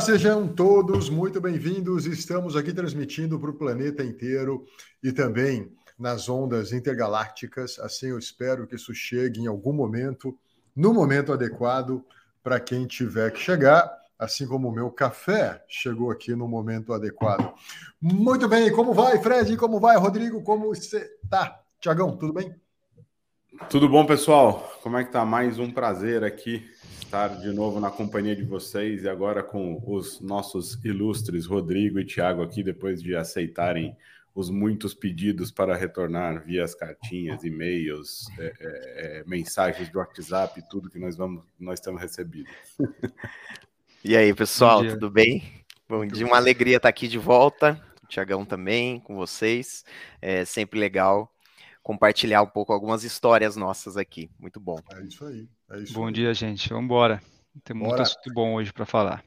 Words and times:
Olá, 0.00 0.06
sejam 0.06 0.48
todos 0.48 1.10
muito 1.10 1.42
bem-vindos. 1.42 2.06
Estamos 2.06 2.56
aqui 2.56 2.72
transmitindo 2.72 3.38
para 3.38 3.50
o 3.50 3.54
planeta 3.54 4.02
inteiro 4.02 4.64
e 5.02 5.12
também 5.12 5.70
nas 5.98 6.26
ondas 6.26 6.72
intergalácticas. 6.72 7.78
Assim, 7.78 8.06
eu 8.06 8.18
espero 8.18 8.66
que 8.66 8.76
isso 8.76 8.94
chegue 8.94 9.40
em 9.40 9.46
algum 9.46 9.74
momento, 9.74 10.34
no 10.74 10.94
momento 10.94 11.34
adequado, 11.34 12.02
para 12.42 12.58
quem 12.58 12.86
tiver 12.86 13.30
que 13.30 13.40
chegar, 13.40 13.92
assim 14.18 14.46
como 14.46 14.70
o 14.70 14.72
meu 14.72 14.90
café 14.90 15.62
chegou 15.68 16.10
aqui 16.10 16.34
no 16.34 16.48
momento 16.48 16.94
adequado. 16.94 17.52
Muito 18.00 18.48
bem, 18.48 18.72
como 18.72 18.94
vai, 18.94 19.22
Fred? 19.22 19.54
Como 19.58 19.78
vai, 19.78 19.98
Rodrigo? 19.98 20.42
Como 20.42 20.74
você 20.74 21.10
tá? 21.28 21.60
Tiagão, 21.78 22.16
tudo 22.16 22.32
bem? 22.32 22.54
Tudo 23.68 23.86
bom, 23.86 24.06
pessoal? 24.06 24.78
Como 24.82 24.96
é 24.96 25.04
que 25.04 25.12
tá? 25.12 25.26
Mais 25.26 25.58
um 25.58 25.70
prazer 25.70 26.24
aqui 26.24 26.66
estar 27.10 27.40
de 27.40 27.50
novo 27.50 27.80
na 27.80 27.90
companhia 27.90 28.36
de 28.36 28.44
vocês 28.44 29.02
e 29.02 29.08
agora 29.08 29.42
com 29.42 29.82
os 29.84 30.20
nossos 30.20 30.78
ilustres 30.84 31.44
Rodrigo 31.44 31.98
e 31.98 32.04
Tiago 32.04 32.40
aqui, 32.40 32.62
depois 32.62 33.02
de 33.02 33.16
aceitarem 33.16 33.96
os 34.32 34.48
muitos 34.48 34.94
pedidos 34.94 35.50
para 35.50 35.74
retornar 35.74 36.44
via 36.46 36.62
as 36.62 36.72
cartinhas, 36.72 37.42
e-mails, 37.42 38.28
é, 38.38 38.44
é, 38.44 38.52
é, 38.60 39.24
mensagens 39.26 39.88
do 39.88 39.98
WhatsApp, 39.98 40.62
tudo 40.70 40.88
que 40.88 41.00
nós 41.00 41.16
vamos, 41.16 41.42
nós 41.58 41.80
temos 41.80 42.00
recebido. 42.00 42.48
E 44.02 44.16
aí, 44.16 44.32
pessoal, 44.32 44.82
tudo 44.82 45.10
bem? 45.10 45.42
Bom 45.86 46.06
dia, 46.06 46.24
uma 46.24 46.38
alegria 46.38 46.78
estar 46.78 46.88
aqui 46.88 47.06
de 47.06 47.18
volta. 47.18 47.78
Tiagão 48.08 48.46
também 48.46 48.98
com 48.98 49.14
vocês. 49.14 49.84
É 50.22 50.42
sempre 50.46 50.80
legal 50.80 51.30
compartilhar 51.82 52.40
um 52.40 52.46
pouco 52.46 52.72
algumas 52.72 53.04
histórias 53.04 53.56
nossas 53.56 53.98
aqui. 53.98 54.30
Muito 54.38 54.58
bom. 54.58 54.78
É 54.94 55.02
isso 55.02 55.26
aí. 55.26 55.46
É 55.70 55.78
isso 55.78 55.92
bom 55.92 56.10
dia, 56.10 56.34
gente. 56.34 56.68
Vamos 56.68 56.84
embora. 56.84 57.22
Tem 57.64 57.76
muito 57.76 57.90
Bora. 57.90 58.02
assunto 58.02 58.32
bom 58.32 58.54
hoje 58.54 58.72
para 58.72 58.84
falar. 58.84 59.24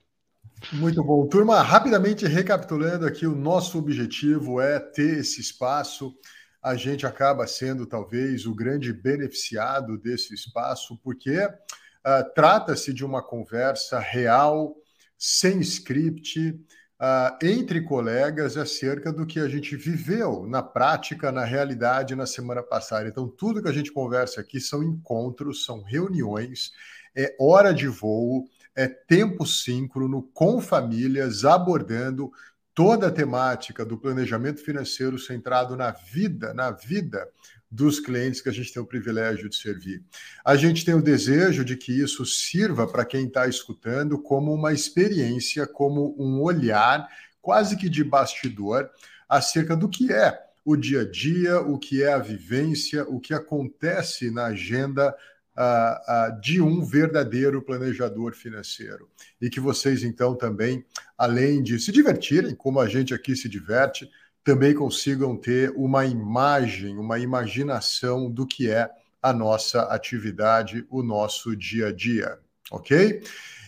Muito 0.73 1.03
bom. 1.03 1.25
Turma, 1.27 1.61
rapidamente 1.61 2.25
recapitulando 2.25 3.05
aqui, 3.05 3.25
o 3.25 3.35
nosso 3.35 3.77
objetivo 3.77 4.59
é 4.59 4.80
ter 4.80 5.19
esse 5.19 5.39
espaço. 5.41 6.13
A 6.61 6.75
gente 6.75 7.05
acaba 7.05 7.47
sendo 7.47 7.85
talvez 7.85 8.45
o 8.45 8.55
grande 8.55 8.94
beneficiado 8.94 9.97
desse 9.97 10.33
espaço, 10.33 10.97
porque 11.03 11.45
uh, 11.45 12.33
trata-se 12.33 12.94
de 12.94 13.03
uma 13.03 13.22
conversa 13.22 14.00
real, 14.00 14.75
sem 15.17 15.59
script, 15.59 16.59
uh, 17.04 17.38
entre 17.46 17.82
colegas 17.82 18.56
acerca 18.56 19.12
do 19.12 19.26
que 19.26 19.40
a 19.40 19.50
gente 19.50 19.76
viveu 19.76 20.48
na 20.48 20.64
prática, 20.64 21.34
na 21.34 21.44
realidade, 21.44 22.16
na 22.16 22.26
semana 22.26 22.64
passada. 22.64 23.09
Então, 23.09 23.28
tudo 23.28 23.62
que 23.62 23.68
a 23.68 23.73
gente 23.73 23.92
conversa 23.92 24.40
aqui 24.40 24.62
são 24.62 24.82
encontros, 24.82 25.66
são 25.66 25.81
reuniões, 25.81 26.72
é 27.14 27.36
hora 27.38 27.74
de 27.74 27.88
voo, 27.88 28.48
é 28.74 28.88
tempo 28.88 29.46
síncrono, 29.46 30.24
com 30.34 30.62
famílias, 30.62 31.44
abordando 31.44 32.31
toda 32.74 33.08
a 33.08 33.12
temática 33.12 33.86
do 33.86 33.98
planejamento 33.98 34.64
financeiro 34.64 35.20
centrado 35.20 35.76
na 35.76 35.92
vida, 35.92 36.53
na 36.53 36.72
vida 36.72 37.28
dos 37.73 38.00
clientes 38.00 38.39
que 38.39 38.50
a 38.50 38.53
gente 38.53 38.72
tem 38.72 38.81
o 38.81 38.85
privilégio 38.85 39.50
de 39.50 39.56
servir. 39.56 40.03
A 40.45 40.56
gente 40.56 40.85
tem 40.85 40.94
o 40.94 41.01
desejo 41.01 41.66
de 41.66 41.75
que 41.75 41.91
isso 41.91 42.23
sirva 42.23 42.85
para 42.85 43.03
quem 43.03 43.25
está 43.25 43.47
escutando 43.47 44.22
como 44.22 44.53
uma 44.53 44.72
experiência, 44.72 45.66
como 45.66 46.16
um 46.19 46.39
olhar 46.39 47.07
quase 47.41 47.75
que 47.75 47.89
de 47.89 48.03
bastidor 48.03 48.91
acerca 49.28 49.75
do 49.75 49.89
que 49.89 50.13
é 50.13 50.39
o 50.63 50.75
dia 50.75 51.01
a 51.01 51.09
dia, 51.09 51.59
o 51.62 51.79
que 51.79 52.03
é 52.03 52.13
a 52.13 52.19
vivência, 52.19 53.03
o 53.09 53.19
que 53.19 53.33
acontece 53.33 54.29
na 54.29 54.45
agenda 54.45 55.13
uh, 55.57 56.31
uh, 56.38 56.41
de 56.41 56.62
um 56.62 56.85
verdadeiro 56.85 57.62
planejador 57.62 58.33
financeiro. 58.33 59.09
E 59.41 59.50
que 59.50 59.59
vocês, 59.59 60.03
então, 60.03 60.35
também, 60.35 60.85
além 61.17 61.62
de 61.62 61.79
se 61.79 61.91
divertirem, 61.91 62.56
como 62.56 62.79
a 62.79 62.88
gente 62.88 63.16
aqui 63.16 63.35
se 63.35 63.50
diverte, 63.50 64.09
também 64.44 64.74
consigam 64.74 65.38
ter 65.38 65.72
uma 65.76 66.06
imagem, 66.06 66.98
uma 66.98 67.18
imaginação 67.18 68.30
do 68.30 68.46
que 68.46 68.70
é 68.70 68.90
a 69.22 69.31
nossa 69.31 69.84
atividade, 69.84 70.86
o 70.90 71.02
nosso 71.02 71.56
dia 71.56 71.88
a 71.88 71.94
dia, 71.94 72.38
ok? 72.70 73.24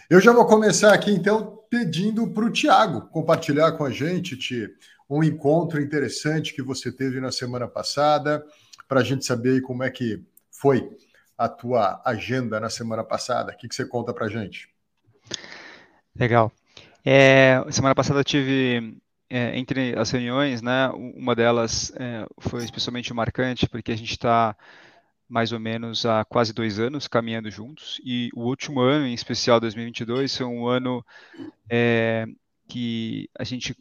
Eu 0.09 0.19
já 0.19 0.33
vou 0.33 0.45
começar 0.45 0.93
aqui, 0.93 1.11
então, 1.11 1.63
pedindo 1.69 2.27
para 2.27 2.45
o 2.45 2.51
Tiago 2.51 3.07
compartilhar 3.07 3.71
com 3.71 3.85
a 3.85 3.89
gente, 3.89 4.37
Ti, 4.37 4.69
um 5.09 5.23
encontro 5.23 5.81
interessante 5.81 6.53
que 6.53 6.61
você 6.61 6.91
teve 6.91 7.21
na 7.21 7.31
semana 7.31 7.67
passada, 7.67 8.45
para 8.87 8.99
a 8.99 9.03
gente 9.03 9.25
saber 9.25 9.61
como 9.61 9.83
é 9.83 9.89
que 9.89 10.21
foi 10.51 10.89
a 11.37 11.47
tua 11.47 12.01
agenda 12.05 12.59
na 12.59 12.69
semana 12.69 13.03
passada. 13.03 13.51
O 13.51 13.57
que, 13.57 13.67
que 13.67 13.75
você 13.75 13.85
conta 13.85 14.13
para 14.13 14.25
a 14.25 14.29
gente? 14.29 14.69
Legal. 16.15 16.51
É, 17.03 17.63
semana 17.71 17.95
passada 17.95 18.19
eu 18.19 18.23
tive 18.23 18.97
é, 19.29 19.57
entre 19.57 19.97
as 19.97 20.11
reuniões, 20.11 20.61
né, 20.61 20.89
uma 20.89 21.35
delas 21.35 21.91
é, 21.95 22.25
foi 22.39 22.63
especialmente 22.63 23.13
marcante, 23.13 23.67
porque 23.67 23.91
a 23.91 23.97
gente 23.97 24.11
está 24.11 24.55
mais 25.27 25.51
ou 25.51 25.59
menos 25.59 26.05
há 26.05 26.23
quase 26.23 26.53
dois 26.53 26.79
anos 26.79 27.07
caminhando 27.07 27.49
juntos, 27.49 27.99
e 28.03 28.29
o 28.35 28.41
último 28.41 28.81
ano, 28.81 29.07
em 29.07 29.13
especial 29.13 29.59
2022, 29.59 30.37
foi 30.37 30.45
um 30.45 30.67
ano 30.67 31.03
é, 31.69 32.25
que 32.67 33.27
a 33.37 33.43
gente 33.43 33.75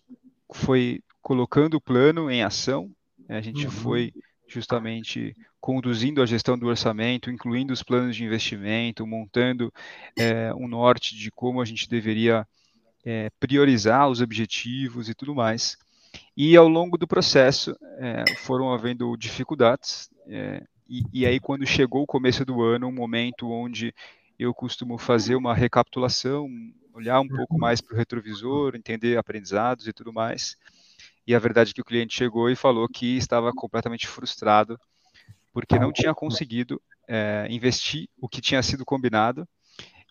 foi 0.52 1.02
colocando 1.20 1.74
o 1.74 1.80
plano 1.80 2.30
em 2.30 2.42
ação, 2.42 2.90
né, 3.28 3.36
a 3.36 3.42
gente 3.42 3.66
uhum. 3.66 3.70
foi 3.72 4.12
justamente 4.48 5.36
conduzindo 5.60 6.22
a 6.22 6.26
gestão 6.26 6.58
do 6.58 6.66
orçamento, 6.66 7.30
incluindo 7.30 7.72
os 7.72 7.82
planos 7.82 8.14
de 8.14 8.24
investimento, 8.24 9.06
montando 9.06 9.72
é, 10.18 10.52
um 10.54 10.68
norte 10.68 11.16
de 11.16 11.30
como 11.30 11.60
a 11.60 11.64
gente 11.64 11.88
deveria 11.88 12.46
é, 13.04 13.30
priorizar 13.38 14.08
os 14.08 14.20
objetivos 14.20 15.08
e 15.08 15.14
tudo 15.14 15.34
mais. 15.34 15.76
E 16.36 16.56
ao 16.56 16.68
longo 16.68 16.96
do 16.96 17.06
processo 17.06 17.76
é, 17.98 18.24
foram 18.38 18.72
havendo 18.72 19.16
dificuldades, 19.16 20.08
é, 20.26 20.62
e, 20.88 21.02
e, 21.12 21.26
aí 21.26 21.40
quando 21.40 21.66
chegou 21.66 22.02
o 22.02 22.06
começo 22.06 22.44
do 22.44 22.62
ano, 22.62 22.88
um 22.88 22.92
momento 22.92 23.50
onde 23.50 23.94
eu 24.38 24.52
costumo 24.52 24.98
fazer 24.98 25.34
uma 25.34 25.54
recapitulação, 25.54 26.48
olhar 26.92 27.20
um 27.20 27.28
pouco 27.28 27.58
mais 27.58 27.80
para 27.80 27.94
o 27.94 27.96
retrovisor, 27.96 28.76
entender 28.76 29.16
aprendizados 29.16 29.86
e 29.86 29.92
tudo 29.92 30.12
mais. 30.12 30.56
E 31.26 31.34
a 31.34 31.38
verdade 31.38 31.70
é 31.70 31.74
que 31.74 31.80
o 31.80 31.84
cliente 31.84 32.14
chegou 32.14 32.50
e 32.50 32.56
falou 32.56 32.86
que 32.88 33.16
estava 33.16 33.52
completamente 33.52 34.06
frustrado 34.06 34.78
porque 35.52 35.78
não 35.78 35.92
tinha 35.92 36.12
conseguido 36.12 36.82
é, 37.08 37.46
investir 37.48 38.08
o 38.20 38.28
que 38.28 38.40
tinha 38.40 38.62
sido 38.62 38.84
combinado 38.84 39.48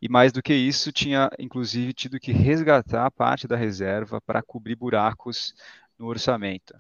e 0.04 0.10
mais 0.10 0.34
do 0.34 0.44
que 0.44 0.54
isso, 0.54 0.92
tinha 0.92 1.30
inclusive 1.40 1.94
tido 1.94 2.20
que 2.20 2.34
resgatar 2.34 3.10
parte 3.10 3.48
da 3.48 3.56
reserva 3.56 4.20
para 4.20 4.42
cobrir 4.42 4.76
buracos 4.76 5.56
no 5.98 6.08
orçamento. 6.08 6.76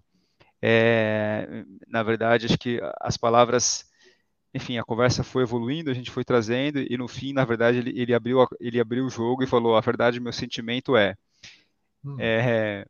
É, 0.61 1.63
na 1.87 2.03
verdade, 2.03 2.47
acho 2.47 2.57
que 2.57 2.81
as 2.99 3.15
palavras, 3.15 3.89
enfim, 4.53 4.77
a 4.77 4.83
conversa 4.83 5.23
foi 5.23 5.43
evoluindo, 5.43 5.89
a 5.89 5.93
gente 5.93 6.11
foi 6.11 6.25
trazendo 6.25 6.79
e 6.79 6.97
no 6.97 7.07
fim, 7.07 7.31
na 7.31 7.45
verdade, 7.45 7.77
ele, 7.77 7.97
ele 7.97 8.13
abriu 8.13 8.45
ele 8.59 8.77
abriu 8.77 9.05
o 9.05 9.09
jogo 9.09 9.41
e 9.41 9.47
falou: 9.47 9.77
a 9.77 9.81
verdade, 9.81 10.19
meu 10.19 10.33
sentimento 10.33 10.97
é, 10.97 11.15
hum. 12.03 12.17
é 12.19 12.85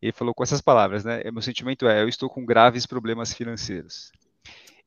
ele 0.00 0.12
falou 0.12 0.32
com 0.34 0.42
essas 0.42 0.62
palavras, 0.62 1.04
né? 1.04 1.22
Meu 1.30 1.42
sentimento 1.42 1.86
é, 1.86 2.02
eu 2.02 2.08
estou 2.08 2.30
com 2.30 2.46
graves 2.46 2.86
problemas 2.86 3.34
financeiros. 3.34 4.10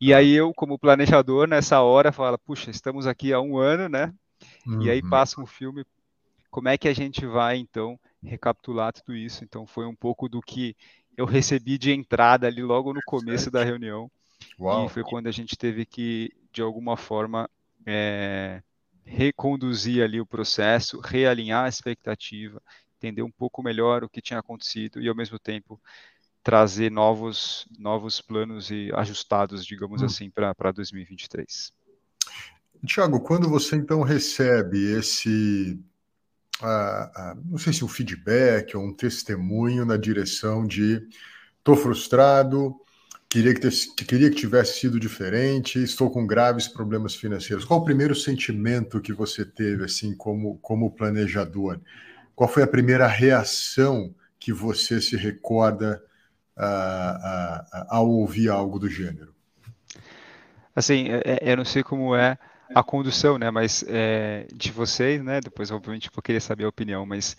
E 0.02 0.16
aí 0.16 0.34
eu, 0.34 0.52
como 0.52 0.80
planejador, 0.80 1.48
nessa 1.48 1.80
hora, 1.80 2.12
fala, 2.12 2.40
puxa, 2.40 2.72
estamos 2.72 3.06
aqui 3.06 3.32
há 3.32 3.40
um 3.40 3.56
ano, 3.56 3.88
né? 3.88 4.12
Uhum. 4.66 4.82
E 4.82 4.90
aí 4.90 5.02
uhum. 5.02 5.10
passa 5.10 5.42
um 5.42 5.46
filme, 5.46 5.86
como 6.50 6.70
é 6.70 6.78
que 6.78 6.88
a 6.88 6.94
gente 6.94 7.26
vai 7.26 7.58
então 7.58 8.00
recapitular 8.24 8.94
tudo 8.94 9.16
isso? 9.16 9.44
Então 9.44 9.66
foi 9.66 9.86
um 9.86 9.96
pouco 9.96 10.28
do 10.28 10.42
que 10.42 10.76
eu 11.18 11.26
recebi 11.26 11.78
de 11.78 11.92
entrada 11.92 12.48
ali 12.48 12.62
logo 12.62 12.94
no 12.94 13.02
começo 13.06 13.52
da 13.52 13.64
reunião. 13.64 14.10
Uau. 14.60 14.86
E 14.86 14.90
foi 14.90 15.04
quando 15.04 15.28
a 15.28 15.32
gente 15.32 15.58
teve 15.58 15.86
que, 15.86 16.32
de 16.52 16.62
alguma 16.62 16.96
forma, 16.96 17.50
é, 17.86 18.62
reconduzir 19.06 20.04
ali 20.04 20.22
o 20.22 20.26
processo, 20.26 21.00
realinhar 21.00 21.66
a 21.66 21.70
expectativa, 21.70 22.62
entender 22.98 23.22
um 23.22 23.32
pouco 23.32 23.62
melhor 23.64 24.04
o 24.04 24.10
que 24.10 24.22
tinha 24.22 24.40
acontecido 24.40 25.02
e, 25.02 25.10
ao 25.10 25.16
mesmo 25.16 25.38
tempo, 25.40 25.80
trazer 26.44 26.90
novos, 26.90 27.68
novos 27.78 28.22
planos 28.22 28.72
e 28.72 28.90
ajustados, 28.94 29.66
digamos 29.66 30.02
hum. 30.02 30.06
assim, 30.06 30.30
para 30.30 30.72
2023. 30.72 31.74
Tiago, 32.86 33.20
quando 33.20 33.50
você 33.50 33.76
então 33.76 34.02
recebe 34.02 34.94
esse 34.94 35.80
não 37.46 37.58
sei 37.58 37.72
se 37.72 37.86
um 37.86 37.88
feedback 37.88 38.76
ou 38.76 38.84
um 38.84 38.94
testemunho 38.94 39.86
na 39.86 39.96
direção 39.98 40.68
de 40.68 41.02
estou 41.58 41.76
frustrado, 41.76 42.76
queria 43.30 43.54
que, 43.54 43.70
queria 44.06 44.30
que 44.30 44.36
tivesse 44.36 44.80
sido 44.80 45.00
diferente, 45.00 45.82
estou 45.82 46.10
com 46.10 46.26
graves 46.26 46.68
problemas 46.68 47.16
financeiros. 47.16 47.64
Qual 47.64 47.80
o 47.80 47.86
primeiro 47.86 48.16
sentimento 48.16 49.00
que 49.00 49.14
você 49.14 49.46
teve 49.46 49.86
assim 49.86 50.16
como, 50.16 50.58
como 50.58 50.92
planejador? 50.92 51.80
Qual 52.36 52.50
foi 52.50 52.64
a 52.64 52.68
primeira 52.68 53.08
reação 53.08 54.14
que 54.40 54.52
você 54.52 55.00
se 55.02 55.16
recorda 55.16 56.02
uh, 56.58 57.86
ao 57.90 58.10
ouvir 58.10 58.50
algo 58.50 58.80
do 58.80 58.90
gênero? 58.90 59.34
Assim, 60.76 61.10
é, 61.10 61.22
é, 61.26 61.52
eu 61.52 61.58
não 61.58 61.66
sei 61.66 61.84
como 61.84 62.16
é 62.16 62.38
a 62.74 62.84
condução, 62.84 63.38
né? 63.38 63.50
Mas 63.52 63.84
é, 63.88 64.48
de 64.54 64.72
vocês, 64.72 65.24
né? 65.24 65.40
Depois, 65.42 65.72
obviamente, 65.72 66.10
eu 66.16 66.22
queria 66.22 66.42
saber 66.42 66.66
a 66.66 66.70
opinião, 66.70 67.06
mas 67.06 67.36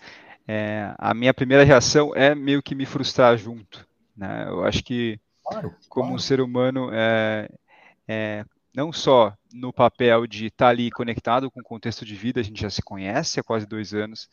é, 0.47 0.93
a 0.97 1.13
minha 1.13 1.33
primeira 1.33 1.63
reação 1.63 2.15
é 2.15 2.35
meio 2.35 2.61
que 2.61 2.75
me 2.75 2.85
frustrar 2.85 3.37
junto, 3.37 3.87
né? 4.15 4.45
Eu 4.47 4.63
acho 4.63 4.83
que 4.83 5.19
claro, 5.43 5.73
como 5.87 6.07
claro. 6.07 6.15
um 6.15 6.19
ser 6.19 6.41
humano 6.41 6.89
é, 6.91 7.49
é, 8.07 8.45
não 8.75 8.91
só 8.91 9.33
no 9.53 9.71
papel 9.71 10.25
de 10.25 10.47
estar 10.47 10.65
tá 10.65 10.69
ali 10.69 10.89
conectado 10.91 11.49
com 11.49 11.59
o 11.59 11.63
contexto 11.63 12.05
de 12.05 12.15
vida, 12.15 12.39
a 12.39 12.43
gente 12.43 12.61
já 12.61 12.69
se 12.69 12.81
conhece 12.81 13.39
há 13.39 13.43
quase 13.43 13.65
dois 13.65 13.93
anos, 13.93 14.29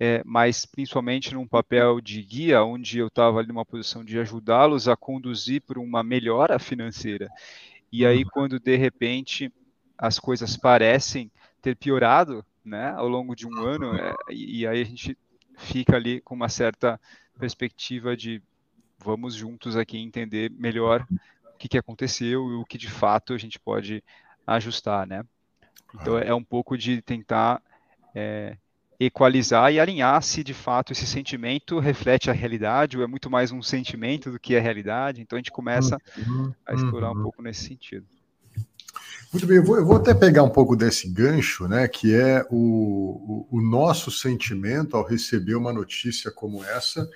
é, 0.00 0.22
mas 0.24 0.64
principalmente 0.64 1.34
num 1.34 1.46
papel 1.46 2.00
de 2.00 2.22
guia, 2.22 2.62
onde 2.62 2.98
eu 2.98 3.08
estava 3.08 3.38
ali 3.38 3.48
numa 3.48 3.64
posição 3.64 4.04
de 4.04 4.18
ajudá-los 4.18 4.88
a 4.88 4.96
conduzir 4.96 5.62
para 5.62 5.80
uma 5.80 6.02
melhora 6.02 6.58
financeira. 6.58 7.28
E 7.90 8.06
aí, 8.06 8.22
uhum. 8.22 8.30
quando 8.32 8.60
de 8.60 8.76
repente 8.76 9.52
as 9.98 10.18
coisas 10.18 10.56
parecem 10.56 11.30
ter 11.60 11.74
piorado, 11.76 12.44
né, 12.64 12.90
ao 12.90 13.08
longo 13.08 13.34
de 13.34 13.46
um 13.46 13.56
ano, 13.58 13.94
é, 13.96 14.14
e, 14.30 14.60
e 14.60 14.66
aí 14.66 14.80
a 14.80 14.84
gente 14.84 15.18
fica 15.56 15.96
ali 15.96 16.20
com 16.20 16.34
uma 16.34 16.48
certa 16.48 17.00
perspectiva 17.38 18.16
de 18.16 18.42
vamos 18.98 19.34
juntos 19.34 19.76
aqui 19.76 19.98
entender 19.98 20.50
melhor 20.50 21.06
o 21.54 21.58
que, 21.58 21.68
que 21.68 21.78
aconteceu 21.78 22.50
e 22.50 22.54
o 22.54 22.64
que 22.64 22.78
de 22.78 22.88
fato 22.88 23.32
a 23.32 23.38
gente 23.38 23.58
pode 23.58 24.02
ajustar, 24.46 25.06
né? 25.06 25.24
Então 25.94 26.18
é 26.18 26.34
um 26.34 26.44
pouco 26.44 26.76
de 26.76 27.00
tentar 27.00 27.62
é, 28.14 28.56
equalizar 29.00 29.72
e 29.72 29.78
alinhar 29.78 30.22
se 30.22 30.42
de 30.42 30.52
fato 30.52 30.92
esse 30.92 31.06
sentimento 31.06 31.78
reflete 31.78 32.30
a 32.30 32.32
realidade 32.32 32.98
ou 32.98 33.04
é 33.04 33.06
muito 33.06 33.30
mais 33.30 33.52
um 33.52 33.62
sentimento 33.62 34.30
do 34.30 34.38
que 34.38 34.56
a 34.56 34.60
realidade. 34.60 35.20
Então 35.20 35.36
a 35.36 35.40
gente 35.40 35.52
começa 35.52 35.98
uhum, 36.16 36.52
a 36.66 36.74
explorar 36.74 37.12
uhum. 37.12 37.20
um 37.20 37.22
pouco 37.22 37.42
nesse 37.42 37.64
sentido. 37.64 38.06
Muito 39.30 39.46
bem, 39.46 39.58
eu 39.58 39.64
vou, 39.64 39.76
eu 39.76 39.84
vou, 39.84 39.96
até 39.96 40.14
pegar 40.14 40.42
um 40.42 40.48
pouco 40.48 40.74
desse 40.74 41.06
gancho, 41.06 41.68
né, 41.68 41.86
que 41.86 42.14
é 42.14 42.46
o, 42.50 43.46
o, 43.50 43.58
o 43.58 43.60
nosso 43.60 44.10
sentimento 44.10 44.96
ao 44.96 45.06
receber 45.06 45.54
uma 45.54 45.72
notícia 45.72 46.30
como 46.30 46.64
essa. 46.64 47.06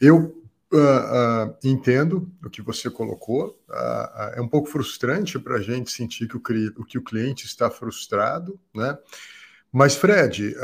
Eu 0.00 0.34
uh, 0.72 0.76
uh, 0.76 1.56
entendo 1.62 2.28
o 2.44 2.50
que 2.50 2.60
você 2.60 2.90
colocou, 2.90 3.56
uh, 3.68 4.34
é 4.34 4.40
um 4.40 4.48
pouco 4.48 4.68
frustrante 4.68 5.38
para 5.38 5.56
a 5.56 5.62
gente 5.62 5.92
sentir 5.92 6.26
que 6.26 6.36
o, 6.36 6.84
que 6.84 6.98
o 6.98 7.04
cliente 7.04 7.46
está 7.46 7.70
frustrado, 7.70 8.58
né? 8.74 8.98
Mas, 9.72 9.94
Fred, 9.94 10.56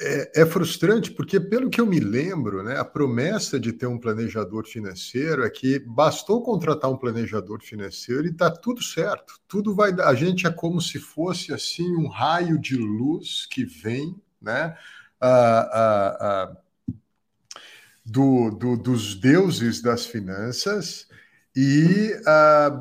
é, 0.00 0.42
é, 0.42 0.46
frustrante 0.46 1.10
porque, 1.10 1.40
pelo 1.40 1.68
que 1.68 1.80
eu 1.80 1.86
me 1.86 1.98
lembro, 1.98 2.62
né, 2.62 2.78
a 2.78 2.84
promessa 2.84 3.58
de 3.58 3.72
ter 3.72 3.86
um 3.86 3.98
planejador 3.98 4.66
financeiro 4.66 5.44
é 5.44 5.50
que 5.50 5.78
bastou 5.78 6.42
contratar 6.42 6.90
um 6.90 6.96
planejador 6.96 7.62
financeiro 7.62 8.26
e 8.26 8.30
está 8.30 8.50
tudo 8.50 8.82
certo. 8.82 9.40
Tudo 9.48 9.74
vai 9.74 9.92
A 10.00 10.14
gente 10.14 10.46
é 10.46 10.50
como 10.50 10.80
se 10.80 10.98
fosse 10.98 11.52
assim 11.52 11.96
um 11.96 12.06
raio 12.06 12.58
de 12.58 12.76
luz 12.76 13.46
que 13.50 13.64
vem, 13.64 14.14
né? 14.40 14.76
do, 18.04 18.50
do, 18.50 18.76
dos 18.76 19.14
deuses 19.16 19.82
das 19.82 20.06
finanças 20.06 21.08
e 21.56 22.14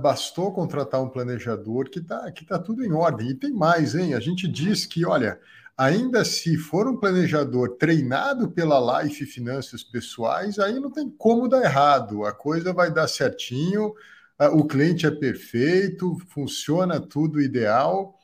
bastou 0.02 0.54
contratar 0.54 1.02
um 1.02 1.10
planejador 1.10 1.90
que 1.90 2.00
está 2.00 2.30
que 2.32 2.46
tá 2.46 2.60
tudo 2.60 2.84
em 2.84 2.92
ordem. 2.92 3.30
E 3.30 3.34
tem 3.34 3.52
mais, 3.52 3.96
hein? 3.96 4.14
A 4.14 4.20
gente 4.20 4.48
diz 4.48 4.86
que, 4.86 5.06
olha, 5.06 5.40
ainda 5.78 6.24
se 6.24 6.58
for 6.58 6.88
um 6.88 6.98
planejador 6.98 7.78
treinado 7.78 8.50
pela 8.52 9.04
Life 9.04 9.26
Finanças 9.26 9.84
Pessoais, 9.84 10.58
aí 10.60 10.80
não 10.80 10.92
tem 10.92 11.10
como 11.10 11.48
dar 11.48 11.64
errado, 11.64 12.26
a 12.26 12.34
coisa 12.34 12.74
vai 12.74 12.92
dar 12.92 13.08
certinho, 13.08 13.94
o 14.54 14.66
cliente 14.66 15.06
é 15.06 15.12
perfeito, 15.12 16.18
funciona 16.30 17.00
tudo 17.00 17.42
ideal. 17.42 18.18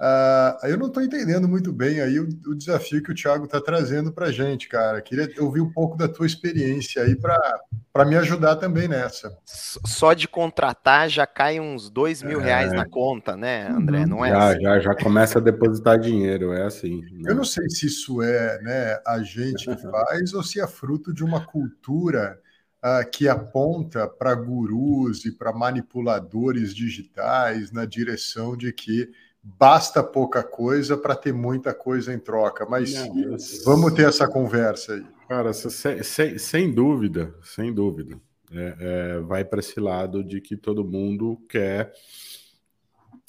Uh, 0.00 0.66
eu 0.66 0.76
não 0.76 0.88
estou 0.88 1.02
entendendo 1.02 1.48
muito 1.48 1.72
bem 1.72 2.00
aí 2.00 2.18
o, 2.18 2.24
o, 2.24 2.54
desafio 2.54 3.00
que 3.00 3.12
o 3.12 3.14
Thiago 3.14 3.44
está 3.44 3.60
trazendo 3.60 4.12
para 4.12 4.26
a 4.26 4.32
gente, 4.32 4.68
cara. 4.68 5.00
Queria 5.00 5.30
ouvir 5.38 5.60
um 5.60 5.70
pouco 5.70 5.96
da 5.96 6.08
tua 6.08 6.26
experiência 6.26 7.02
aí 7.02 7.14
para 7.14 8.04
me 8.04 8.16
ajudar 8.16 8.56
também 8.56 8.88
nessa. 8.88 9.38
Só 9.44 10.12
de 10.12 10.26
contratar 10.26 11.08
já 11.08 11.26
cai 11.28 11.60
uns 11.60 11.88
dois 11.88 12.24
mil 12.24 12.40
é... 12.40 12.44
reais 12.44 12.72
na 12.72 12.84
conta, 12.84 13.36
né, 13.36 13.68
André? 13.68 14.04
Não 14.04 14.24
é 14.24 14.30
já, 14.30 14.50
assim? 14.50 14.62
já, 14.62 14.80
já 14.80 14.94
começa 14.96 15.38
a 15.38 15.42
depositar 15.42 15.96
dinheiro, 15.96 16.52
é 16.52 16.64
assim. 16.64 17.00
Né? 17.12 17.30
Eu 17.30 17.36
não 17.36 17.44
sei 17.44 17.70
se 17.70 17.86
isso 17.86 18.20
é 18.20 18.60
né, 18.62 19.00
a 19.06 19.22
gente 19.22 19.64
que 19.64 19.90
faz 19.90 20.34
ou 20.34 20.42
se 20.42 20.60
é 20.60 20.66
fruto 20.66 21.14
de 21.14 21.22
uma 21.22 21.46
cultura 21.46 22.36
uh, 22.84 23.08
que 23.12 23.28
aponta 23.28 24.08
para 24.08 24.34
gurus 24.34 25.24
e 25.24 25.30
para 25.30 25.52
manipuladores 25.52 26.74
digitais 26.74 27.70
na 27.70 27.84
direção 27.84 28.56
de 28.56 28.72
que 28.72 29.08
basta 29.44 30.02
pouca 30.02 30.42
coisa 30.42 30.96
para 30.96 31.14
ter 31.14 31.32
muita 31.32 31.74
coisa 31.74 32.14
em 32.14 32.18
troca. 32.18 32.64
Mas 32.64 32.94
Não, 32.94 33.36
vamos 33.64 33.92
ter 33.92 34.08
essa 34.08 34.26
conversa 34.26 34.94
aí. 34.94 35.06
Cara, 35.28 35.52
sem, 35.52 36.02
sem, 36.02 36.38
sem 36.38 36.72
dúvida, 36.72 37.34
sem 37.42 37.72
dúvida. 37.72 38.18
É, 38.50 38.76
é, 38.78 39.20
vai 39.20 39.44
para 39.44 39.60
esse 39.60 39.78
lado 39.78 40.24
de 40.24 40.40
que 40.40 40.56
todo 40.56 40.84
mundo 40.84 41.38
quer 41.48 41.92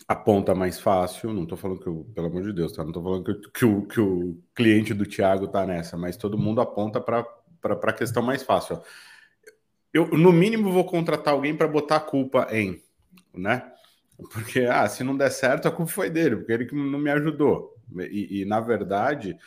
a 0.08 0.16
ponta 0.16 0.56
mais 0.56 0.80
fácil. 0.80 1.34
Não 1.34 1.44
estou 1.44 1.58
falando 1.58 1.80
que, 1.80 1.88
eu, 1.88 2.08
pelo 2.14 2.28
amor 2.28 2.44
de 2.44 2.54
Deus, 2.54 2.72
tá? 2.72 2.84
não 2.84 2.92
estou 2.92 3.04
falando 3.04 3.24
que, 3.24 3.50
que, 3.52 3.66
o, 3.66 3.82
que 3.82 4.00
o 4.00 4.38
cliente 4.54 4.94
do 4.94 5.06
Thiago 5.06 5.46
está 5.46 5.66
nessa, 5.66 5.98
mas 5.98 6.16
todo 6.16 6.38
mundo 6.38 6.62
aponta 6.62 7.02
para 7.02 7.26
a 7.64 7.94
questão 7.94 8.24
mais 8.24 8.44
fácil. 8.44 8.80
Eu, 9.94 10.08
no 10.10 10.32
mínimo, 10.32 10.72
vou 10.72 10.86
contratar 10.86 11.34
alguém 11.34 11.56
para 11.56 11.68
botar 11.68 11.98
a 11.98 12.02
culpa 12.02 12.48
em, 12.52 12.82
né? 13.34 13.72
Porque, 14.18 14.62
ah, 14.62 14.88
se 14.88 15.04
não 15.04 15.16
der 15.16 15.30
certo, 15.30 15.68
a 15.68 15.72
culpa 15.72 15.92
foi 15.92 16.10
dele, 16.10 16.38
porque 16.38 16.52
ele 16.52 16.66
que 16.66 16.76
não 16.76 17.00
me 17.00 17.10
ajudou. 17.12 17.76
E, 18.10 18.42
e 18.42 18.46
na 18.46 18.60
verdade, 18.60 19.38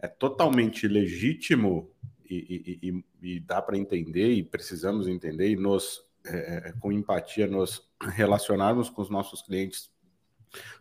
é 0.00 0.08
totalmente 0.08 0.86
legítimo 0.88 1.90
e, 2.28 2.78
e, 2.82 3.04
e 3.22 3.40
dá 3.40 3.62
para 3.62 3.78
entender, 3.78 4.32
e 4.32 4.42
precisamos 4.42 5.06
entender, 5.06 5.48
e 5.50 5.56
nos, 5.56 6.04
é, 6.26 6.68
é, 6.68 6.72
com 6.80 6.92
empatia, 6.92 7.46
nos 7.46 7.88
relacionarmos 8.00 8.90
com 8.90 9.00
os 9.02 9.10
nossos 9.10 9.42
clientes 9.42 9.90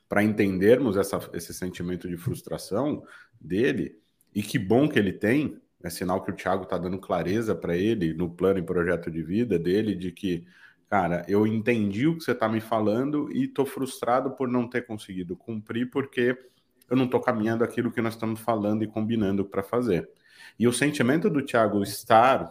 para 0.10 0.24
entendermos 0.24 0.98
essa, 0.98 1.20
esse 1.34 1.54
sentimento 1.54 2.08
de 2.08 2.18
frustração 2.18 3.04
dele. 3.40 4.00
E 4.34 4.42
que 4.42 4.60
bom 4.60 4.88
que 4.88 5.00
ele 5.00 5.14
tem, 5.14 5.60
é 5.84 5.90
sinal 5.90 6.24
que 6.24 6.32
o 6.32 6.36
Thiago 6.36 6.64
está 6.64 6.78
dando 6.78 6.98
clareza 6.98 7.56
para 7.56 7.76
ele 7.78 8.14
no 8.14 8.30
plano 8.30 8.60
e 8.60 8.64
projeto 8.64 9.10
de 9.12 9.22
vida 9.22 9.58
dele, 9.58 9.96
de 9.96 10.12
que 10.12 10.46
cara, 10.90 11.26
eu 11.28 11.46
entendi 11.46 12.08
o 12.08 12.18
que 12.18 12.24
você 12.24 12.32
está 12.32 12.48
me 12.48 12.62
falando 12.62 13.30
e 13.32 13.46
estou 13.46 13.66
frustrado 13.66 14.32
por 14.32 14.48
não 14.48 14.68
ter 14.68 14.86
conseguido 14.86 15.36
cumprir, 15.36 15.90
porque 15.90 16.38
eu 16.90 16.96
não 16.96 17.06
estou 17.06 17.20
caminhando 17.20 17.64
aquilo 17.64 17.92
que 17.92 18.02
nós 18.02 18.14
estamos 18.14 18.40
falando 18.40 18.84
e 18.84 18.88
combinando 18.88 19.44
para 19.46 19.64
fazer. 19.64 20.10
E 20.60 20.68
o 20.68 20.74
sentimento 20.74 21.30
do 21.30 21.42
Thiago 21.42 21.82
estar 21.82 22.50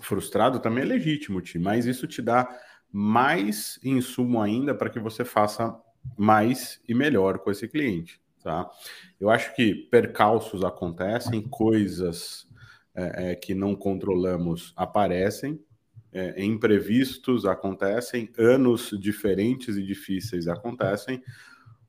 frustrado 0.00 0.58
também 0.58 0.82
é 0.82 0.86
legítimo, 0.86 1.40
Ti, 1.40 1.58
mas 1.58 1.86
isso 1.86 2.06
te 2.06 2.20
dá 2.20 2.48
mais 2.90 3.78
insumo 3.82 4.40
ainda 4.40 4.74
para 4.74 4.90
que 4.90 4.98
você 4.98 5.24
faça 5.24 5.76
mais 6.16 6.80
e 6.88 6.94
melhor 6.94 7.38
com 7.38 7.50
esse 7.50 7.68
cliente. 7.68 8.20
Tá? 8.42 8.70
Eu 9.18 9.30
acho 9.30 9.54
que 9.54 9.74
percalços 9.74 10.64
acontecem, 10.64 11.42
coisas 11.42 12.46
é, 12.94 13.30
é, 13.30 13.34
que 13.34 13.54
não 13.54 13.74
controlamos 13.74 14.72
aparecem, 14.76 15.58
é, 16.14 16.44
imprevistos 16.44 17.44
acontecem, 17.44 18.30
anos 18.38 18.96
diferentes 19.00 19.76
e 19.76 19.82
difíceis 19.82 20.46
acontecem. 20.46 21.20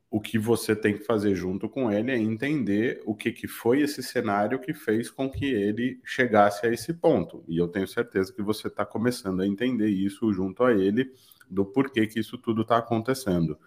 O 0.09 0.19
que 0.19 0.39
você 0.39 0.75
tem 0.75 0.97
que 0.97 1.03
fazer 1.03 1.35
junto 1.35 1.69
com 1.69 1.91
ele 1.91 2.11
é 2.11 2.17
entender 2.17 3.01
o 3.05 3.13
que, 3.15 3.31
que 3.31 3.47
foi 3.47 3.81
esse 3.81 4.01
cenário 4.01 4.59
que 4.59 4.73
fez 4.73 5.11
com 5.11 5.29
que 5.29 5.45
ele 5.45 5.99
chegasse 6.03 6.65
a 6.65 6.73
esse 6.73 6.93
ponto. 6.93 7.43
E 7.47 7.57
eu 7.57 7.67
tenho 7.67 7.87
certeza 7.87 8.33
que 8.33 8.41
você 8.41 8.67
está 8.67 8.85
começando 8.85 9.41
a 9.41 9.47
entender 9.47 9.89
isso 9.89 10.33
junto 10.33 10.63
a 10.63 10.73
ele, 10.73 11.11
do 11.49 11.63
porquê 11.63 12.07
que 12.07 12.19
isso 12.19 12.37
tudo 12.37 12.63
está 12.63 12.77
acontecendo. 12.77 13.59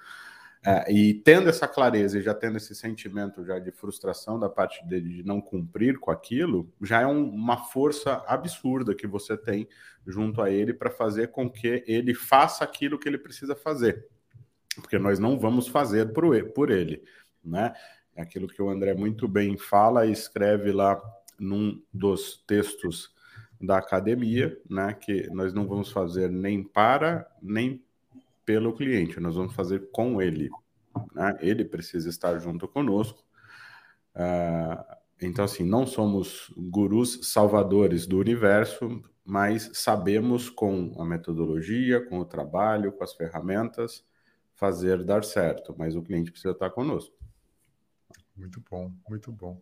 É, 0.64 0.92
e 0.92 1.14
tendo 1.14 1.48
essa 1.48 1.68
clareza 1.68 2.18
e 2.18 2.22
já 2.22 2.34
tendo 2.34 2.56
esse 2.56 2.74
sentimento 2.74 3.44
já 3.44 3.58
de 3.58 3.70
frustração 3.70 4.38
da 4.38 4.48
parte 4.48 4.84
dele 4.86 5.08
de 5.08 5.22
não 5.22 5.40
cumprir 5.40 5.98
com 5.98 6.10
aquilo, 6.10 6.68
já 6.82 7.00
é 7.00 7.06
um, 7.06 7.28
uma 7.28 7.56
força 7.56 8.24
absurda 8.26 8.94
que 8.94 9.06
você 9.06 9.36
tem 9.36 9.68
junto 10.06 10.42
a 10.42 10.50
ele 10.50 10.74
para 10.74 10.90
fazer 10.90 11.28
com 11.28 11.48
que 11.48 11.84
ele 11.86 12.12
faça 12.12 12.64
aquilo 12.64 12.98
que 12.98 13.08
ele 13.08 13.18
precisa 13.18 13.54
fazer. 13.54 14.06
Porque 14.74 14.98
nós 14.98 15.18
não 15.18 15.38
vamos 15.38 15.68
fazer 15.68 16.12
por 16.12 16.70
ele, 16.70 17.02
né? 17.44 17.72
É 18.14 18.22
aquilo 18.22 18.48
que 18.48 18.60
o 18.60 18.68
André 18.68 18.94
muito 18.94 19.28
bem 19.28 19.56
fala 19.56 20.06
e 20.06 20.12
escreve 20.12 20.72
lá 20.72 21.00
num 21.38 21.80
dos 21.92 22.42
textos 22.46 23.14
da 23.60 23.78
academia, 23.78 24.60
né? 24.68 24.92
Que 24.92 25.28
nós 25.30 25.52
não 25.52 25.66
vamos 25.66 25.92
fazer 25.92 26.28
nem 26.28 26.62
para 26.62 27.28
nem 27.40 27.82
pelo 28.48 28.72
cliente, 28.72 29.20
nós 29.20 29.34
vamos 29.34 29.54
fazer 29.54 29.90
com 29.92 30.22
ele. 30.22 30.48
Né? 31.14 31.36
Ele 31.42 31.66
precisa 31.66 32.08
estar 32.08 32.38
junto 32.38 32.66
conosco. 32.66 33.22
Uh, 34.14 34.96
então, 35.20 35.44
assim, 35.44 35.62
não 35.62 35.86
somos 35.86 36.50
gurus 36.56 37.20
salvadores 37.30 38.06
do 38.06 38.16
universo, 38.16 39.02
mas 39.22 39.70
sabemos 39.74 40.48
com 40.48 40.96
a 40.98 41.04
metodologia, 41.04 42.02
com 42.06 42.20
o 42.20 42.24
trabalho, 42.24 42.90
com 42.90 43.04
as 43.04 43.12
ferramentas, 43.12 44.02
fazer 44.54 45.04
dar 45.04 45.24
certo. 45.24 45.74
Mas 45.76 45.94
o 45.94 46.02
cliente 46.02 46.30
precisa 46.30 46.52
estar 46.52 46.70
conosco. 46.70 47.14
Muito 48.34 48.64
bom, 48.70 48.90
muito 49.06 49.30
bom. 49.30 49.60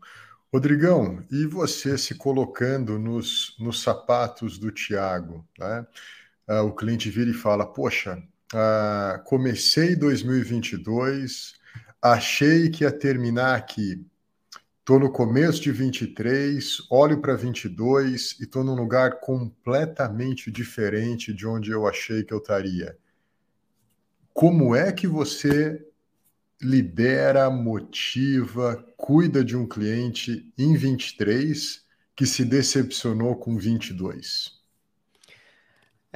Rodrigão, 0.54 1.24
e 1.28 1.44
você 1.44 1.98
se 1.98 2.14
colocando 2.14 3.00
nos, 3.00 3.56
nos 3.58 3.82
sapatos 3.82 4.58
do 4.58 4.70
Tiago, 4.70 5.44
né? 5.58 5.84
Uh, 6.48 6.62
o 6.62 6.72
cliente 6.72 7.10
vira 7.10 7.28
e 7.28 7.34
fala: 7.34 7.66
Poxa, 7.66 8.22
uh, 8.54 9.22
comecei 9.24 9.96
2022, 9.96 11.54
achei 12.00 12.70
que 12.70 12.84
ia 12.84 12.92
terminar 12.92 13.56
aqui. 13.56 14.04
Estou 14.80 15.00
no 15.00 15.10
começo 15.10 15.60
de 15.60 15.72
23, 15.72 16.86
olho 16.90 17.20
para 17.20 17.34
22 17.34 18.36
e 18.38 18.44
estou 18.44 18.62
num 18.62 18.76
lugar 18.76 19.18
completamente 19.18 20.48
diferente 20.50 21.34
de 21.34 21.44
onde 21.44 21.72
eu 21.72 21.88
achei 21.88 22.22
que 22.22 22.32
eu 22.32 22.38
estaria. 22.38 22.96
Como 24.32 24.76
é 24.76 24.92
que 24.92 25.08
você 25.08 25.84
lidera, 26.62 27.50
motiva, 27.50 28.86
cuida 28.96 29.44
de 29.44 29.56
um 29.56 29.66
cliente 29.66 30.52
em 30.56 30.76
23 30.76 31.84
que 32.14 32.24
se 32.24 32.44
decepcionou 32.44 33.34
com 33.36 33.58
22? 33.58 34.55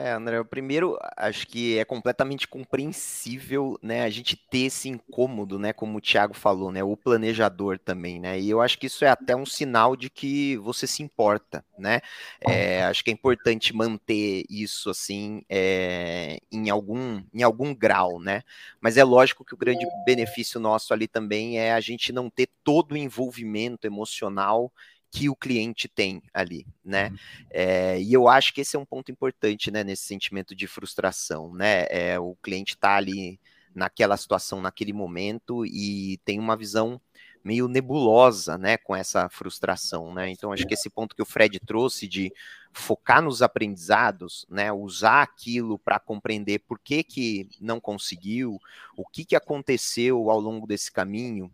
É, 0.03 0.13
André, 0.13 0.43
primeiro, 0.45 0.97
acho 1.15 1.47
que 1.47 1.77
é 1.77 1.85
completamente 1.85 2.49
compreensível, 2.49 3.79
né, 3.83 4.03
a 4.03 4.09
gente 4.09 4.35
ter 4.35 4.61
esse 4.61 4.89
incômodo, 4.89 5.59
né, 5.59 5.75
como 5.75 5.99
o 5.99 6.01
Thiago 6.01 6.33
falou, 6.33 6.73
né, 6.73 6.83
o 6.83 6.97
planejador 6.97 7.79
também, 7.79 8.19
né, 8.19 8.41
e 8.41 8.49
eu 8.49 8.63
acho 8.63 8.79
que 8.79 8.87
isso 8.87 9.05
é 9.05 9.09
até 9.11 9.37
um 9.37 9.45
sinal 9.45 9.95
de 9.95 10.09
que 10.09 10.57
você 10.57 10.87
se 10.87 11.03
importa, 11.03 11.63
né, 11.79 12.01
é, 12.41 12.83
acho 12.85 13.05
que 13.05 13.11
é 13.11 13.13
importante 13.13 13.77
manter 13.77 14.47
isso, 14.49 14.89
assim, 14.89 15.43
é, 15.51 16.39
em, 16.51 16.71
algum, 16.71 17.23
em 17.35 17.43
algum 17.43 17.75
grau, 17.75 18.19
né, 18.19 18.43
mas 18.81 18.97
é 18.97 19.05
lógico 19.05 19.45
que 19.45 19.53
o 19.53 19.59
grande 19.59 19.85
benefício 20.07 20.59
nosso 20.59 20.95
ali 20.95 21.07
também 21.07 21.59
é 21.59 21.75
a 21.75 21.81
gente 21.81 22.11
não 22.11 22.31
ter 22.31 22.49
todo 22.65 22.93
o 22.93 22.97
envolvimento 22.97 23.87
emocional 23.87 24.73
que 25.11 25.29
o 25.29 25.35
cliente 25.35 25.89
tem 25.89 26.23
ali, 26.33 26.67
né? 26.85 27.13
É, 27.51 28.01
e 28.01 28.13
eu 28.13 28.29
acho 28.29 28.55
que 28.55 28.61
esse 28.61 28.77
é 28.77 28.79
um 28.79 28.85
ponto 28.85 29.11
importante, 29.11 29.71
né, 29.71 29.83
nesse 29.83 30.05
sentimento 30.05 30.55
de 30.55 30.67
frustração, 30.67 31.53
né? 31.53 31.87
É, 31.91 32.19
o 32.19 32.37
cliente 32.43 32.75
está 32.75 32.97
ali 32.97 33.41
naquela 33.75 34.17
situação, 34.17 34.61
naquele 34.61 34.93
momento 34.93 35.67
e 35.67 36.19
tem 36.25 36.39
uma 36.39 36.57
visão 36.57 37.01
meio 37.43 37.69
nebulosa, 37.69 38.59
né, 38.59 38.77
com 38.77 38.95
essa 38.95 39.29
frustração, 39.29 40.13
né? 40.13 40.31
Então 40.31 40.53
acho 40.53 40.67
que 40.67 40.75
esse 40.75 40.91
ponto 40.91 41.17
que 41.17 41.23
o 41.23 41.27
Fred 41.27 41.59
trouxe 41.61 42.07
de 42.07 42.33
focar 42.73 43.23
nos 43.23 43.43
aprendizados, 43.43 44.47
né, 44.49 44.71
usar 44.71 45.23
aquilo 45.23 45.79
para 45.79 45.99
compreender 45.99 46.61
por 46.61 46.79
que 46.79 47.03
que 47.03 47.49
não 47.61 47.81
conseguiu, 47.81 48.59
o 48.97 49.05
que 49.07 49.25
que 49.25 49.35
aconteceu 49.35 50.31
ao 50.31 50.39
longo 50.39 50.67
desse 50.67 50.93
caminho, 50.93 51.53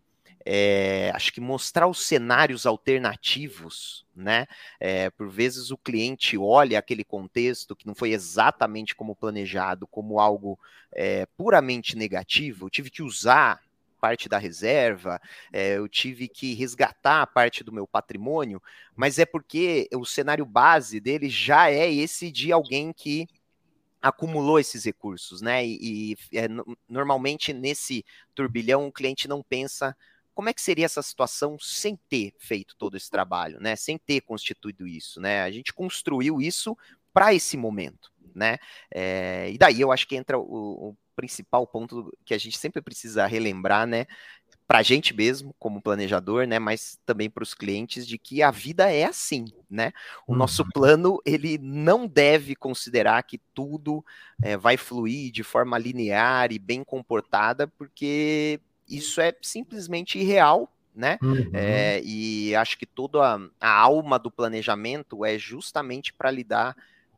é, 0.49 1.11
acho 1.13 1.33
que 1.33 1.41
mostrar 1.41 1.87
os 1.87 2.05
cenários 2.05 2.65
alternativos, 2.65 4.05
né? 4.15 4.47
É, 4.79 5.09
por 5.09 5.29
vezes 5.29 5.71
o 5.71 5.77
cliente 5.77 6.37
olha 6.37 6.79
aquele 6.79 7.03
contexto 7.03 7.75
que 7.75 7.85
não 7.85 7.93
foi 7.93 8.11
exatamente 8.11 8.95
como 8.95 9.13
planejado, 9.13 9.85
como 9.85 10.21
algo 10.21 10.57
é, 10.93 11.25
puramente 11.35 11.97
negativo. 11.97 12.65
Eu 12.65 12.69
tive 12.69 12.89
que 12.89 13.03
usar 13.03 13.59
parte 13.99 14.29
da 14.29 14.37
reserva, 14.37 15.19
eu 15.51 15.89
tive 15.89 16.27
que 16.27 16.53
resgatar 16.53 17.25
parte 17.25 17.63
do 17.63 17.73
meu 17.73 17.87
patrimônio, 17.87 18.61
mas 18.95 19.17
é 19.17 19.25
porque 19.25 19.89
o 19.91 20.05
cenário 20.05 20.45
base 20.45 20.99
dele 20.99 21.29
já 21.29 21.71
é 21.71 21.91
esse 21.91 22.31
de 22.31 22.51
alguém 22.51 22.93
que 22.93 23.27
acumulou 23.99 24.59
esses 24.59 24.85
recursos, 24.85 25.41
né? 25.41 25.65
E, 25.65 26.13
e 26.31 26.37
é, 26.37 26.47
normalmente 26.87 27.51
nesse 27.51 28.05
turbilhão 28.35 28.87
o 28.87 28.91
cliente 28.91 29.27
não 29.27 29.41
pensa 29.41 29.97
como 30.37 30.49
é 30.49 30.53
que 30.53 30.61
seria 30.61 30.85
essa 30.85 31.01
situação 31.01 31.57
sem 31.59 31.97
ter 32.07 32.31
feito 32.37 32.75
todo 32.77 32.95
esse 32.95 33.09
trabalho, 33.09 33.59
né? 33.59 33.75
Sem 33.75 33.97
ter 33.97 34.21
constituído 34.21 34.87
isso, 34.87 35.19
né? 35.19 35.41
A 35.41 35.49
gente 35.49 35.73
construiu 35.73 36.39
isso 36.39 36.77
para 37.11 37.33
esse 37.33 37.57
momento, 37.57 38.11
né? 38.35 38.59
É, 38.93 39.49
e 39.49 39.57
daí 39.57 39.81
eu 39.81 39.91
acho 39.91 40.07
que 40.07 40.15
entra 40.15 40.37
o, 40.37 40.89
o 40.89 40.97
principal 41.15 41.65
ponto 41.65 42.15
que 42.23 42.35
a 42.35 42.37
gente 42.37 42.55
sempre 42.55 42.83
precisa 42.83 43.25
relembrar, 43.25 43.87
né? 43.87 44.05
Para 44.67 44.77
a 44.77 44.83
gente 44.83 45.11
mesmo, 45.11 45.55
como 45.57 45.81
planejador, 45.81 46.45
né? 46.45 46.59
Mas 46.59 46.99
também 47.03 47.31
para 47.31 47.41
os 47.41 47.55
clientes, 47.55 48.05
de 48.05 48.19
que 48.19 48.43
a 48.43 48.51
vida 48.51 48.91
é 48.91 49.05
assim, 49.05 49.45
né? 49.67 49.91
O 50.27 50.33
uhum. 50.33 50.37
nosso 50.37 50.63
plano 50.71 51.19
ele 51.25 51.57
não 51.57 52.05
deve 52.05 52.55
considerar 52.55 53.23
que 53.23 53.39
tudo 53.55 54.05
é, 54.39 54.55
vai 54.55 54.77
fluir 54.77 55.31
de 55.31 55.41
forma 55.41 55.79
linear 55.79 56.51
e 56.51 56.59
bem 56.59 56.83
comportada, 56.83 57.67
porque 57.67 58.61
isso 58.87 59.21
é 59.21 59.35
simplesmente 59.41 60.17
irreal, 60.17 60.71
né? 60.95 61.19
Uhum. 61.21 61.51
É, 61.53 62.01
e 62.03 62.55
acho 62.55 62.77
que 62.77 62.85
toda 62.85 63.19
a, 63.21 63.39
a, 63.59 63.79
alma 63.79 64.17
do 64.17 64.31
planejamento 64.31 65.23
é 65.23 65.37
justamente 65.37 66.11
para 66.11 66.31
lidar 66.31 66.75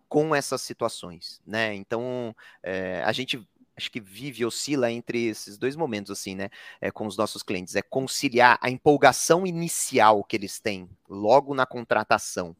com 0.08 0.36
essas 0.36 0.62
situações, 0.62 1.42
né? 1.46 1.74
Então 1.76 2.36
é, 2.64 3.02
a 3.06 3.12
gente 3.12 3.48
acho 3.78 3.90
que 3.90 4.02
vive, 4.02 4.46
oscila 4.46 4.92
entre 4.92 5.28
esses 5.28 5.58
dois 5.58 5.76
momentos, 5.76 6.12
assim, 6.12 6.36
né? 6.36 6.50
É, 6.82 6.92
com 6.92 7.08
os 7.08 7.16
nossos 7.16 7.42
clientes, 7.42 7.76
é 7.76 7.82
conciliar 7.82 8.60
a 8.62 8.70
empolgação 8.70 9.48
inicial 9.48 10.24
que 10.24 10.36
eles 10.36 10.60
têm 10.60 10.90
logo 11.08 11.54
na 11.54 11.66
contratação 11.66 12.56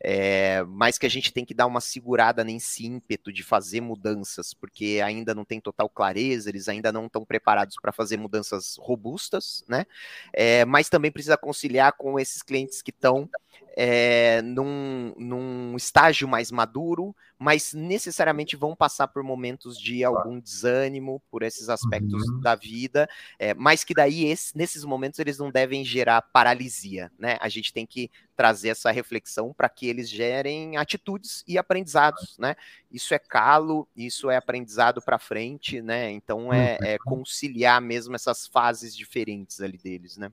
é, 0.00 0.62
mas 0.64 0.98
que 0.98 1.06
a 1.06 1.08
gente 1.08 1.32
tem 1.32 1.44
que 1.44 1.54
dar 1.54 1.66
uma 1.66 1.80
segurada 1.80 2.42
nesse 2.42 2.86
ímpeto 2.86 3.32
de 3.32 3.42
fazer 3.42 3.80
mudanças, 3.80 4.52
porque 4.52 5.00
ainda 5.04 5.34
não 5.34 5.44
tem 5.44 5.60
total 5.60 5.88
clareza, 5.88 6.48
eles 6.48 6.68
ainda 6.68 6.90
não 6.90 7.06
estão 7.06 7.24
preparados 7.24 7.76
para 7.80 7.92
fazer 7.92 8.16
mudanças 8.16 8.76
robustas, 8.80 9.64
né? 9.68 9.86
É, 10.32 10.64
mas 10.64 10.88
também 10.88 11.10
precisa 11.12 11.36
conciliar 11.36 11.92
com 11.92 12.18
esses 12.18 12.42
clientes 12.42 12.82
que 12.82 12.90
estão 12.90 13.28
é, 13.76 14.42
num, 14.42 15.14
num 15.16 15.76
estágio 15.76 16.28
mais 16.28 16.50
maduro, 16.50 17.14
mas 17.38 17.72
necessariamente 17.72 18.54
vão 18.54 18.76
passar 18.76 19.08
por 19.08 19.22
momentos 19.22 19.78
de 19.78 20.04
algum 20.04 20.38
desânimo 20.38 21.20
por 21.30 21.42
esses 21.42 21.68
aspectos 21.68 22.22
uhum. 22.28 22.40
da 22.40 22.54
vida, 22.54 23.08
é, 23.38 23.52
mas 23.54 23.82
que 23.82 23.94
daí 23.94 24.26
esse, 24.26 24.56
nesses 24.56 24.84
momentos 24.84 25.18
eles 25.18 25.38
não 25.38 25.50
devem 25.50 25.84
gerar 25.84 26.22
paralisia, 26.22 27.10
né? 27.18 27.38
A 27.40 27.48
gente 27.48 27.72
tem 27.72 27.84
que 27.84 28.10
trazer 28.36 28.68
essa 28.68 28.90
reflexão 28.90 29.52
para 29.52 29.68
que 29.68 29.86
eles 29.86 30.08
gerem 30.08 30.76
atitudes 30.76 31.42
e 31.46 31.58
aprendizados, 31.58 32.36
né? 32.38 32.54
Isso 32.90 33.12
é 33.12 33.18
calo, 33.18 33.88
isso 33.96 34.30
é 34.30 34.36
aprendizado 34.36 35.02
para 35.02 35.18
frente, 35.18 35.82
né? 35.82 36.10
Então 36.10 36.52
é, 36.52 36.78
é 36.80 36.98
conciliar 36.98 37.80
mesmo 37.80 38.14
essas 38.14 38.46
fases 38.46 38.94
diferentes 38.96 39.60
ali 39.60 39.78
deles, 39.78 40.16
né? 40.16 40.30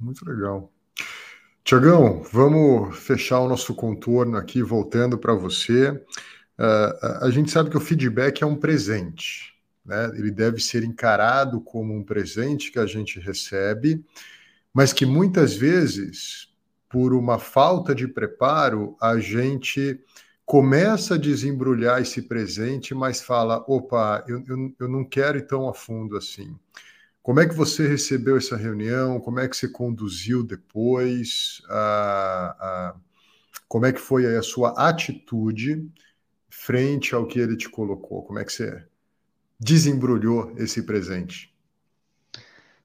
Muito 0.00 0.24
legal. 0.24 0.72
Tiagão, 1.68 2.22
vamos 2.32 2.96
fechar 2.96 3.40
o 3.40 3.46
nosso 3.46 3.74
contorno 3.74 4.38
aqui, 4.38 4.62
voltando 4.62 5.18
para 5.18 5.34
você. 5.34 5.90
Uh, 5.90 7.20
a 7.20 7.30
gente 7.30 7.50
sabe 7.50 7.68
que 7.68 7.76
o 7.76 7.80
feedback 7.80 8.42
é 8.42 8.46
um 8.46 8.56
presente, 8.56 9.52
né? 9.84 10.10
Ele 10.14 10.30
deve 10.30 10.62
ser 10.62 10.82
encarado 10.82 11.60
como 11.60 11.94
um 11.94 12.02
presente 12.02 12.72
que 12.72 12.78
a 12.78 12.86
gente 12.86 13.20
recebe, 13.20 14.02
mas 14.72 14.94
que 14.94 15.04
muitas 15.04 15.54
vezes, 15.54 16.48
por 16.88 17.12
uma 17.12 17.38
falta 17.38 17.94
de 17.94 18.08
preparo, 18.08 18.96
a 18.98 19.18
gente 19.18 20.00
começa 20.46 21.16
a 21.16 21.18
desembrulhar 21.18 22.00
esse 22.00 22.22
presente, 22.22 22.94
mas 22.94 23.20
fala: 23.20 23.62
opa, 23.68 24.24
eu, 24.26 24.42
eu, 24.48 24.74
eu 24.80 24.88
não 24.88 25.04
quero 25.04 25.36
ir 25.36 25.46
tão 25.46 25.68
a 25.68 25.74
fundo 25.74 26.16
assim. 26.16 26.56
Como 27.28 27.40
é 27.40 27.46
que 27.46 27.54
você 27.54 27.86
recebeu 27.86 28.38
essa 28.38 28.56
reunião? 28.56 29.20
Como 29.20 29.38
é 29.38 29.46
que 29.46 29.54
você 29.54 29.68
conduziu 29.68 30.42
depois? 30.42 31.60
Ah, 31.68 32.56
ah, 32.58 32.96
como 33.68 33.84
é 33.84 33.92
que 33.92 34.00
foi 34.00 34.34
a 34.34 34.40
sua 34.40 34.70
atitude 34.88 35.92
frente 36.48 37.14
ao 37.14 37.26
que 37.26 37.38
ele 37.38 37.54
te 37.54 37.68
colocou? 37.68 38.22
Como 38.22 38.38
é 38.38 38.44
que 38.46 38.52
você 38.54 38.82
desembrulhou 39.60 40.54
esse 40.56 40.82
presente? 40.86 41.54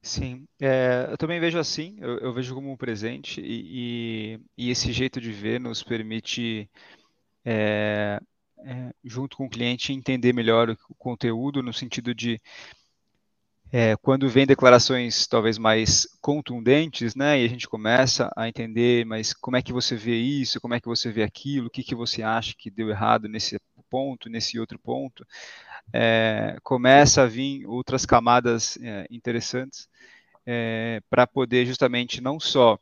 Sim, 0.02 0.46
é, 0.60 1.08
eu 1.10 1.18
também 1.18 1.40
vejo 1.40 1.58
assim, 1.58 1.96
eu, 2.02 2.18
eu 2.18 2.34
vejo 2.34 2.54
como 2.54 2.70
um 2.70 2.76
presente 2.76 3.40
e, 3.40 4.36
e, 4.58 4.66
e, 4.66 4.72
esse 4.72 4.92
jeito 4.92 5.22
de 5.22 5.32
ver 5.32 5.58
nos 5.58 5.82
permite, 5.82 6.70
é, 7.46 8.20
é, 8.58 8.94
junto 9.06 9.38
com 9.38 9.46
o 9.46 9.50
cliente, 9.50 9.94
entender 9.94 10.34
melhor 10.34 10.76
o 10.90 10.96
conteúdo 10.96 11.64
no 11.64 11.72
sentido 11.72 12.14
de 12.14 12.42
é, 13.76 13.96
quando 13.98 14.30
vem 14.30 14.46
declarações 14.46 15.26
talvez 15.26 15.58
mais 15.58 16.08
contundentes, 16.22 17.16
né, 17.16 17.42
e 17.42 17.44
a 17.44 17.50
gente 17.50 17.68
começa 17.68 18.32
a 18.38 18.48
entender, 18.48 19.04
mas 19.04 19.34
como 19.34 19.58
é 19.58 19.64
que 19.64 19.74
você 19.74 19.96
vê 19.96 20.16
isso, 20.16 20.62
como 20.62 20.76
é 20.76 20.80
que 20.80 20.88
você 20.88 21.12
vê 21.12 21.24
aquilo, 21.24 21.66
o 21.66 21.70
que, 21.72 21.82
que 21.82 21.96
você 21.96 22.22
acha 22.22 22.54
que 22.56 22.70
deu 22.70 22.92
errado 22.92 23.28
nesse 23.28 23.60
ponto, 23.90 24.30
nesse 24.30 24.60
outro 24.60 24.78
ponto, 24.78 25.26
é, 25.92 26.56
começa 26.62 27.24
a 27.24 27.26
vir 27.26 27.66
outras 27.66 28.06
camadas 28.06 28.78
é, 28.80 29.08
interessantes 29.10 29.90
é, 30.46 31.02
para 31.10 31.26
poder 31.26 31.66
justamente 31.66 32.22
não 32.22 32.40
só 32.40 32.78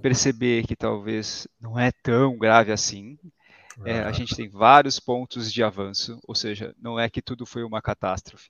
perceber 0.00 0.66
que 0.66 0.74
talvez 0.74 1.46
não 1.60 1.78
é 1.78 1.92
tão 2.02 2.38
grave 2.38 2.72
assim, 2.72 3.18
é, 3.84 3.98
a 4.00 4.12
gente 4.12 4.34
tem 4.34 4.48
vários 4.48 4.98
pontos 4.98 5.52
de 5.52 5.62
avanço, 5.62 6.18
ou 6.26 6.34
seja, 6.34 6.74
não 6.80 6.98
é 6.98 7.10
que 7.10 7.20
tudo 7.20 7.44
foi 7.44 7.64
uma 7.64 7.82
catástrofe. 7.82 8.48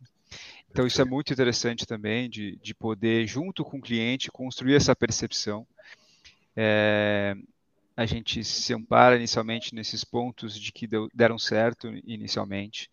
Então, 0.72 0.86
isso 0.86 1.02
é 1.02 1.04
muito 1.04 1.30
interessante 1.30 1.84
também, 1.84 2.30
de, 2.30 2.56
de 2.56 2.74
poder, 2.74 3.26
junto 3.26 3.62
com 3.62 3.76
o 3.76 3.80
cliente, 3.80 4.30
construir 4.30 4.74
essa 4.74 4.96
percepção. 4.96 5.66
É, 6.56 7.36
a 7.94 8.06
gente 8.06 8.42
se 8.42 8.72
ampara 8.72 9.16
inicialmente 9.16 9.74
nesses 9.74 10.02
pontos 10.02 10.58
de 10.58 10.72
que 10.72 10.86
deu, 10.86 11.10
deram 11.12 11.38
certo 11.38 11.88
inicialmente, 12.06 12.90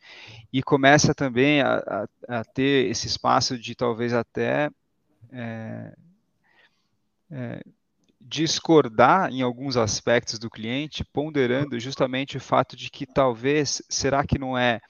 e 0.52 0.62
começa 0.62 1.16
também 1.16 1.62
a, 1.62 1.78
a, 2.28 2.40
a 2.40 2.44
ter 2.44 2.90
esse 2.92 3.08
espaço 3.08 3.58
de 3.58 3.74
talvez 3.74 4.12
até 4.12 4.70
é, 5.32 5.96
é, 7.32 7.64
discordar 8.20 9.32
em 9.32 9.42
alguns 9.42 9.78
aspectos 9.78 10.38
do 10.38 10.50
cliente, 10.50 11.06
ponderando 11.14 11.80
justamente 11.80 12.36
o 12.36 12.42
fato 12.42 12.76
de 12.76 12.90
que 12.90 13.06
talvez, 13.06 13.82
será 13.88 14.28
que 14.28 14.38
não 14.38 14.58
é, 14.58 14.82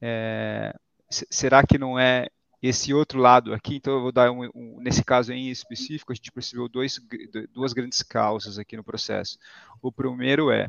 é 0.00 0.74
será 1.10 1.62
que 1.64 1.78
não 1.78 1.98
é 1.98 2.28
esse 2.62 2.94
outro 2.94 3.18
lado 3.18 3.52
aqui? 3.52 3.76
Então, 3.76 3.94
eu 3.94 4.02
vou 4.02 4.12
dar 4.12 4.30
um, 4.30 4.44
um, 4.54 4.80
nesse 4.80 5.04
caso 5.04 5.32
em 5.32 5.50
específico, 5.50 6.12
a 6.12 6.14
gente 6.14 6.32
percebeu 6.32 6.68
dois, 6.68 6.98
duas 7.52 7.72
grandes 7.72 8.02
causas 8.02 8.58
aqui 8.58 8.76
no 8.76 8.84
processo. 8.84 9.38
O 9.82 9.92
primeiro 9.92 10.50
é 10.50 10.68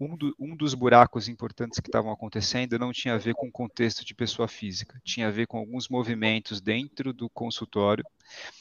um, 0.00 0.16
do, 0.16 0.34
um, 0.38 0.56
dos 0.56 0.72
buracos 0.72 1.28
importantes 1.28 1.78
que 1.78 1.88
estavam 1.88 2.10
acontecendo 2.10 2.78
não 2.78 2.92
tinha 2.92 3.14
a 3.14 3.18
ver 3.18 3.34
com 3.34 3.48
o 3.48 3.52
contexto 3.52 4.04
de 4.04 4.14
pessoa 4.14 4.48
física, 4.48 5.00
tinha 5.04 5.28
a 5.28 5.30
ver 5.30 5.46
com 5.46 5.58
alguns 5.58 5.88
movimentos 5.88 6.60
dentro 6.60 7.12
do 7.12 7.28
consultório 7.28 8.04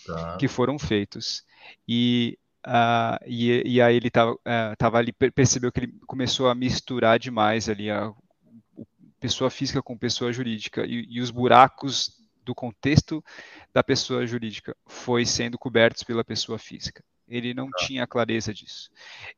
tá. 0.06 0.38
que 0.38 0.48
foram 0.50 0.78
feitos. 0.78 1.46
E, 1.88 2.38
uh, 2.68 3.24
e, 3.26 3.64
e, 3.66 3.82
aí 3.82 3.96
ele 3.96 4.10
uh, 4.10 4.96
ali, 4.96 5.14
percebeu 5.14 5.72
que 5.72 5.82
ele 5.82 5.94
começou 6.06 6.50
a 6.50 6.56
misturar 6.56 7.18
demais 7.18 7.70
ali 7.70 7.90
a, 7.90 8.14
pessoa 9.20 9.50
física 9.50 9.82
com 9.82 9.98
pessoa 9.98 10.32
jurídica 10.32 10.86
e, 10.86 11.06
e 11.10 11.22
os 11.22 11.32
buracos 11.32 12.18
do 12.44 12.56
contexto 12.56 13.24
da 13.74 13.84
pessoa 13.84 14.26
jurídica 14.26 14.76
foi 14.88 15.26
sendo 15.26 15.58
cobertos 15.58 16.04
pela 16.04 16.24
pessoa 16.24 16.58
física. 16.58 17.04
Ele 17.28 17.54
não 17.54 17.70
tá. 17.70 17.86
tinha 17.86 18.08
clareza 18.08 18.54
disso. 18.54 18.90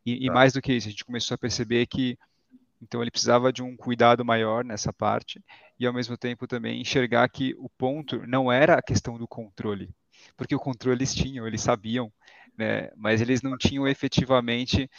E, 0.05 0.17
tá. 0.17 0.25
e, 0.25 0.29
mais 0.29 0.53
do 0.53 0.61
que 0.61 0.73
isso, 0.73 0.87
a 0.87 0.91
gente 0.91 1.05
começou 1.05 1.35
a 1.35 1.37
perceber 1.37 1.85
que 1.87 2.17
então 2.81 3.01
ele 3.01 3.11
precisava 3.11 3.53
de 3.53 3.61
um 3.61 3.77
cuidado 3.77 4.25
maior 4.25 4.65
nessa 4.65 4.91
parte 4.91 5.39
e 5.79 5.85
ao 5.85 5.93
mesmo 5.93 6.17
tempo 6.17 6.47
também 6.47 6.81
enxergar 6.81 7.29
que 7.29 7.53
o 7.59 7.69
ponto 7.69 8.25
não 8.25 8.51
era 8.51 8.75
a 8.75 8.81
questão 8.81 9.19
do 9.19 9.27
controle, 9.27 9.89
porque 10.35 10.55
o 10.55 10.59
controle 10.59 10.97
eles 10.97 11.13
tinham, 11.13 11.45
eles 11.45 11.61
sabiam, 11.61 12.11
né, 12.57 12.89
mas 12.95 13.21
eles 13.21 13.43
não 13.43 13.55
tinham 13.55 13.87
efetivamente 13.87 14.89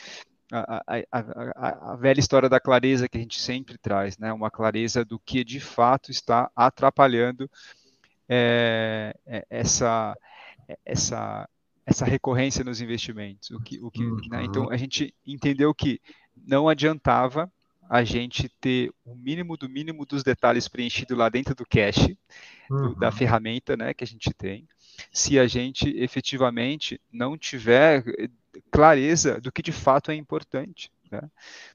a, 0.53 0.83
a, 0.87 1.03
a, 1.11 1.93
a, 1.93 1.97
velha 1.97 2.21
história 2.21 2.49
da 2.49 2.61
clareza 2.61 3.09
que 3.09 3.17
a 3.17 3.21
gente 3.21 3.41
sempre 3.41 3.79
traz, 3.79 4.19
né? 4.19 4.33
Uma 4.33 4.51
clareza 4.51 5.05
do 5.05 5.19
que 5.19 5.43
de 5.43 5.59
fato 5.59 6.11
está 6.11 6.51
atrapalhando 6.55 7.51
é, 8.29 9.17
essa, 9.49 10.17
essa, 10.85 11.49
essa 11.87 12.05
recorrência 12.05 12.63
nos 12.63 12.81
investimentos. 12.81 13.51
O 13.51 13.61
que, 13.61 13.81
o 13.81 13.91
que, 13.91 14.05
uhum. 14.05 14.21
né? 14.31 14.45
Então 14.45 14.71
a 14.71 14.77
gente 14.77 15.15
entendeu 15.27 15.75
que 15.75 16.01
não 16.47 16.69
adiantava 16.69 17.51
a 17.89 18.05
gente 18.05 18.49
ter 18.61 18.91
o 19.05 19.15
mínimo 19.15 19.57
do 19.57 19.69
mínimo 19.69 20.07
dos 20.07 20.23
detalhes 20.23 20.69
preenchido 20.69 21.15
lá 21.15 21.29
dentro 21.29 21.55
do 21.55 21.67
cache, 21.67 22.17
uhum. 22.71 22.91
do, 22.91 22.95
da 22.95 23.11
ferramenta 23.11 23.77
né, 23.77 23.93
que 23.93 24.05
a 24.05 24.07
gente 24.07 24.33
tem, 24.33 24.67
se 25.13 25.39
a 25.39 25.47
gente 25.47 25.89
efetivamente 25.97 27.01
não 27.13 27.37
tiver 27.37 28.05
clareza 28.71 29.41
do 29.41 29.53
que 29.53 29.63
de 29.63 29.73
fato 29.73 30.11
é 30.11 30.15
importante. 30.15 30.91
Né? 31.11 31.21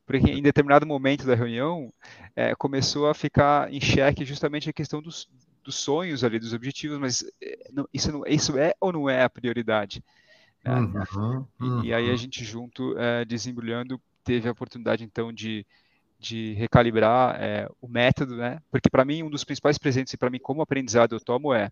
Porque 0.06 0.32
em 0.32 0.42
determinado 0.42 0.86
momento 0.86 1.26
da 1.26 1.36
reunião 1.36 1.94
é, 2.36 2.56
começou 2.56 3.08
a 3.08 3.14
ficar 3.14 3.72
em 3.72 3.80
xeque 3.80 4.26
justamente 4.26 4.70
a 4.70 4.74
questão 4.74 5.02
dos, 5.02 5.30
dos 5.64 5.76
sonhos 5.76 6.24
ali, 6.24 6.40
dos 6.40 6.54
objetivos, 6.54 6.98
mas 6.98 7.24
não, 7.72 7.88
isso, 7.94 8.12
não, 8.12 8.24
isso 8.26 8.58
é 8.58 8.74
ou 8.80 8.92
não 8.92 9.10
é 9.10 9.24
a 9.24 9.30
prioridade? 9.30 10.04
Né? 10.64 10.74
Uhum, 10.74 11.46
uhum. 11.60 11.84
E, 11.84 11.88
e, 11.88 11.94
aí 11.94 12.10
a 12.10 12.16
gente 12.16 12.44
junto, 12.44 12.98
é, 12.98 13.24
desembrulhando, 13.26 14.02
teve 14.24 14.50
a 14.50 14.52
oportunidade 14.52 15.04
então 15.04 15.32
de, 15.32 15.66
de 16.20 16.54
recalibrar 16.54 17.36
é, 17.40 17.70
o 17.80 17.88
método, 17.88 18.36
né? 18.36 18.60
Porque 18.72 18.90
para 18.90 19.06
mim 19.06 19.24
um 19.24 19.30
dos 19.30 19.44
principais 19.44 19.78
presentes 19.78 20.14
e 20.14 20.18
para 20.18 20.30
mim 20.30 20.40
como 20.40 20.62
aprendizado 20.62 21.16
eu 21.16 21.20
tomo 21.20 21.54
é 21.54 21.72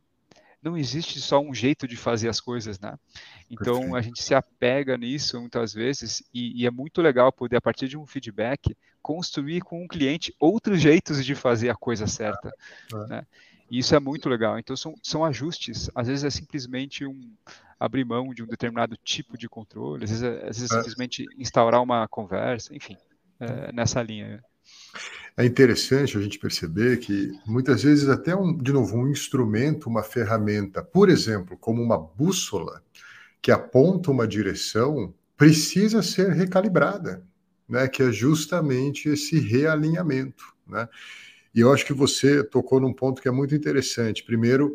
não 0.65 0.75
existe 0.75 1.21
só 1.21 1.39
um 1.39 1.53
jeito 1.53 1.87
de 1.87 1.95
fazer 1.95 2.27
as 2.27 2.41
coisas, 2.41 2.79
né? 2.79 2.97
Então 3.49 3.75
Perfeito. 3.75 3.95
a 3.95 4.01
gente 4.01 4.23
se 4.23 4.33
apega 4.33 4.97
nisso 4.97 5.39
muitas 5.39 5.71
vezes 5.71 6.23
e, 6.33 6.63
e, 6.63 6.65
é 6.65 6.71
muito 6.71 7.03
legal 7.03 7.31
poder 7.31 7.57
a 7.57 7.61
partir 7.61 7.87
de 7.87 7.95
um 7.95 8.05
feedback 8.05 8.75
construir 8.99 9.61
com 9.61 9.81
o 9.81 9.83
um 9.83 9.87
cliente 9.87 10.33
outros 10.39 10.81
jeitos 10.81 11.23
de 11.23 11.35
fazer 11.35 11.69
a 11.69 11.75
coisa 11.75 12.07
certa, 12.07 12.51
é. 12.91 13.07
né? 13.07 13.27
E 13.69 13.79
isso 13.79 13.95
é 13.95 13.99
muito 13.99 14.27
legal. 14.27 14.57
Então 14.57 14.75
são, 14.75 14.95
são 15.01 15.23
ajustes. 15.23 15.89
Às 15.93 16.07
vezes 16.07 16.23
é 16.23 16.29
simplesmente 16.29 17.05
um 17.05 17.33
abrir 17.79 18.03
mão 18.03 18.33
de 18.33 18.41
um 18.43 18.47
determinado 18.47 18.97
tipo 19.03 19.37
de 19.37 19.47
controle. 19.47 20.03
Às 20.03 20.09
vezes 20.09 20.23
é, 20.23 20.49
às 20.49 20.57
vezes 20.57 20.71
é, 20.71 20.75
é. 20.75 20.77
simplesmente 20.77 21.25
instaurar 21.37 21.81
uma 21.81 22.07
conversa. 22.07 22.75
Enfim, 22.75 22.97
é, 23.39 23.71
nessa 23.71 24.01
linha. 24.01 24.43
É 25.37 25.45
interessante 25.45 26.17
a 26.17 26.21
gente 26.21 26.39
perceber 26.39 26.97
que 26.97 27.31
muitas 27.45 27.83
vezes 27.83 28.07
até 28.07 28.35
um, 28.35 28.55
de 28.55 28.71
novo, 28.71 28.97
um 28.97 29.09
instrumento, 29.09 29.89
uma 29.89 30.01
ferramenta, 30.01 30.81
por 30.81 31.09
exemplo, 31.09 31.57
como 31.57 31.81
uma 31.81 31.97
bússola 31.97 32.81
que 33.41 33.51
aponta 33.51 34.11
uma 34.11 34.27
direção, 34.27 35.13
precisa 35.35 36.01
ser 36.01 36.31
recalibrada, 36.31 37.23
né? 37.67 37.87
Que 37.87 38.03
é 38.03 38.11
justamente 38.11 39.09
esse 39.09 39.37
realinhamento, 39.37 40.45
né? 40.65 40.87
E 41.53 41.59
eu 41.59 41.71
acho 41.71 41.85
que 41.85 41.93
você 41.93 42.43
tocou 42.43 42.79
num 42.79 42.93
ponto 42.93 43.21
que 43.21 43.27
é 43.27 43.31
muito 43.31 43.53
interessante. 43.53 44.23
Primeiro, 44.23 44.73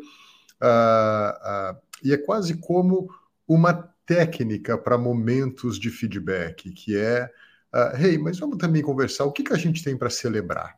uh, 0.61 1.73
uh, 1.73 1.77
e 2.03 2.13
é 2.13 2.17
quase 2.17 2.55
como 2.55 3.09
uma 3.47 3.73
técnica 4.05 4.77
para 4.77 4.97
momentos 4.97 5.79
de 5.79 5.89
feedback, 5.89 6.71
que 6.71 6.97
é 6.97 7.29
Uh, 7.73 7.95
hey, 7.97 8.17
mas 8.17 8.37
vamos 8.37 8.57
também 8.57 8.81
conversar 8.81 9.25
o 9.25 9.31
que, 9.31 9.43
que 9.43 9.53
a 9.53 9.57
gente 9.57 9.83
tem 9.83 9.95
para 9.95 10.09
celebrar, 10.09 10.77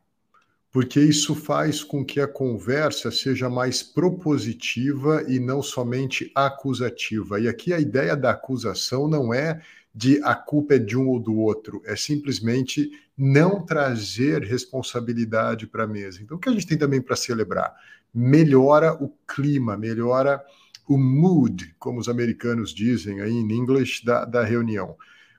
porque 0.72 1.00
isso 1.00 1.34
faz 1.34 1.84
com 1.84 2.06
que 2.06 2.22
a 2.22 2.28
conversa 2.28 3.10
seja 3.10 3.50
mais 3.50 3.82
propositiva 3.82 5.24
e 5.28 5.40
não 5.40 5.62
somente 5.62 6.32
acusativa. 6.36 7.40
E 7.40 7.48
aqui 7.48 7.74
a 7.74 7.80
ideia 7.80 8.16
da 8.16 8.32
acusação 8.32 9.08
não 9.08 9.34
é 9.34 9.62
de 9.94 10.22
a 10.24 10.34
culpa 10.34 10.76
é 10.76 10.80
de 10.80 10.98
um 10.98 11.08
ou 11.08 11.20
do 11.20 11.36
outro, 11.36 11.82
é 11.86 11.96
simplesmente 11.96 12.92
não 13.16 13.64
trazer 13.64 14.44
responsabilidade 14.44 15.68
para 15.68 15.84
a 15.84 15.88
mesa. 15.88 16.22
Então, 16.22 16.38
o 16.38 16.40
que 16.40 16.50
a 16.50 16.52
gente 16.52 16.66
tem 16.66 16.78
também 16.78 17.02
para 17.02 17.16
celebrar? 17.16 17.76
Melhora 18.14 18.94
o 18.94 19.14
clima, 19.28 19.78
melhora 19.78 20.44
o 20.88 20.98
mood, 20.98 21.76
como 21.78 22.00
os 22.00 22.10
americanos 22.10 22.74
dizem 22.74 23.22
aí 23.22 23.32
em 23.32 23.52
inglês, 23.52 24.02
da, 24.04 24.26
da 24.26 24.44
reunião. 24.44 24.96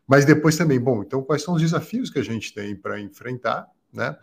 Mas 0.07 0.25
depois 0.25 0.57
também, 0.57 0.79
bom, 0.79 1.03
então 1.03 1.23
quais 1.23 1.43
são 1.43 1.55
os 1.55 1.63
desafios 1.63 2.11
que 2.11 2.19
a 2.19 2.25
gente 2.25 2.53
tem 2.53 2.77
para 2.77 3.01
enfrentar, 3.01 3.67
né? 3.93 4.17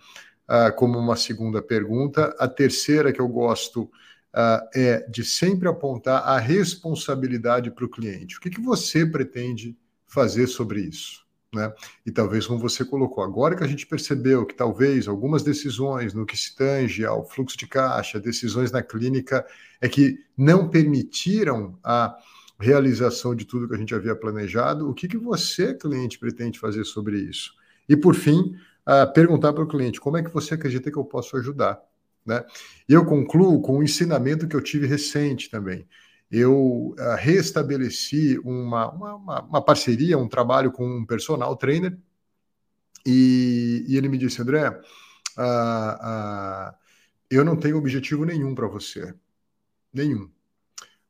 Ah, 0.48 0.70
como 0.70 1.00
uma 1.00 1.15
segunda 1.15 1.62
pergunta. 1.62 2.36
A 2.38 2.46
terceira 2.46 3.13
que 3.13 3.22
eu 3.22 3.28
gosto 3.30 3.89
ah, 4.34 4.67
é 4.76 5.08
de 5.10 5.24
sempre 5.24 5.70
apontar 5.70 6.24
a 6.24 6.38
responsabilidade 6.38 7.72
para 7.72 7.86
o 7.86 7.89
cliente. 7.89 8.38
O 8.38 8.41
que, 8.41 8.50
que 8.50 8.60
você 8.60 9.06
pretende 9.06 9.78
fazer 10.06 10.48
sobre 10.48 10.82
isso? 10.82 11.26
Né? 11.54 11.72
E 12.06 12.12
talvez, 12.12 12.48
como 12.48 12.60
você 12.60 12.84
colocou, 12.84 13.24
agora 13.24 13.56
que 13.56 13.63
a 13.63 13.67
gente 13.67 13.88
percebeu 13.88 14.46
que 14.46 14.54
talvez 14.54 15.08
algumas 15.08 15.41
decisões 15.41 16.13
no 16.13 16.26
que 16.26 16.36
se 16.36 16.54
tange 16.54 17.06
ao 17.06 17.26
fluxo 17.26 17.58
de 17.58 17.67
caixa, 17.67 18.20
decisões 18.20 18.72
na 18.72 18.82
clínica, 18.82 19.46
é 19.80 19.88
que 19.88 20.20
não 20.38 20.70
permitiram 20.70 21.78
a 21.84 22.17
realização 22.62 23.36
de 23.36 23.45
tudo 23.45 23.67
que 23.67 23.76
a 23.76 23.78
gente 23.78 23.93
havia 23.93 24.15
planejado, 24.15 24.89
o 24.89 24.93
que, 24.93 25.08
que 25.08 25.17
você, 25.17 25.74
cliente, 25.74 26.19
pretende 26.19 26.60
fazer 26.60 26.86
sobre 26.86 27.17
isso? 27.17 27.54
E, 27.89 27.97
por 27.97 28.15
fim, 28.15 28.56
uh, 28.88 29.12
perguntar 29.13 29.54
para 29.54 29.63
o 29.63 29.67
cliente 29.67 30.00
como 30.00 30.17
é 30.17 30.24
que 30.24 30.30
você 30.30 30.54
acredita 30.54 30.91
que 30.91 30.97
eu 30.97 31.04
posso 31.04 31.36
ajudar. 31.38 31.82
Né? 32.26 32.43
Eu 32.88 33.06
concluo 33.06 33.62
com 33.62 33.80
um 33.80 33.84
ensinamento 33.84 34.47
que 34.47 34.56
eu 34.56 34.62
tive 34.62 34.88
recente 34.88 35.50
também. 35.50 35.88
Eu 36.32 36.95
uh, 36.97 37.15
restabeleci 37.17 38.39
uma, 38.39 38.89
uma, 38.91 39.41
uma, 39.41 39.62
parceria, 39.62 40.17
um 40.17 40.30
trabalho 40.30 40.71
com 40.71 40.88
um 40.88 41.06
personal 41.06 41.56
trainer, 41.56 41.97
e, 43.06 43.84
e 43.88 43.97
ele 43.97 44.08
me 44.08 44.17
disse, 44.17 44.41
André, 44.41 44.69
uh, 44.69 46.74
eu 47.30 47.43
não 47.43 47.56
tenho 47.56 47.78
objetivo 47.78 48.24
nenhum 48.24 48.54
para 48.54 48.67
você 48.67 49.13
Nenhum. 49.93 50.30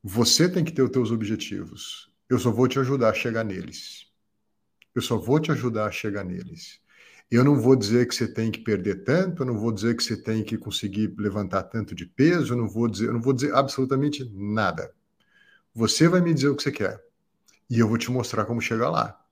Você 0.04 0.50
tem 0.50 0.64
que 0.64 0.72
ter 0.72 0.82
os 0.82 0.90
teus 0.90 1.12
objetivos. 1.12 2.12
Eu 2.28 2.40
só 2.40 2.52
vou 2.52 2.68
te 2.68 2.80
ajudar 2.80 3.10
a 3.10 3.14
chegar 3.14 3.44
neles. 3.44 4.08
Eu 4.96 5.02
só 5.02 5.18
vou 5.18 5.40
te 5.40 5.52
ajudar 5.52 5.86
a 5.86 5.92
chegar 5.92 6.24
neles. 6.24 6.80
Eu 7.30 7.44
não 7.44 7.62
vou 7.62 7.76
dizer 7.76 8.08
que 8.08 8.16
você 8.16 8.28
tem 8.28 8.52
que 8.52 8.60
perder 8.60 9.04
tanto, 9.04 9.44
eu 9.44 9.46
não 9.46 9.58
vou 9.58 9.72
dizer 9.72 9.96
que 9.96 10.04
você 10.04 10.18
tem 10.18 10.44
que 10.44 10.58
conseguir 10.58 11.14
levantar 11.18 11.64
tanto 11.64 11.94
de 11.94 12.06
peso, 12.06 12.54
eu 12.54 12.58
não 12.58 12.68
vou 12.68 12.88
dizer, 12.88 13.08
eu 13.08 13.14
não 13.14 13.22
vou 13.22 13.32
dizer 13.32 13.54
absolutamente 13.54 14.30
nada. 14.34 14.92
Você 15.74 16.10
vai 16.10 16.20
me 16.20 16.34
dizer 16.34 16.50
o 16.50 16.56
que 16.56 16.64
você 16.64 16.72
quer 16.72 17.02
e 17.70 17.80
eu 17.80 17.88
vou 17.88 17.98
te 17.98 18.12
mostrar 18.12 18.46
como 18.46 18.60
chegar 18.60 18.90
lá. 18.90 19.24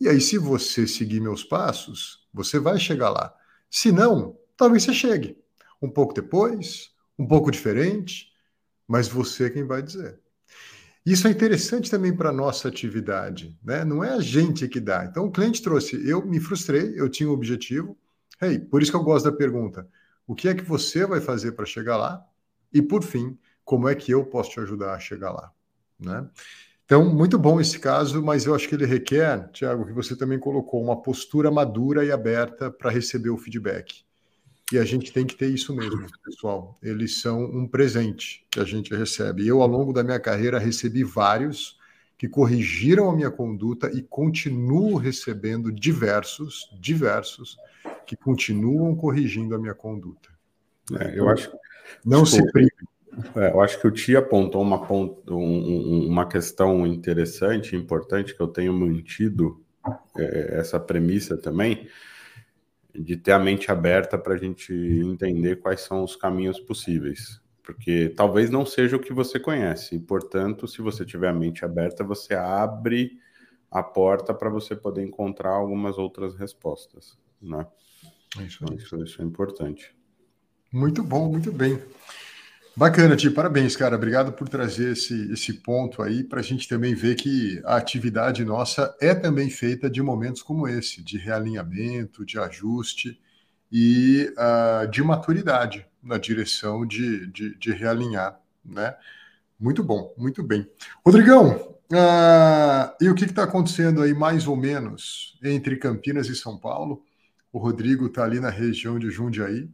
E 0.00 0.08
aí, 0.08 0.20
se 0.20 0.36
você 0.36 0.86
seguir 0.86 1.20
meus 1.20 1.44
passos, 1.44 2.28
você 2.32 2.58
vai 2.58 2.78
chegar 2.78 3.10
lá. 3.10 3.34
Se 3.70 3.92
não, 3.92 4.36
talvez 4.56 4.82
você 4.82 4.92
chegue 4.92 5.38
um 5.80 5.88
pouco 5.88 6.12
depois, 6.12 6.90
um 7.18 7.26
pouco 7.26 7.50
diferente, 7.50 8.29
mas 8.90 9.06
você 9.06 9.44
é 9.44 9.50
quem 9.50 9.62
vai 9.62 9.80
dizer. 9.80 10.18
Isso 11.06 11.28
é 11.28 11.30
interessante 11.30 11.88
também 11.88 12.14
para 12.14 12.30
a 12.30 12.32
nossa 12.32 12.66
atividade, 12.66 13.56
né? 13.62 13.84
Não 13.84 14.02
é 14.02 14.10
a 14.10 14.20
gente 14.20 14.66
que 14.66 14.80
dá. 14.80 15.04
Então 15.04 15.26
o 15.26 15.30
cliente 15.30 15.62
trouxe, 15.62 16.04
eu 16.08 16.26
me 16.26 16.40
frustrei, 16.40 16.92
eu 16.96 17.08
tinha 17.08 17.28
um 17.28 17.32
objetivo. 17.32 17.96
Hey, 18.42 18.58
por 18.58 18.82
isso 18.82 18.90
que 18.90 18.96
eu 18.96 19.04
gosto 19.04 19.30
da 19.30 19.36
pergunta: 19.36 19.88
o 20.26 20.34
que 20.34 20.48
é 20.48 20.54
que 20.54 20.64
você 20.64 21.06
vai 21.06 21.20
fazer 21.20 21.52
para 21.52 21.64
chegar 21.64 21.96
lá? 21.96 22.20
E 22.72 22.82
por 22.82 23.04
fim, 23.04 23.38
como 23.64 23.88
é 23.88 23.94
que 23.94 24.10
eu 24.10 24.24
posso 24.24 24.50
te 24.50 24.60
ajudar 24.60 24.94
a 24.94 24.98
chegar 24.98 25.30
lá, 25.30 25.52
né? 25.96 26.28
Então, 26.84 27.08
muito 27.08 27.38
bom 27.38 27.60
esse 27.60 27.78
caso, 27.78 28.20
mas 28.20 28.44
eu 28.44 28.56
acho 28.56 28.68
que 28.68 28.74
ele 28.74 28.86
requer, 28.86 29.48
Tiago, 29.52 29.86
que 29.86 29.92
você 29.92 30.16
também 30.16 30.40
colocou 30.40 30.82
uma 30.82 31.00
postura 31.00 31.48
madura 31.48 32.04
e 32.04 32.10
aberta 32.10 32.68
para 32.72 32.90
receber 32.90 33.30
o 33.30 33.38
feedback. 33.38 34.04
E 34.72 34.78
a 34.78 34.84
gente 34.84 35.12
tem 35.12 35.26
que 35.26 35.34
ter 35.34 35.48
isso 35.48 35.74
mesmo, 35.74 36.06
pessoal. 36.24 36.78
Eles 36.80 37.20
são 37.20 37.44
um 37.44 37.66
presente 37.66 38.46
que 38.48 38.60
a 38.60 38.64
gente 38.64 38.94
recebe. 38.94 39.46
Eu, 39.46 39.62
ao 39.62 39.68
longo 39.68 39.92
da 39.92 40.04
minha 40.04 40.20
carreira, 40.20 40.58
recebi 40.58 41.02
vários 41.02 41.78
que 42.16 42.28
corrigiram 42.28 43.10
a 43.10 43.16
minha 43.16 43.30
conduta 43.30 43.90
e 43.92 44.02
continuo 44.02 44.96
recebendo 44.96 45.72
diversos, 45.72 46.70
diversos, 46.78 47.56
que 48.06 48.14
continuam 48.14 48.94
corrigindo 48.94 49.54
a 49.54 49.58
minha 49.58 49.74
conduta. 49.74 50.28
É, 50.98 51.18
eu 51.18 51.28
acho. 51.28 51.50
Não 52.04 52.22
tipo, 52.22 52.36
se 52.36 52.52
prive. 52.52 52.70
É, 53.36 53.50
eu 53.50 53.60
acho 53.60 53.80
que 53.80 53.86
o 53.88 53.90
Tia 53.90 54.20
apontou 54.20 54.62
uma, 54.62 54.80
um, 54.92 56.06
uma 56.06 56.28
questão 56.28 56.86
interessante, 56.86 57.74
importante, 57.74 58.36
que 58.36 58.40
eu 58.40 58.48
tenho 58.48 58.72
mantido 58.72 59.60
é, 60.16 60.58
essa 60.58 60.78
premissa 60.78 61.36
também 61.36 61.88
de 62.94 63.16
ter 63.16 63.32
a 63.32 63.38
mente 63.38 63.70
aberta 63.70 64.18
para 64.18 64.34
a 64.34 64.36
gente 64.36 64.72
entender 64.72 65.56
quais 65.56 65.80
são 65.82 66.02
os 66.02 66.16
caminhos 66.16 66.58
possíveis. 66.60 67.40
Porque 67.62 68.12
talvez 68.16 68.50
não 68.50 68.66
seja 68.66 68.96
o 68.96 69.00
que 69.00 69.12
você 69.12 69.38
conhece, 69.38 69.96
e 69.96 70.00
portanto, 70.00 70.66
se 70.66 70.82
você 70.82 71.04
tiver 71.04 71.28
a 71.28 71.32
mente 71.32 71.64
aberta, 71.64 72.02
você 72.02 72.34
abre 72.34 73.18
a 73.70 73.82
porta 73.82 74.34
para 74.34 74.50
você 74.50 74.74
poder 74.74 75.04
encontrar 75.04 75.50
algumas 75.50 75.96
outras 75.96 76.34
respostas. 76.34 77.16
Né? 77.40 77.64
Isso, 78.40 78.64
isso, 78.74 79.02
isso 79.02 79.22
é 79.22 79.24
importante. 79.24 79.94
Muito 80.72 81.02
bom, 81.02 81.30
muito 81.30 81.52
bem. 81.52 81.80
Bacana, 82.80 83.14
Ti, 83.14 83.28
parabéns, 83.28 83.76
cara. 83.76 83.94
Obrigado 83.94 84.32
por 84.32 84.48
trazer 84.48 84.92
esse, 84.92 85.30
esse 85.30 85.52
ponto 85.52 86.00
aí 86.00 86.24
para 86.24 86.40
a 86.40 86.42
gente 86.42 86.66
também 86.66 86.94
ver 86.94 87.14
que 87.14 87.60
a 87.66 87.76
atividade 87.76 88.42
nossa 88.42 88.96
é 88.98 89.14
também 89.14 89.50
feita 89.50 89.90
de 89.90 90.00
momentos 90.00 90.40
como 90.40 90.66
esse, 90.66 91.02
de 91.02 91.18
realinhamento, 91.18 92.24
de 92.24 92.38
ajuste 92.38 93.20
e 93.70 94.32
uh, 94.32 94.90
de 94.90 95.02
maturidade 95.02 95.86
na 96.02 96.16
direção 96.16 96.86
de, 96.86 97.26
de, 97.26 97.54
de, 97.58 97.70
realinhar, 97.70 98.40
né? 98.64 98.96
Muito 99.58 99.84
bom, 99.84 100.14
muito 100.16 100.42
bem. 100.42 100.66
Rodrigão, 101.04 101.76
uh, 101.92 102.96
e 102.98 103.10
o 103.10 103.14
que 103.14 103.26
está 103.26 103.44
acontecendo 103.44 104.00
aí 104.00 104.14
mais 104.14 104.46
ou 104.46 104.56
menos 104.56 105.38
entre 105.44 105.76
Campinas 105.76 106.30
e 106.30 106.34
São 106.34 106.56
Paulo? 106.56 107.04
O 107.52 107.58
Rodrigo 107.58 108.06
está 108.06 108.24
ali 108.24 108.40
na 108.40 108.48
região 108.48 108.98
de 108.98 109.10
Jundiaí. 109.10 109.68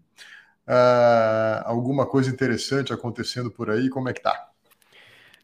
Uh, 0.66 1.62
alguma 1.64 2.06
coisa 2.06 2.28
interessante 2.28 2.92
acontecendo 2.92 3.50
por 3.50 3.70
aí? 3.70 3.88
Como 3.88 4.08
é 4.08 4.12
que 4.12 4.20
tá? 4.20 4.50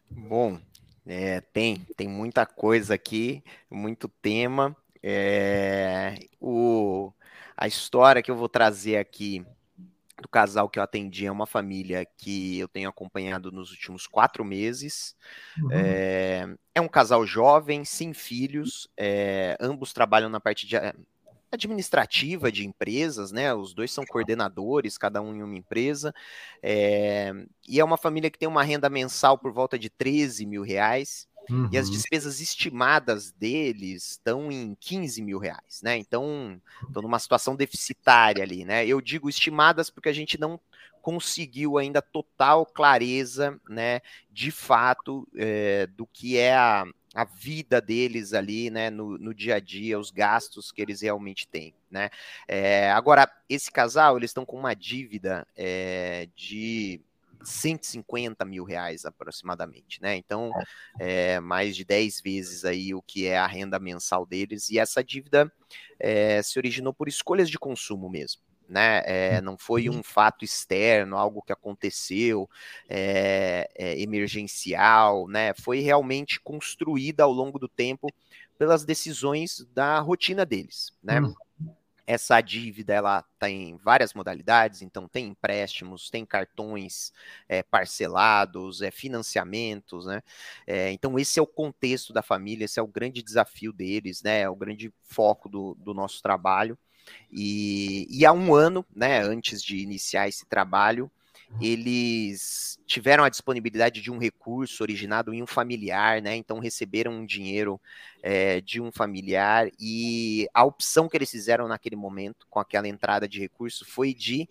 Bom, 0.09 0.59
é, 1.05 1.41
tem, 1.41 1.85
tem 1.97 2.07
muita 2.07 2.45
coisa 2.45 2.93
aqui, 2.93 3.43
muito 3.69 4.07
tema. 4.07 4.75
É, 5.01 6.15
o, 6.39 7.11
a 7.57 7.67
história 7.67 8.21
que 8.21 8.31
eu 8.31 8.35
vou 8.35 8.49
trazer 8.49 8.97
aqui 8.97 9.45
do 10.21 10.29
casal 10.29 10.69
que 10.69 10.79
eu 10.79 10.83
atendi 10.83 11.25
é 11.25 11.31
uma 11.31 11.45
família 11.45 12.05
que 12.17 12.59
eu 12.59 12.67
tenho 12.67 12.87
acompanhado 12.89 13.51
nos 13.51 13.71
últimos 13.71 14.07
quatro 14.07 14.45
meses. 14.45 15.15
Uhum. 15.57 15.71
É, 15.71 16.47
é, 16.75 16.81
um 16.81 16.87
casal 16.87 17.25
jovem, 17.25 17.83
sem 17.83 18.13
filhos, 18.13 18.87
é, 18.97 19.57
ambos 19.59 19.91
trabalham 19.91 20.29
na 20.29 20.39
parte 20.39 20.65
de 20.65 20.77
administrativa 21.55 22.51
de 22.51 22.65
empresas, 22.65 23.31
né? 23.31 23.53
Os 23.53 23.73
dois 23.73 23.91
são 23.91 24.05
coordenadores, 24.05 24.97
cada 24.97 25.21
um 25.21 25.35
em 25.35 25.43
uma 25.43 25.57
empresa. 25.57 26.13
É, 26.61 27.33
e 27.67 27.79
é 27.79 27.83
uma 27.83 27.97
família 27.97 28.29
que 28.29 28.39
tem 28.39 28.47
uma 28.47 28.63
renda 28.63 28.89
mensal 28.89 29.37
por 29.37 29.51
volta 29.51 29.77
de 29.77 29.89
13 29.89 30.45
mil 30.45 30.63
reais. 30.63 31.27
Uhum. 31.49 31.69
E 31.71 31.77
as 31.77 31.87
uhum. 31.87 31.93
despesas 31.93 32.39
estimadas 32.39 33.31
deles 33.31 34.11
estão 34.11 34.51
em 34.51 34.75
15 34.79 35.21
mil 35.21 35.39
reais, 35.39 35.81
né? 35.83 35.97
Então, 35.97 36.61
estão 36.87 37.01
numa 37.01 37.19
situação 37.19 37.55
deficitária 37.55 38.43
ali, 38.43 38.63
né? 38.63 38.85
Eu 38.87 39.01
digo 39.01 39.29
estimadas 39.29 39.89
porque 39.89 40.09
a 40.09 40.13
gente 40.13 40.39
não 40.39 40.59
conseguiu 41.03 41.77
ainda 41.77 42.01
total 42.01 42.65
clareza, 42.65 43.59
né, 43.69 43.99
de 44.31 44.51
fato, 44.51 45.27
é, 45.35 45.85
do 45.87 46.07
que 46.07 46.37
é 46.37 46.55
a, 46.55 46.85
a 47.13 47.23
vida 47.23 47.79
deles 47.79 48.33
ali, 48.33 48.69
né, 48.69 48.89
no, 48.89 49.17
no, 49.17 49.33
dia 49.33 49.55
a 49.55 49.59
dia, 49.59 49.99
os 49.99 50.09
gastos 50.09 50.71
que 50.71 50.81
eles 50.81 51.01
realmente 51.01 51.47
têm, 51.47 51.73
né. 51.89 52.09
É, 52.47 52.91
agora, 52.91 53.29
esse 53.47 53.71
casal, 53.71 54.17
eles 54.17 54.31
estão 54.31 54.45
com 54.45 54.57
uma 54.57 54.73
dívida 54.73 55.45
é, 55.55 56.27
de 56.35 56.99
150 57.43 58.43
mil 58.45 58.63
reais 58.63 59.05
aproximadamente, 59.05 60.01
né? 60.01 60.15
Então, 60.15 60.51
é, 60.99 61.39
mais 61.39 61.75
de 61.75 61.83
10 61.83 62.21
vezes 62.21 62.65
aí 62.65 62.93
o 62.93 63.01
que 63.01 63.27
é 63.27 63.37
a 63.37 63.47
renda 63.47 63.79
mensal 63.79 64.25
deles, 64.25 64.69
e 64.69 64.79
essa 64.79 65.03
dívida 65.03 65.51
é, 65.99 66.41
se 66.41 66.57
originou 66.57 66.93
por 66.93 67.07
escolhas 67.07 67.49
de 67.49 67.59
consumo 67.59 68.09
mesmo, 68.09 68.41
né? 68.67 69.01
É, 69.05 69.41
não 69.41 69.57
foi 69.57 69.89
um 69.89 70.01
fato 70.01 70.43
externo, 70.43 71.17
algo 71.17 71.41
que 71.41 71.53
aconteceu 71.53 72.49
é, 72.89 73.69
é, 73.75 73.99
emergencial, 74.01 75.27
né? 75.27 75.53
Foi 75.53 75.79
realmente 75.79 76.39
construída 76.39 77.23
ao 77.23 77.31
longo 77.31 77.59
do 77.59 77.67
tempo 77.67 78.09
pelas 78.57 78.85
decisões 78.85 79.65
da 79.73 79.99
rotina 79.99 80.45
deles, 80.45 80.91
né? 81.01 81.21
Hum. 81.21 81.33
Essa 82.05 82.41
dívida 82.41 82.93
ela 82.93 83.23
tem 83.39 83.77
várias 83.77 84.13
modalidades, 84.13 84.81
então 84.81 85.07
tem 85.07 85.27
empréstimos, 85.27 86.09
tem 86.09 86.25
cartões 86.25 87.13
parcelados, 87.71 88.81
é, 88.81 88.91
financiamentos, 88.91 90.05
né? 90.05 90.21
Então 90.91 91.17
esse 91.17 91.39
é 91.39 91.41
o 91.41 91.47
contexto 91.47 92.11
da 92.11 92.21
família, 92.21 92.65
esse 92.65 92.77
é 92.77 92.83
o 92.83 92.87
grande 92.87 93.23
desafio 93.23 93.71
deles, 93.71 94.21
né? 94.21 94.41
É 94.41 94.49
o 94.49 94.55
grande 94.55 94.93
foco 95.03 95.47
do, 95.47 95.75
do 95.75 95.93
nosso 95.93 96.21
trabalho. 96.21 96.77
E, 97.31 98.07
e 98.09 98.25
há 98.25 98.31
um 98.31 98.53
ano, 98.53 98.85
né, 98.95 99.21
antes 99.21 99.61
de 99.61 99.77
iniciar 99.77 100.27
esse 100.27 100.45
trabalho, 100.45 101.09
eles 101.61 102.79
tiveram 102.85 103.23
a 103.23 103.29
disponibilidade 103.29 104.01
de 104.01 104.11
um 104.11 104.17
recurso 104.17 104.83
originado 104.83 105.33
em 105.33 105.41
um 105.41 105.47
familiar, 105.47 106.21
né? 106.21 106.35
Então 106.35 106.59
receberam 106.59 107.11
um 107.11 107.25
dinheiro 107.25 107.79
é, 108.21 108.61
de 108.61 108.81
um 108.81 108.91
familiar 108.91 109.69
e 109.79 110.47
a 110.53 110.63
opção 110.63 111.07
que 111.07 111.15
eles 111.15 111.29
fizeram 111.29 111.67
naquele 111.67 111.95
momento, 111.95 112.47
com 112.49 112.59
aquela 112.59 112.87
entrada 112.87 113.27
de 113.27 113.39
recurso, 113.39 113.85
foi 113.85 114.13
de 114.13 114.47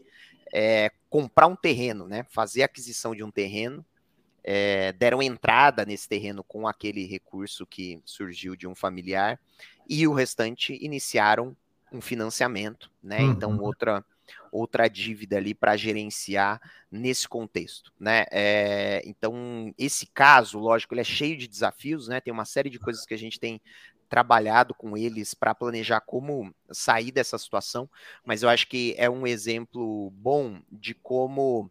é, 0.52 0.90
comprar 1.10 1.46
um 1.46 1.56
terreno, 1.56 2.06
né? 2.06 2.24
Fazer 2.30 2.62
aquisição 2.62 3.14
de 3.14 3.24
um 3.24 3.30
terreno. 3.30 3.84
É, 4.44 4.92
deram 4.94 5.22
entrada 5.22 5.84
nesse 5.84 6.08
terreno 6.08 6.42
com 6.42 6.66
aquele 6.66 7.06
recurso 7.06 7.64
que 7.64 8.00
surgiu 8.04 8.56
de 8.56 8.66
um 8.66 8.74
familiar 8.74 9.38
e 9.88 10.04
o 10.04 10.12
restante 10.12 10.76
iniciaram 10.84 11.56
um 11.92 12.00
financiamento, 12.00 12.90
né? 13.02 13.20
Uhum. 13.22 13.30
Então, 13.30 13.58
outra 13.60 14.04
outra 14.50 14.86
dívida 14.86 15.36
ali 15.36 15.54
para 15.54 15.76
gerenciar 15.76 16.60
nesse 16.90 17.26
contexto, 17.26 17.92
né? 17.98 18.24
É, 18.30 19.02
então, 19.04 19.74
esse 19.78 20.06
caso, 20.06 20.58
lógico, 20.58 20.94
ele 20.94 21.00
é 21.00 21.04
cheio 21.04 21.36
de 21.36 21.48
desafios, 21.48 22.06
né? 22.06 22.20
Tem 22.20 22.32
uma 22.32 22.44
série 22.44 22.70
de 22.70 22.78
coisas 22.78 23.04
que 23.06 23.14
a 23.14 23.18
gente 23.18 23.40
tem 23.40 23.60
trabalhado 24.08 24.74
com 24.74 24.94
eles 24.94 25.32
para 25.32 25.54
planejar 25.54 26.02
como 26.02 26.54
sair 26.70 27.10
dessa 27.10 27.38
situação, 27.38 27.88
mas 28.24 28.42
eu 28.42 28.48
acho 28.50 28.68
que 28.68 28.94
é 28.98 29.08
um 29.08 29.26
exemplo 29.26 30.10
bom 30.10 30.60
de 30.70 30.92
como 30.92 31.70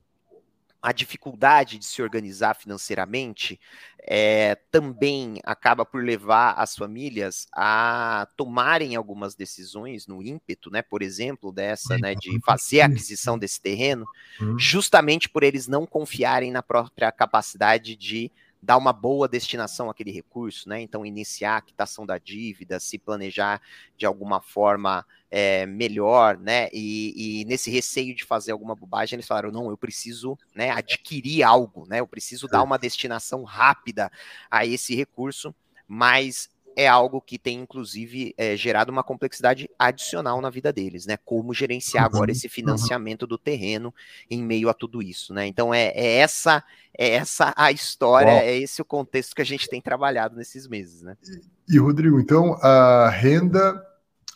a 0.81 0.91
dificuldade 0.91 1.77
de 1.77 1.85
se 1.85 2.01
organizar 2.01 2.55
financeiramente 2.55 3.59
é, 3.99 4.55
também 4.71 5.39
acaba 5.43 5.85
por 5.85 6.03
levar 6.03 6.53
as 6.53 6.75
famílias 6.75 7.47
a 7.53 8.27
tomarem 8.35 8.95
algumas 8.95 9.35
decisões 9.35 10.07
no 10.07 10.23
ímpeto, 10.23 10.71
né, 10.71 10.81
por 10.81 11.03
exemplo, 11.03 11.51
dessa, 11.51 11.97
né, 11.99 12.15
de 12.15 12.39
fazer 12.43 12.81
a 12.81 12.87
aquisição 12.87 13.37
desse 13.37 13.61
terreno, 13.61 14.05
uhum. 14.39 14.57
justamente 14.57 15.29
por 15.29 15.43
eles 15.43 15.67
não 15.67 15.85
confiarem 15.85 16.51
na 16.51 16.63
própria 16.63 17.11
capacidade 17.11 17.95
de 17.95 18.31
dar 18.61 18.77
uma 18.77 18.93
boa 18.93 19.27
destinação 19.27 19.89
àquele 19.89 20.11
recurso, 20.11 20.69
né? 20.69 20.81
Então, 20.81 21.05
iniciar 21.05 21.57
a 21.57 21.61
quitação 21.61 22.05
da 22.05 22.17
dívida, 22.17 22.79
se 22.79 22.99
planejar 22.99 23.59
de 23.97 24.05
alguma 24.05 24.39
forma 24.39 25.05
é, 25.31 25.65
melhor, 25.65 26.37
né? 26.37 26.69
E, 26.71 27.41
e, 27.41 27.45
nesse 27.45 27.71
receio 27.71 28.13
de 28.13 28.23
fazer 28.23 28.51
alguma 28.51 28.75
bobagem, 28.75 29.15
eles 29.15 29.27
falaram: 29.27 29.51
não, 29.51 29.69
eu 29.69 29.77
preciso 29.77 30.37
né, 30.53 30.69
adquirir 30.69 31.41
algo, 31.41 31.87
né? 31.87 31.99
Eu 31.99 32.07
preciso 32.07 32.47
dar 32.47 32.61
uma 32.61 32.77
destinação 32.77 33.43
rápida 33.43 34.11
a 34.49 34.65
esse 34.65 34.95
recurso, 34.95 35.55
mas 35.87 36.49
é 36.75 36.87
algo 36.87 37.21
que 37.21 37.37
tem, 37.37 37.59
inclusive, 37.59 38.33
é, 38.37 38.55
gerado 38.55 38.91
uma 38.91 39.03
complexidade 39.03 39.69
adicional 39.77 40.41
na 40.41 40.49
vida 40.49 40.71
deles, 40.71 41.05
né? 41.05 41.17
Como 41.17 41.53
gerenciar 41.53 42.05
agora 42.05 42.31
uhum, 42.31 42.35
esse 42.35 42.47
uhum. 42.47 42.53
financiamento 42.53 43.27
do 43.27 43.37
terreno 43.37 43.93
em 44.29 44.43
meio 44.43 44.69
a 44.69 44.73
tudo 44.73 45.01
isso, 45.01 45.33
né? 45.33 45.47
Então 45.47 45.73
é, 45.73 45.91
é 45.95 46.17
essa 46.17 46.63
é 46.97 47.11
essa 47.11 47.53
a 47.55 47.71
história, 47.71 48.31
é 48.31 48.57
esse 48.57 48.81
o 48.81 48.85
contexto 48.85 49.35
que 49.35 49.41
a 49.41 49.45
gente 49.45 49.69
tem 49.69 49.81
trabalhado 49.81 50.35
nesses 50.35 50.67
meses, 50.67 51.01
né? 51.01 51.17
E, 51.67 51.77
Rodrigo, 51.77 52.19
então 52.19 52.53
a 52.61 53.09
renda 53.09 53.81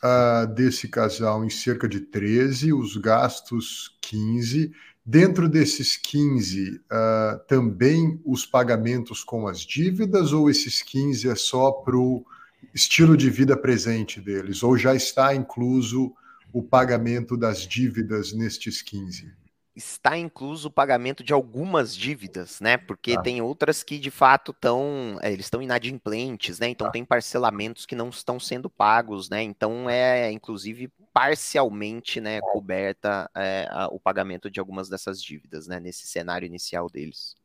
uh, 0.04 0.48
desse 0.54 0.88
casal 0.88 1.44
em 1.44 1.50
cerca 1.50 1.88
de 1.88 2.00
13, 2.00 2.74
os 2.74 2.96
gastos 2.98 3.98
15. 4.02 4.72
Dentro 5.06 5.48
desses 5.48 5.96
15, 5.98 6.78
uh, 6.78 6.82
ah, 6.90 7.42
também 7.48 8.20
os 8.26 8.44
pagamentos 8.44 9.24
com 9.24 9.48
as 9.48 9.60
dívidas, 9.60 10.34
ou 10.34 10.50
esses 10.50 10.82
15 10.82 11.30
é 11.30 11.36
só 11.36 11.72
para 11.72 11.96
o 11.96 12.26
estilo 12.74 13.16
de 13.16 13.30
vida 13.30 13.56
presente 13.56 14.20
deles, 14.20 14.64
ou 14.64 14.76
já 14.76 14.96
está 14.96 15.36
incluso 15.36 16.12
o 16.52 16.64
pagamento 16.64 17.38
das 17.38 17.68
dívidas 17.68 18.34
nestes 18.34 18.82
15? 18.82 19.32
está 19.76 20.18
incluso 20.18 20.70
o 20.70 20.72
pagamento 20.72 21.22
de 21.22 21.34
algumas 21.34 21.94
dívidas, 21.94 22.62
né? 22.62 22.78
Porque 22.78 23.16
ah. 23.18 23.22
tem 23.22 23.42
outras 23.42 23.84
que 23.84 24.00
de 24.00 24.10
fato 24.10 24.52
estão, 24.52 25.20
é, 25.22 25.32
eles 25.32 25.48
estão 25.48 25.62
inadimplentes, 25.62 26.60
né? 26.60 26.70
Então 26.70 26.88
ah. 26.88 26.92
tem 26.92 27.04
parcelamentos 27.04 27.86
que 27.86 27.94
não 27.94 28.08
estão 28.08 28.40
sendo 28.40 28.70
pagos, 28.70 29.30
né? 29.30 29.44
Então 29.44 29.90
é 29.90 30.32
inclusive 30.32 30.90
parcialmente, 31.16 32.20
né, 32.20 32.42
coberta 32.42 33.32
é, 33.34 33.70
a, 33.72 33.88
o 33.88 33.98
pagamento 33.98 34.52
de 34.52 34.60
algumas 34.60 34.90
dessas 34.90 35.24
dívidas, 35.24 35.66
né? 35.66 35.80
Nesse 35.80 36.06
cenário 36.06 36.46
inicial 36.46 36.90
deles. 36.90 37.38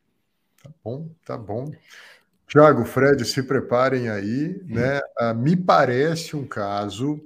Tá 0.61 0.69
bom, 0.83 1.09
tá 1.23 1.37
bom. 1.37 1.71
Tiago, 2.45 2.83
Fred, 2.83 3.23
se 3.23 3.41
preparem 3.41 4.09
aí, 4.09 4.61
né? 4.65 4.99
Ah, 5.17 5.33
me 5.33 5.55
parece 5.55 6.35
um 6.35 6.45
caso 6.45 7.25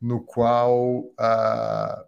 no 0.00 0.22
qual 0.22 1.12
a 1.18 2.06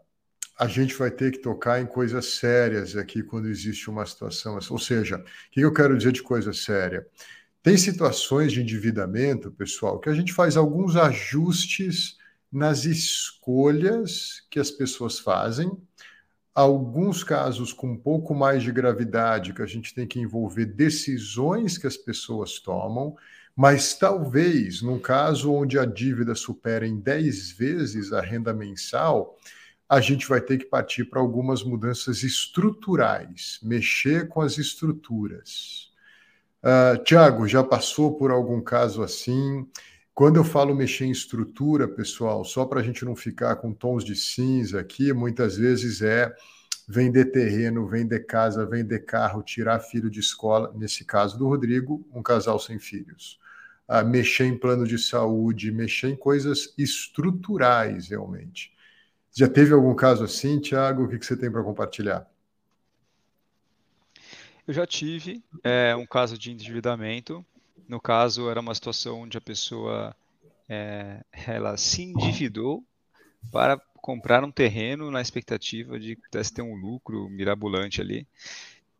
a 0.57 0.69
gente 0.69 0.95
vai 0.95 1.11
ter 1.11 1.33
que 1.33 1.39
tocar 1.39 1.81
em 1.81 1.87
coisas 1.87 2.37
sérias 2.37 2.97
aqui 2.97 3.25
quando 3.25 3.49
existe 3.49 3.91
uma 3.91 4.07
situação. 4.07 4.57
Ou 4.71 4.79
seja, 4.79 5.17
o 5.17 5.25
que 5.51 5.61
eu 5.61 5.73
quero 5.73 5.99
dizer 5.99 6.13
de 6.13 6.23
coisa 6.23 6.53
séria? 6.53 7.05
Tem 7.61 7.77
situações 7.77 8.53
de 8.53 8.63
endividamento, 8.63 9.51
pessoal, 9.51 9.99
que 9.99 10.09
a 10.09 10.15
gente 10.15 10.33
faz 10.33 10.57
alguns 10.57 10.95
ajustes 10.95 12.17
nas 12.55 12.85
escolhas 12.85 14.47
que 14.49 14.61
as 14.61 14.71
pessoas 14.71 15.19
fazem. 15.19 15.77
Alguns 16.55 17.25
casos 17.25 17.73
com 17.73 17.89
um 17.89 17.97
pouco 17.97 18.33
mais 18.33 18.63
de 18.63 18.71
gravidade, 18.71 19.53
que 19.53 19.61
a 19.61 19.67
gente 19.67 19.93
tem 19.93 20.07
que 20.07 20.21
envolver 20.21 20.67
decisões 20.67 21.77
que 21.77 21.89
as 21.89 21.97
pessoas 21.97 22.61
tomam, 22.61 23.17
mas 23.57 23.95
talvez, 23.95 24.83
num 24.83 25.01
caso 25.01 25.53
onde 25.53 25.77
a 25.81 25.85
dívida 25.85 26.37
supera 26.37 26.87
em 26.87 27.01
10 27.01 27.51
vezes 27.51 28.13
a 28.13 28.21
renda 28.21 28.55
mensal, 28.55 29.37
a 29.89 30.01
gente 30.01 30.29
vai 30.29 30.41
ter 30.41 30.59
que 30.59 30.65
partir 30.65 31.07
para 31.07 31.21
algumas 31.21 31.65
mudanças 31.65 32.23
estruturais, 32.23 33.59
mexer 33.65 34.29
com 34.29 34.41
as 34.41 34.59
estruturas. 34.59 35.93
Uh, 36.63 37.03
Tiago, 37.03 37.49
já 37.49 37.65
passou 37.65 38.17
por 38.17 38.31
algum 38.31 38.61
caso 38.61 39.03
assim? 39.03 39.69
Quando 40.15 40.37
eu 40.37 40.45
falo 40.45 40.77
mexer 40.77 41.07
em 41.07 41.11
estrutura, 41.11 41.89
pessoal, 41.89 42.45
só 42.45 42.65
para 42.65 42.79
a 42.79 42.83
gente 42.85 43.05
não 43.05 43.17
ficar 43.17 43.57
com 43.57 43.73
tons 43.73 44.05
de 44.05 44.15
cinza 44.15 44.79
aqui, 44.79 45.13
muitas 45.13 45.57
vezes 45.57 46.03
é 46.03 46.33
vender 46.87 47.33
terreno, 47.33 47.89
vender 47.89 48.21
casa, 48.21 48.65
vender 48.65 49.01
carro, 49.01 49.43
tirar 49.43 49.81
filho 49.81 50.09
de 50.09 50.21
escola. 50.21 50.73
Nesse 50.77 51.05
caso 51.05 51.37
do 51.37 51.49
Rodrigo, 51.49 52.07
um 52.15 52.23
casal 52.23 52.61
sem 52.61 52.79
filhos. 52.79 53.41
Uh, 53.89 54.07
mexer 54.07 54.45
em 54.45 54.57
plano 54.57 54.87
de 54.87 54.99
saúde, 54.99 55.73
mexer 55.73 56.11
em 56.11 56.17
coisas 56.17 56.73
estruturais, 56.79 58.09
realmente. 58.09 58.73
Já 59.33 59.49
teve 59.49 59.75
algum 59.75 59.97
caso 59.97 60.23
assim, 60.23 60.61
Tiago? 60.61 61.05
O 61.05 61.09
que, 61.09 61.27
você 61.27 61.37
tem 61.37 61.51
para 61.51 61.65
compartilhar? 61.65 62.31
Eu 64.67 64.73
já 64.73 64.87
tive 64.87 65.43
é, 65.65 65.95
um 65.97 66.07
caso 66.07 66.39
de 66.39 66.53
endividamento. 66.53 67.45
No 67.89 68.01
caso, 68.01 68.49
era 68.49 68.61
uma 68.61 68.75
situação 68.75 69.23
onde 69.23 69.37
a 69.37 69.41
pessoa 69.41 70.15
é, 70.69 71.23
ela 71.47 71.77
se 71.77 72.03
endividou 72.03 72.85
para 73.53 73.81
comprar 73.97 74.45
um 74.45 74.51
terreno 74.51 75.11
na 75.11 75.21
expectativa 75.21 75.99
de 75.99 76.17
que 76.17 76.23
pudesse 76.23 76.53
ter 76.53 76.63
um 76.63 76.75
lucro 76.75 77.29
mirabolante 77.29 78.01
ali. 78.01 78.27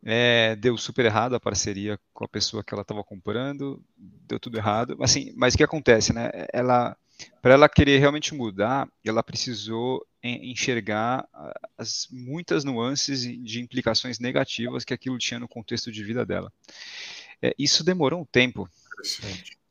É, 0.03 0.55
deu 0.55 0.77
super 0.77 1.05
errado 1.05 1.35
a 1.35 1.39
parceria 1.39 1.99
com 2.13 2.25
a 2.25 2.27
pessoa 2.27 2.63
que 2.63 2.73
ela 2.73 2.83
estava 2.83 3.03
comprando, 3.03 3.83
deu 3.97 4.39
tudo 4.39 4.57
errado. 4.57 4.97
Assim, 5.01 5.33
mas 5.35 5.53
o 5.53 5.57
que 5.57 5.63
acontece, 5.63 6.13
né? 6.13 6.29
Ela, 6.53 6.95
para 7.41 7.53
ela 7.53 7.69
querer 7.69 7.99
realmente 7.99 8.35
mudar, 8.35 8.87
ela 9.03 9.23
precisou 9.23 10.05
enxergar 10.23 11.27
as 11.77 12.07
muitas 12.11 12.63
nuances 12.63 13.21
de 13.21 13.61
implicações 13.61 14.19
negativas 14.19 14.83
que 14.83 14.93
aquilo 14.93 15.17
tinha 15.17 15.39
no 15.39 15.47
contexto 15.47 15.91
de 15.91 16.03
vida 16.03 16.25
dela. 16.25 16.51
É, 17.41 17.53
isso 17.57 17.83
demorou 17.83 18.21
um 18.21 18.25
tempo, 18.25 18.69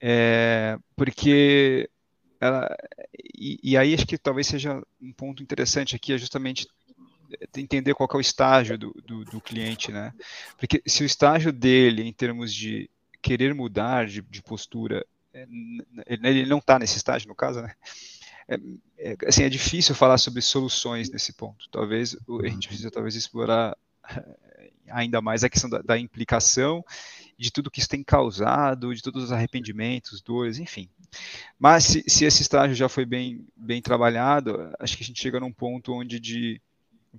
é, 0.00 0.78
porque 0.96 1.88
ela, 2.40 2.68
e, 3.36 3.58
e, 3.62 3.76
aí 3.76 3.94
acho 3.94 4.06
que 4.06 4.18
talvez 4.18 4.46
seja 4.46 4.82
um 5.00 5.12
ponto 5.12 5.42
interessante 5.42 5.96
aqui 5.96 6.12
é 6.12 6.18
justamente 6.18 6.68
entender 7.56 7.94
qual 7.94 8.08
é 8.12 8.16
o 8.16 8.20
estágio 8.20 8.78
do, 8.78 8.92
do, 9.04 9.24
do 9.24 9.40
cliente, 9.40 9.90
né? 9.90 10.12
Porque 10.58 10.82
se 10.86 11.02
o 11.02 11.06
estágio 11.06 11.52
dele, 11.52 12.02
em 12.02 12.12
termos 12.12 12.52
de 12.52 12.88
querer 13.22 13.54
mudar 13.54 14.06
de, 14.06 14.20
de 14.22 14.42
postura, 14.42 15.04
é, 15.32 15.46
ele 16.06 16.46
não 16.46 16.58
está 16.58 16.78
nesse 16.78 16.96
estágio, 16.96 17.28
no 17.28 17.34
caso, 17.34 17.62
né? 17.62 17.74
é, 18.48 18.58
é, 18.98 19.16
assim, 19.26 19.42
é 19.42 19.48
difícil 19.48 19.94
falar 19.94 20.18
sobre 20.18 20.40
soluções 20.42 21.10
nesse 21.10 21.32
ponto. 21.32 21.68
Talvez 21.70 22.16
a 22.16 22.48
gente 22.48 22.68
precisa 22.68 22.90
talvez 22.90 23.14
explorar 23.14 23.76
ainda 24.88 25.20
mais 25.20 25.44
a 25.44 25.48
questão 25.48 25.68
da, 25.70 25.80
da, 25.80 25.98
implicação 25.98 26.84
de 27.38 27.50
tudo 27.50 27.70
que 27.70 27.80
isso 27.80 27.88
tem 27.88 28.02
causado, 28.02 28.94
de 28.94 29.02
todos 29.02 29.24
os 29.24 29.32
arrependimentos, 29.32 30.20
dores, 30.20 30.58
enfim. 30.58 30.88
Mas 31.58 31.84
se, 31.84 32.04
se, 32.06 32.24
esse 32.24 32.42
estágio 32.42 32.76
já 32.76 32.88
foi 32.88 33.04
bem, 33.04 33.46
bem 33.56 33.82
trabalhado, 33.82 34.72
acho 34.78 34.96
que 34.96 35.02
a 35.02 35.06
gente 35.06 35.20
chega 35.20 35.40
num 35.40 35.52
ponto 35.52 35.92
onde 35.92 36.20
de 36.20 36.60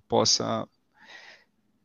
possa 0.07 0.67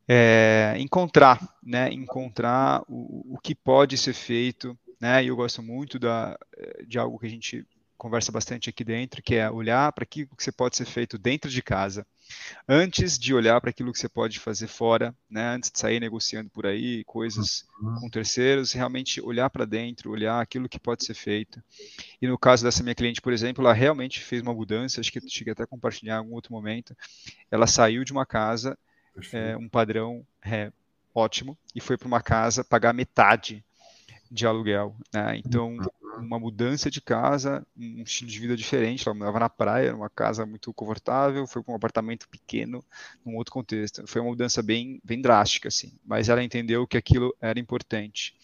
é, 0.08 0.74
encontrar, 0.78 1.40
né, 1.62 1.92
encontrar 1.92 2.82
o, 2.88 3.34
o 3.34 3.38
que 3.38 3.54
pode 3.54 3.96
ser 3.96 4.12
feito, 4.12 4.78
né, 5.00 5.24
e 5.24 5.28
eu 5.28 5.36
gosto 5.36 5.62
muito 5.62 5.98
da, 5.98 6.38
de 6.86 6.98
algo 6.98 7.18
que 7.18 7.26
a 7.26 7.30
gente 7.30 7.64
conversa 8.00 8.32
bastante 8.32 8.70
aqui 8.70 8.82
dentro, 8.82 9.22
que 9.22 9.34
é 9.34 9.50
olhar 9.50 9.92
para 9.92 10.04
aquilo 10.04 10.34
que 10.34 10.42
você 10.42 10.50
pode 10.50 10.74
ser 10.74 10.86
feito 10.86 11.18
dentro 11.18 11.50
de 11.50 11.62
casa, 11.62 12.06
antes 12.66 13.18
de 13.18 13.34
olhar 13.34 13.60
para 13.60 13.68
aquilo 13.68 13.92
que 13.92 13.98
você 13.98 14.08
pode 14.08 14.40
fazer 14.40 14.68
fora, 14.68 15.14
né? 15.28 15.54
antes 15.54 15.70
de 15.70 15.78
sair 15.78 16.00
negociando 16.00 16.48
por 16.48 16.66
aí 16.66 17.04
coisas 17.04 17.66
uhum. 17.78 18.00
com 18.00 18.08
terceiros, 18.08 18.72
realmente 18.72 19.20
olhar 19.20 19.50
para 19.50 19.66
dentro, 19.66 20.10
olhar 20.10 20.40
aquilo 20.40 20.66
que 20.66 20.80
pode 20.80 21.04
ser 21.04 21.12
feito. 21.12 21.62
E 22.22 22.26
no 22.26 22.38
caso 22.38 22.64
dessa 22.64 22.82
minha 22.82 22.94
cliente, 22.94 23.20
por 23.20 23.34
exemplo, 23.34 23.62
ela 23.62 23.74
realmente 23.74 24.20
fez 24.20 24.40
uma 24.40 24.54
mudança, 24.54 24.98
acho 24.98 25.12
que 25.12 25.20
cheguei 25.28 25.52
até 25.52 25.64
a 25.64 25.66
compartilhar 25.66 26.14
em 26.14 26.18
algum 26.18 26.34
outro 26.34 26.54
momento. 26.54 26.96
Ela 27.50 27.66
saiu 27.66 28.02
de 28.02 28.12
uma 28.12 28.24
casa, 28.24 28.78
é, 29.30 29.54
um 29.58 29.68
padrão 29.68 30.26
é, 30.42 30.72
ótimo, 31.14 31.56
e 31.74 31.82
foi 31.82 31.98
para 31.98 32.08
uma 32.08 32.22
casa 32.22 32.64
pagar 32.64 32.94
metade 32.94 33.62
de 34.30 34.46
aluguel. 34.46 34.96
Né? 35.12 35.36
Então, 35.44 35.74
uhum 35.74 35.99
uma 36.18 36.38
mudança 36.38 36.90
de 36.90 37.00
casa, 37.00 37.66
um 37.76 38.02
estilo 38.02 38.30
de 38.30 38.38
vida 38.38 38.56
diferente. 38.56 39.06
Ela 39.06 39.16
morava 39.16 39.40
na 39.40 39.48
praia, 39.48 39.92
numa 39.92 40.10
casa 40.10 40.44
muito 40.44 40.72
confortável, 40.72 41.46
foi 41.46 41.62
para 41.62 41.72
um 41.72 41.76
apartamento 41.76 42.28
pequeno, 42.28 42.84
num 43.24 43.36
outro 43.36 43.52
contexto. 43.52 44.06
Foi 44.06 44.20
uma 44.20 44.30
mudança 44.30 44.62
bem, 44.62 45.00
bem 45.04 45.20
drástica, 45.20 45.68
assim. 45.68 45.92
Mas 46.04 46.28
ela 46.28 46.42
entendeu 46.42 46.86
que 46.86 46.96
aquilo 46.96 47.34
era 47.40 47.58
importante. 47.58 48.34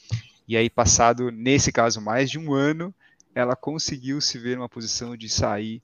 E 0.49 0.57
aí, 0.57 0.71
passado, 0.71 1.31
nesse 1.31 1.73
caso, 1.73 2.01
mais 2.01 2.31
de 2.31 2.39
um 2.39 2.53
ano, 2.53 2.95
ela 3.35 3.57
conseguiu 3.57 4.21
se 4.21 4.39
ver 4.39 4.57
numa 4.57 4.69
posição 4.69 5.17
de 5.17 5.29
sair 5.29 5.83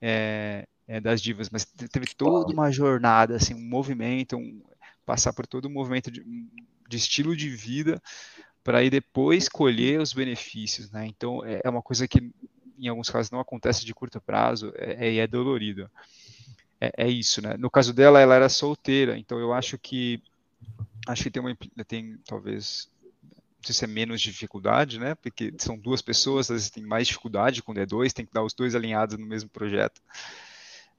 é, 0.00 0.66
é, 0.86 1.00
das 1.00 1.20
dívidas. 1.20 1.50
Mas 1.50 1.64
teve 1.64 2.06
toda 2.14 2.52
uma 2.52 2.70
jornada, 2.70 3.36
assim, 3.36 3.54
um 3.54 3.68
movimento, 3.68 4.36
um, 4.36 4.62
passar 5.04 5.32
por 5.32 5.46
todo 5.46 5.64
o 5.64 5.70
movimento 5.70 6.10
de, 6.10 6.22
de 6.88 6.96
estilo 6.96 7.36
de 7.36 7.48
vida 7.48 8.00
para 8.66 8.78
aí 8.78 8.90
depois 8.90 9.48
colher 9.48 10.00
os 10.00 10.12
benefícios, 10.12 10.90
né? 10.90 11.06
Então 11.06 11.44
é, 11.44 11.60
é 11.62 11.70
uma 11.70 11.80
coisa 11.80 12.08
que 12.08 12.32
em 12.76 12.88
alguns 12.88 13.08
casos 13.08 13.30
não 13.30 13.38
acontece 13.38 13.86
de 13.86 13.94
curto 13.94 14.20
prazo 14.20 14.72
é, 14.74 15.06
é, 15.06 15.16
é 15.18 15.26
dolorido. 15.28 15.88
É, 16.80 17.04
é, 17.04 17.08
isso, 17.08 17.40
né? 17.40 17.56
No 17.56 17.70
caso 17.70 17.94
dela, 17.94 18.20
ela 18.20 18.34
era 18.34 18.48
solteira, 18.48 19.16
então 19.16 19.38
eu 19.38 19.52
acho 19.52 19.78
que 19.78 20.20
acho 21.06 21.22
que 21.22 21.30
tem 21.30 21.40
uma 21.40 21.56
tem 21.86 22.18
talvez 22.26 22.90
não 23.32 23.66
sei 23.66 23.72
se 23.72 23.84
é 23.84 23.86
menos 23.86 24.20
dificuldade, 24.20 24.98
né? 24.98 25.14
Porque 25.14 25.54
são 25.58 25.78
duas 25.78 26.02
pessoas, 26.02 26.50
às 26.50 26.56
vezes 26.56 26.70
tem 26.70 26.82
mais 26.82 27.06
dificuldade 27.06 27.62
quando 27.62 27.78
é 27.78 27.86
dois, 27.86 28.12
tem 28.12 28.26
que 28.26 28.34
dar 28.34 28.42
os 28.42 28.52
dois 28.52 28.74
alinhados 28.74 29.16
no 29.16 29.26
mesmo 29.26 29.48
projeto. 29.48 30.02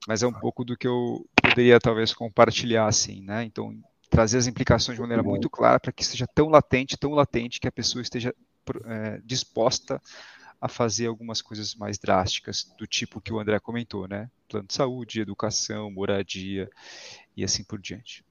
Mas 0.08 0.24
é 0.24 0.28
um 0.28 0.34
pouco 0.34 0.64
do 0.64 0.78
que 0.78 0.88
eu 0.88 1.28
poderia 1.36 1.82
talvez 1.82 2.14
compartilhar 2.14 2.88
assim, 2.88 3.22
né? 3.22 3.44
Então 3.44 3.78
trazer 4.10 4.38
as 4.38 4.48
implicações 4.48 4.96
de 4.96 5.02
maneira 5.02 5.24
muito 5.24 5.50
clara 5.50 5.80
para 5.80 5.92
que 5.92 6.06
seja 6.06 6.28
tão 6.28 6.50
latente, 6.50 6.98
tão 6.98 7.12
latente 7.12 7.60
que 7.60 7.68
a 7.68 7.72
pessoa 7.72 8.02
esteja 8.02 8.34
é, 8.86 9.22
disposta 9.24 10.02
a 10.60 10.68
fazer 10.68 11.08
algumas 11.08 11.42
coisas 11.42 11.76
mais 11.76 12.00
drásticas, 12.00 12.68
do 12.78 12.88
tipo 12.88 13.22
que 13.22 13.32
o 13.32 13.40
André 13.40 13.60
comentou, 13.60 14.08
né? 14.08 14.30
Plano 14.50 14.68
de 14.68 14.74
saúde, 14.74 15.22
educação, 15.22 15.92
moradia 15.92 16.70
e 17.36 17.44
assim 17.44 17.64
por 17.64 17.80
diante. 17.80 18.26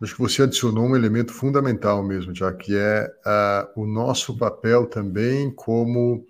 Acho 0.00 0.14
que 0.14 0.20
você 0.20 0.42
adicionou 0.42 0.84
um 0.84 0.96
elemento 0.96 1.32
fundamental 1.32 2.02
mesmo, 2.02 2.34
já 2.34 2.52
que 2.52 2.76
é 2.76 3.06
uh, 3.26 3.80
o 3.80 3.86
nosso 3.86 4.36
papel 4.36 4.86
também 4.86 5.50
como 5.50 6.26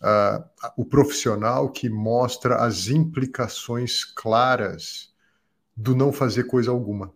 uh, 0.00 0.70
o 0.76 0.84
profissional 0.84 1.70
que 1.70 1.88
mostra 1.88 2.56
as 2.56 2.88
implicações 2.88 4.04
claras 4.04 5.12
do 5.76 5.94
não 5.94 6.12
fazer 6.12 6.44
coisa 6.44 6.70
alguma 6.70 7.12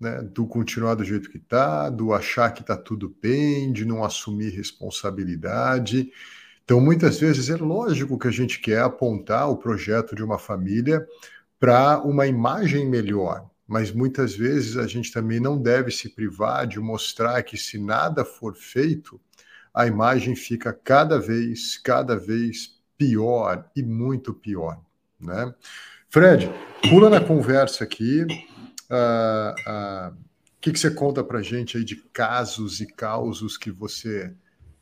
né, 0.00 0.22
do 0.22 0.46
continuar 0.46 0.94
do 0.94 1.04
jeito 1.04 1.30
que 1.30 1.38
está, 1.38 1.88
do 1.88 2.12
achar 2.12 2.52
que 2.52 2.60
está 2.60 2.76
tudo 2.76 3.14
bem, 3.20 3.72
de 3.72 3.84
não 3.84 4.04
assumir 4.04 4.50
responsabilidade. 4.50 6.10
Então, 6.64 6.80
muitas 6.80 7.18
vezes 7.18 7.48
é 7.48 7.56
lógico 7.56 8.18
que 8.18 8.28
a 8.28 8.32
gente 8.32 8.60
quer 8.60 8.80
apontar 8.80 9.48
o 9.48 9.56
projeto 9.56 10.14
de 10.14 10.22
uma 10.22 10.38
família 10.38 11.06
para 11.58 12.00
uma 12.00 12.26
imagem 12.26 12.88
melhor, 12.88 13.48
mas 13.66 13.90
muitas 13.90 14.34
vezes 14.34 14.76
a 14.76 14.86
gente 14.86 15.12
também 15.12 15.40
não 15.40 15.60
deve 15.60 15.90
se 15.90 16.08
privar 16.08 16.66
de 16.66 16.78
mostrar 16.78 17.42
que 17.42 17.56
se 17.56 17.78
nada 17.78 18.24
for 18.24 18.54
feito, 18.54 19.20
a 19.72 19.86
imagem 19.86 20.34
fica 20.34 20.72
cada 20.72 21.18
vez, 21.18 21.78
cada 21.78 22.16
vez 22.16 22.76
pior 22.96 23.68
e 23.74 23.82
muito 23.82 24.34
pior, 24.34 24.80
né? 25.20 25.54
Fred, 26.08 26.50
pula 26.88 27.10
na 27.10 27.20
conversa 27.20 27.84
aqui 27.84 28.26
o 28.90 30.10
uh, 30.10 30.12
uh, 30.12 30.26
que, 30.66 30.72
que 30.72 30.80
você 30.80 30.90
conta 30.90 31.22
para 31.22 31.42
gente 31.42 31.76
aí 31.76 31.84
de 31.84 31.94
casos 32.12 32.80
e 32.80 32.86
causos 32.86 33.56
que 33.56 33.70
você 33.70 34.32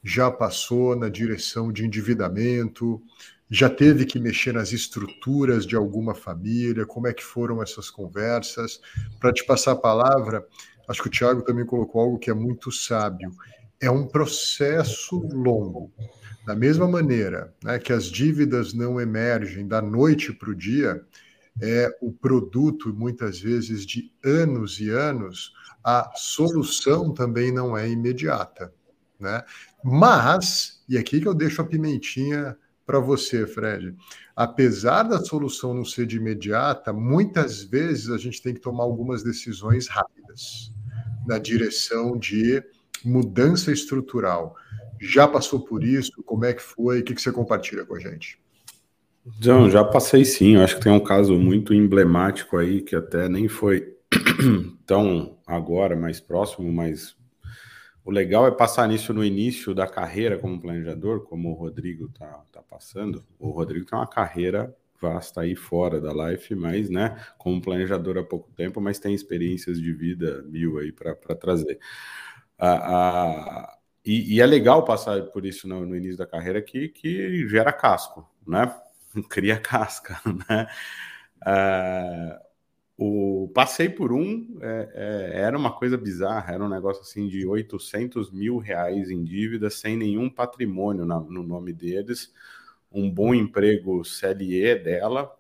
já 0.03 0.31
passou 0.31 0.97
na 0.97 1.11
direção 1.11 1.71
de 1.71 1.85
endividamento? 1.85 3.03
Já 3.51 3.69
teve 3.69 4.07
que 4.07 4.19
mexer 4.19 4.55
nas 4.55 4.73
estruturas 4.73 5.67
de 5.67 5.77
alguma 5.77 6.15
família? 6.15 6.87
Como 6.87 7.07
é 7.07 7.13
que 7.13 7.23
foram 7.23 7.63
essas 7.63 7.91
conversas? 7.91 8.81
Para 9.21 9.31
te 9.31 9.45
passar 9.45 9.73
a 9.73 9.77
palavra, 9.77 10.47
acho 10.89 11.03
que 11.03 11.09
o 11.09 11.11
Tiago 11.11 11.43
também 11.43 11.67
colocou 11.67 12.01
algo 12.01 12.19
que 12.19 12.31
é 12.31 12.35
muito 12.35 12.73
sábio. 12.73 13.31
É 13.79 13.91
um 13.91 14.07
processo 14.07 15.19
longo. 15.19 15.93
Da 16.47 16.55
mesma 16.55 16.89
maneira 16.89 17.55
né, 17.63 17.79
que 17.79 17.93
as 17.93 18.05
dívidas 18.07 18.73
não 18.73 18.99
emergem 18.99 19.69
da 19.69 19.83
noite 19.83 20.33
para 20.33 20.51
o 20.51 20.55
dia, 20.55 21.03
é 21.61 21.97
o 22.01 22.13
produto, 22.13 22.93
muitas 22.95 23.39
vezes, 23.39 23.87
de 23.87 24.13
anos 24.25 24.81
e 24.81 24.91
anos, 24.91 25.53
a 25.83 26.11
solução 26.17 27.13
também 27.13 27.53
não 27.53 27.77
é 27.77 27.89
imediata. 27.89 28.73
Né? 29.19 29.43
Mas, 29.83 30.83
e 30.89 30.99
aqui 30.99 31.21
que 31.21 31.29
eu 31.29 31.35
deixo 31.35 31.63
a 31.63 31.67
pimentinha 31.67 32.57
para 32.85 32.99
você, 32.99 33.47
Fred, 33.47 33.95
apesar 34.37 35.05
da 35.05 35.19
solução 35.19 35.73
não 35.73 35.85
ser 35.85 36.07
de 36.07 36.17
imediata, 36.17 36.93
muitas 36.93 37.63
vezes 37.63 38.11
a 38.11 38.19
gente 38.19 38.43
tem 38.43 38.53
que 38.53 38.61
tomar 38.61 38.85
algumas 38.85 39.23
decisões 39.23 39.87
rápidas 39.89 40.73
na 41.27 41.39
direção 41.39 42.19
de 42.19 42.63
mudança 43.05 43.73
estrutural. 43.73 44.57
Já 45.01 45.27
passou 45.27 45.61
por 45.61 45.85
isso? 45.85 46.23
Como 46.25 46.45
é 46.45 46.53
que 46.53 46.63
foi? 46.63 47.01
O 47.01 47.05
que, 47.05 47.15
você 47.15 47.33
compartilha 47.33 47.85
com 47.85 47.95
a 47.95 48.01
gente? 48.01 48.39
Não, 49.45 49.71
já 49.71 49.83
passei 49.83 50.25
sim. 50.25 50.57
Eu 50.57 50.63
acho 50.63 50.77
que 50.77 50.83
tem 50.83 50.93
um 50.93 51.01
caso 51.01 51.39
muito 51.39 51.73
emblemático 51.73 52.57
aí, 52.59 52.83
que 52.83 52.95
até 52.95 53.29
nem 53.29 53.49
foi 53.49 53.97
tão 54.87 55.39
agora, 55.47 55.97
mais 55.97 56.21
próximo, 56.21 56.71
mas 56.73 57.17
o 58.05 58.11
legal 58.11 58.47
é 58.47 58.51
passar 58.51 58.87
nisso 58.87 59.15
no 59.15 59.25
início 59.25 59.75
da 59.75 59.87
carreira 59.87 60.39
como 60.39 60.61
planejador, 60.61 61.23
como 61.25 61.51
o 61.51 61.55
Rodrigo 61.55 62.09
tá, 62.11 62.45
tá 62.53 62.63
passando. 62.63 63.25
O 63.39 63.51
Rodrigo 63.51 63.87
tem 63.87 63.99
uma 63.99 64.07
carreira 64.07 64.75
vasta 65.01 65.43
aí 65.43 65.55
fora 65.55 66.01
da 66.01 66.13
life, 66.13 66.55
mas, 66.55 66.89
né, 66.89 67.17
como 67.37 67.61
planejador 67.61 68.17
há 68.19 68.23
pouco 68.25 68.51
tempo, 68.53 68.81
mas 68.81 68.99
tem 68.99 69.15
experiências 69.15 69.79
de 69.79 69.93
vida 69.93 70.43
mil 70.45 70.79
aí 70.79 70.93
para 70.93 71.15
trazer. 71.35 71.79
Ah, 72.59 73.67
ah, 73.69 73.79
e, 74.05 74.37
e, 74.37 74.41
é 74.41 74.47
legal 74.47 74.85
passar 74.85 75.23
por 75.25 75.45
isso 75.45 75.69
no, 75.69 75.85
no 75.85 75.97
início 75.97 76.17
da 76.17 76.27
carreira 76.27 76.63
que, 76.63 76.89
que 76.89 77.47
gera 77.49 77.73
casco, 77.73 78.27
né? 78.47 78.75
cria 79.29 79.59
casca, 79.59 80.21
né? 80.49 80.67
Uh, 81.47 82.45
o 82.97 83.51
passei 83.53 83.89
por 83.89 84.13
um 84.13 84.57
é, 84.61 85.33
é, 85.35 85.41
era 85.41 85.59
uma 85.59 85.73
coisa 85.73 85.99
bizarra, 85.99 86.55
era 86.55 86.65
um 86.65 86.69
negócio 86.69 87.03
assim 87.03 87.27
de 87.27 87.45
800 87.45 88.31
mil 88.31 88.59
reais 88.59 89.11
em 89.11 89.25
dívida, 89.25 89.69
sem 89.69 89.97
nenhum 89.97 90.31
patrimônio 90.31 91.05
na, 91.05 91.19
no 91.19 91.43
nome 91.43 91.73
deles, 91.73 92.33
um 92.93 93.11
bom 93.11 93.35
emprego 93.35 94.03
CLE 94.03 94.77
dela 94.77 95.35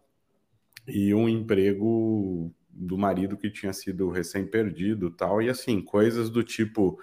e 0.87 1.15
um 1.15 1.29
emprego 1.29 2.53
do 2.69 2.99
marido 2.99 3.37
que 3.37 3.51
tinha 3.51 3.73
sido 3.73 4.11
recém-perdido 4.11 5.11
tal, 5.11 5.41
e 5.41 5.49
assim, 5.49 5.81
coisas 5.81 6.29
do 6.29 6.43
tipo 6.43 6.99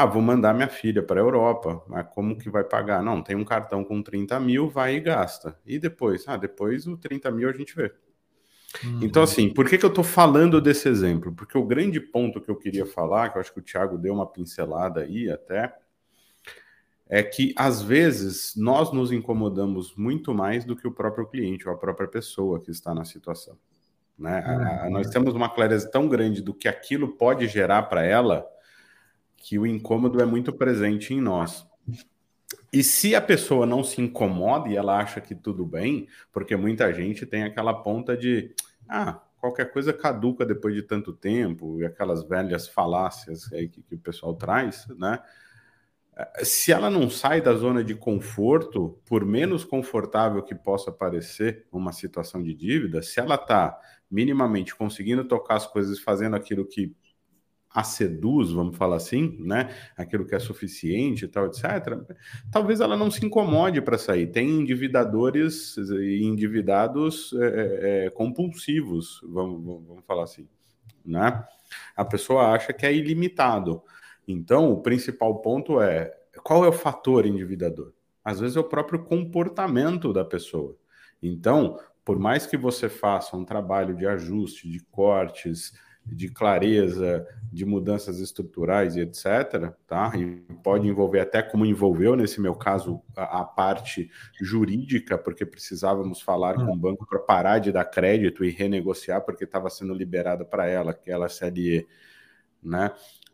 ah, 0.00 0.06
vou 0.06 0.22
mandar 0.22 0.54
minha 0.54 0.68
filha 0.68 1.02
para 1.02 1.20
a 1.20 1.24
Europa, 1.24 1.82
mas 1.88 2.06
como 2.14 2.38
que 2.38 2.48
vai 2.48 2.62
pagar? 2.62 3.02
Não, 3.02 3.20
tem 3.20 3.34
um 3.34 3.44
cartão 3.44 3.82
com 3.82 4.00
30 4.00 4.38
mil, 4.38 4.68
vai 4.68 4.94
e 4.94 5.00
gasta. 5.00 5.58
E 5.66 5.76
depois? 5.76 6.22
Ah, 6.28 6.36
depois 6.36 6.86
o 6.86 6.96
30 6.96 7.28
mil 7.32 7.48
a 7.48 7.52
gente 7.52 7.74
vê. 7.74 7.92
Uhum. 8.84 9.00
Então, 9.02 9.24
assim, 9.24 9.52
por 9.52 9.68
que, 9.68 9.76
que 9.76 9.84
eu 9.84 9.88
estou 9.88 10.04
falando 10.04 10.60
desse 10.60 10.88
exemplo? 10.88 11.34
Porque 11.34 11.58
o 11.58 11.66
grande 11.66 11.98
ponto 11.98 12.40
que 12.40 12.48
eu 12.48 12.54
queria 12.54 12.86
falar, 12.86 13.30
que 13.30 13.38
eu 13.38 13.40
acho 13.40 13.52
que 13.52 13.58
o 13.58 13.62
Thiago 13.62 13.98
deu 13.98 14.14
uma 14.14 14.24
pincelada 14.24 15.00
aí 15.00 15.28
até, 15.28 15.74
é 17.08 17.20
que 17.20 17.52
às 17.56 17.82
vezes 17.82 18.54
nós 18.54 18.92
nos 18.92 19.10
incomodamos 19.10 19.96
muito 19.96 20.32
mais 20.32 20.64
do 20.64 20.76
que 20.76 20.86
o 20.86 20.92
próprio 20.92 21.26
cliente 21.26 21.68
ou 21.68 21.74
a 21.74 21.76
própria 21.76 22.06
pessoa 22.06 22.60
que 22.60 22.70
está 22.70 22.94
na 22.94 23.04
situação. 23.04 23.58
Né? 24.16 24.44
Uhum. 24.84 24.90
nós 24.90 25.10
temos 25.10 25.34
uma 25.34 25.48
clareza 25.48 25.90
tão 25.90 26.08
grande 26.08 26.40
do 26.40 26.54
que 26.54 26.68
aquilo 26.68 27.16
pode 27.16 27.48
gerar 27.48 27.82
para 27.82 28.04
ela 28.04 28.46
que 29.38 29.58
o 29.58 29.66
incômodo 29.66 30.20
é 30.20 30.26
muito 30.26 30.52
presente 30.52 31.14
em 31.14 31.20
nós. 31.20 31.66
E 32.72 32.82
se 32.82 33.14
a 33.14 33.20
pessoa 33.20 33.64
não 33.64 33.82
se 33.82 34.00
incomoda 34.00 34.68
e 34.68 34.76
ela 34.76 34.98
acha 34.98 35.20
que 35.20 35.34
tudo 35.34 35.64
bem, 35.64 36.06
porque 36.30 36.54
muita 36.54 36.92
gente 36.92 37.24
tem 37.24 37.44
aquela 37.44 37.72
ponta 37.72 38.16
de 38.16 38.54
ah, 38.86 39.20
qualquer 39.40 39.72
coisa 39.72 39.92
caduca 39.92 40.44
depois 40.44 40.74
de 40.74 40.82
tanto 40.82 41.12
tempo, 41.12 41.80
e 41.80 41.86
aquelas 41.86 42.22
velhas 42.24 42.68
falácias 42.68 43.50
aí 43.52 43.68
que, 43.68 43.82
que 43.82 43.94
o 43.94 43.98
pessoal 43.98 44.34
traz, 44.34 44.86
né? 44.98 45.20
Se 46.42 46.72
ela 46.72 46.90
não 46.90 47.08
sai 47.08 47.40
da 47.40 47.54
zona 47.54 47.84
de 47.84 47.94
conforto, 47.94 48.98
por 49.06 49.24
menos 49.24 49.64
confortável 49.64 50.42
que 50.42 50.52
possa 50.52 50.90
parecer 50.90 51.64
uma 51.70 51.92
situação 51.92 52.42
de 52.42 52.52
dívida, 52.52 53.00
se 53.02 53.20
ela 53.20 53.36
está 53.36 53.78
minimamente 54.10 54.74
conseguindo 54.74 55.24
tocar 55.24 55.54
as 55.54 55.66
coisas, 55.66 56.00
fazendo 56.00 56.34
aquilo 56.34 56.66
que 56.66 56.92
a 57.70 57.84
seduz, 57.84 58.50
vamos 58.50 58.76
falar 58.76 58.96
assim, 58.96 59.36
né? 59.40 59.74
Aquilo 59.96 60.24
que 60.24 60.34
é 60.34 60.38
suficiente 60.38 61.24
e 61.24 61.28
tal, 61.28 61.46
etc. 61.46 61.62
Talvez 62.50 62.80
ela 62.80 62.96
não 62.96 63.10
se 63.10 63.24
incomode 63.24 63.80
para 63.82 63.98
sair. 63.98 64.26
Tem 64.26 64.48
endividadores 64.48 65.76
e 65.76 66.22
endividados 66.24 67.32
é, 67.34 67.46
é, 67.46 68.06
é, 68.06 68.10
compulsivos, 68.10 69.20
vamos, 69.22 69.86
vamos 69.86 70.04
falar 70.06 70.24
assim, 70.24 70.48
né? 71.04 71.44
A 71.94 72.04
pessoa 72.04 72.52
acha 72.52 72.72
que 72.72 72.86
é 72.86 72.94
ilimitado. 72.94 73.82
Então, 74.26 74.72
o 74.72 74.80
principal 74.80 75.40
ponto 75.40 75.80
é 75.80 76.14
qual 76.42 76.64
é 76.64 76.68
o 76.68 76.72
fator 76.72 77.26
endividador? 77.26 77.92
Às 78.24 78.40
vezes 78.40 78.56
é 78.56 78.60
o 78.60 78.64
próprio 78.64 79.04
comportamento 79.04 80.12
da 80.12 80.24
pessoa. 80.24 80.76
Então, 81.22 81.78
por 82.04 82.18
mais 82.18 82.46
que 82.46 82.56
você 82.56 82.88
faça 82.88 83.36
um 83.36 83.44
trabalho 83.44 83.94
de 83.94 84.06
ajuste, 84.06 84.68
de 84.68 84.80
cortes, 84.84 85.72
de 86.10 86.28
clareza, 86.28 87.26
de 87.52 87.64
mudanças 87.64 88.18
estruturais 88.20 88.96
e 88.96 89.00
etc., 89.00 89.72
tá? 89.86 90.12
E 90.16 90.36
pode 90.62 90.86
envolver 90.86 91.20
até 91.20 91.42
como 91.42 91.64
envolveu, 91.64 92.16
nesse 92.16 92.40
meu 92.40 92.54
caso, 92.54 93.02
a, 93.16 93.40
a 93.40 93.44
parte 93.44 94.10
jurídica, 94.40 95.16
porque 95.16 95.46
precisávamos 95.46 96.20
falar 96.20 96.54
com 96.54 96.72
o 96.72 96.76
banco 96.76 97.06
para 97.06 97.18
parar 97.18 97.58
de 97.58 97.72
dar 97.72 97.84
crédito 97.84 98.44
e 98.44 98.50
renegociar, 98.50 99.22
porque 99.22 99.44
estava 99.44 99.70
sendo 99.70 99.94
liberada 99.94 100.44
para 100.44 100.66
ela, 100.66 100.90
aquela 100.90 101.28
CLE, 101.28 101.86
né? 102.62 102.90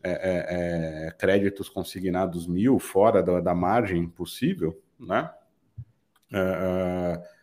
É, 0.06 0.10
é, 0.10 1.06
é, 1.06 1.10
créditos 1.12 1.68
consignados 1.70 2.46
mil 2.46 2.78
fora 2.78 3.22
da, 3.22 3.40
da 3.40 3.54
margem 3.54 4.06
possível, 4.06 4.78
né? 4.98 5.30
É 6.30 7.33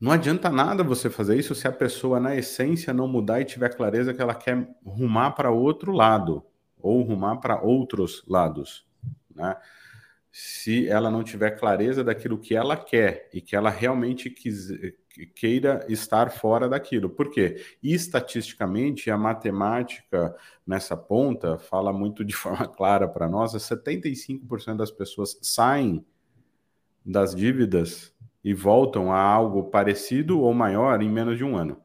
não 0.00 0.12
adianta 0.12 0.48
nada 0.48 0.82
você 0.82 1.10
fazer 1.10 1.38
isso 1.38 1.54
se 1.54 1.68
a 1.68 1.72
pessoa, 1.72 2.18
na 2.18 2.34
essência, 2.34 2.94
não 2.94 3.06
mudar 3.06 3.42
e 3.42 3.44
tiver 3.44 3.68
clareza 3.76 4.14
que 4.14 4.22
ela 4.22 4.34
quer 4.34 4.66
rumar 4.82 5.34
para 5.34 5.50
outro 5.50 5.92
lado, 5.92 6.42
ou 6.78 7.02
rumar 7.02 7.38
para 7.38 7.60
outros 7.60 8.24
lados. 8.26 8.86
Né? 9.34 9.54
Se 10.32 10.88
ela 10.88 11.10
não 11.10 11.22
tiver 11.22 11.50
clareza 11.50 12.02
daquilo 12.02 12.38
que 12.38 12.54
ela 12.54 12.78
quer 12.78 13.28
e 13.34 13.42
que 13.42 13.54
ela 13.54 13.68
realmente 13.68 14.30
queira 15.34 15.84
estar 15.86 16.30
fora 16.30 16.66
daquilo. 16.66 17.10
Por 17.10 17.30
quê? 17.30 17.62
estatisticamente, 17.82 19.10
a 19.10 19.18
matemática 19.18 20.34
nessa 20.66 20.96
ponta 20.96 21.58
fala 21.58 21.92
muito 21.92 22.24
de 22.24 22.32
forma 22.34 22.66
clara 22.66 23.06
para 23.06 23.28
nós: 23.28 23.52
75% 23.52 24.76
das 24.76 24.90
pessoas 24.90 25.38
saem 25.42 26.02
das 27.04 27.34
dívidas 27.34 28.14
e 28.42 28.54
voltam 28.54 29.12
a 29.12 29.18
algo 29.18 29.64
parecido 29.64 30.40
ou 30.40 30.52
maior 30.54 31.02
em 31.02 31.10
menos 31.10 31.36
de 31.36 31.44
um 31.44 31.56
ano. 31.56 31.80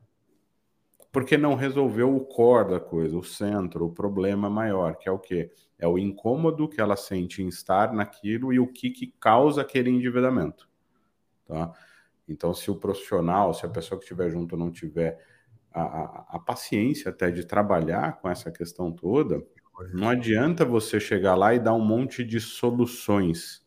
Porque 1.12 1.38
não 1.38 1.56
resolveu 1.56 2.16
o 2.16 2.26
core 2.26 2.72
da 2.72 2.80
coisa, 2.80 3.18
o 3.18 3.24
centro, 3.24 3.86
o 3.86 3.94
problema 3.94 4.50
maior, 4.50 4.98
que 4.98 5.08
é 5.08 5.12
o 5.12 5.20
quê? 5.20 5.52
É 5.78 5.88
o 5.88 5.98
incômodo 5.98 6.68
que 6.68 6.82
ela 6.82 6.96
sente 6.96 7.42
em 7.42 7.48
estar 7.48 7.94
naquilo 7.94 8.52
e 8.52 8.60
o 8.60 8.68
que, 8.68 8.90
que 8.90 9.14
causa 9.20 9.62
aquele 9.62 9.90
endividamento. 9.90 10.68
Tá? 11.46 11.72
Então, 12.28 12.54
se 12.54 12.72
o 12.72 12.76
profissional, 12.76 13.54
se 13.54 13.66
a 13.66 13.70
pessoa 13.70 14.00
que 14.00 14.04
estiver 14.04 14.30
junto 14.30 14.58
não 14.58 14.72
tiver 14.72 15.20
a, 15.72 15.82
a, 15.82 16.26
a 16.32 16.40
paciência 16.40 17.10
até 17.10 17.30
de 17.30 17.46
trabalhar 17.46 18.20
com 18.20 18.30
essa 18.30 18.52
questão 18.52 18.92
toda, 18.92 19.46
não 19.94 20.10
adianta 20.10 20.64
você 20.64 21.00
chegar 21.00 21.36
lá 21.36 21.54
e 21.54 21.60
dar 21.60 21.74
um 21.74 21.86
monte 21.86 22.24
de 22.24 22.40
soluções 22.40 23.65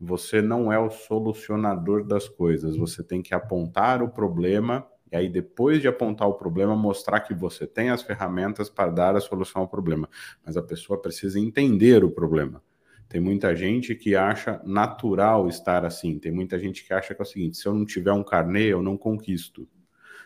você 0.00 0.42
não 0.42 0.72
é 0.72 0.78
o 0.78 0.90
solucionador 0.90 2.04
das 2.04 2.28
coisas. 2.28 2.76
Você 2.76 3.02
tem 3.02 3.22
que 3.22 3.34
apontar 3.34 4.02
o 4.02 4.08
problema 4.08 4.86
e 5.10 5.16
aí 5.16 5.28
depois 5.28 5.80
de 5.80 5.86
apontar 5.86 6.28
o 6.28 6.34
problema 6.34 6.74
mostrar 6.74 7.20
que 7.20 7.32
você 7.32 7.66
tem 7.66 7.90
as 7.90 8.02
ferramentas 8.02 8.68
para 8.68 8.90
dar 8.90 9.16
a 9.16 9.20
solução 9.20 9.62
ao 9.62 9.68
problema. 9.68 10.08
Mas 10.44 10.56
a 10.56 10.62
pessoa 10.62 11.00
precisa 11.00 11.38
entender 11.38 12.02
o 12.04 12.10
problema. 12.10 12.62
Tem 13.08 13.20
muita 13.20 13.54
gente 13.54 13.94
que 13.94 14.16
acha 14.16 14.60
natural 14.64 15.46
estar 15.48 15.84
assim. 15.84 16.18
Tem 16.18 16.32
muita 16.32 16.58
gente 16.58 16.84
que 16.84 16.92
acha 16.92 17.14
que 17.14 17.22
é 17.22 17.24
o 17.24 17.26
seguinte: 17.26 17.56
se 17.56 17.66
eu 17.66 17.74
não 17.74 17.84
tiver 17.84 18.12
um 18.12 18.24
carnê, 18.24 18.64
eu 18.64 18.82
não 18.82 18.96
conquisto. 18.96 19.68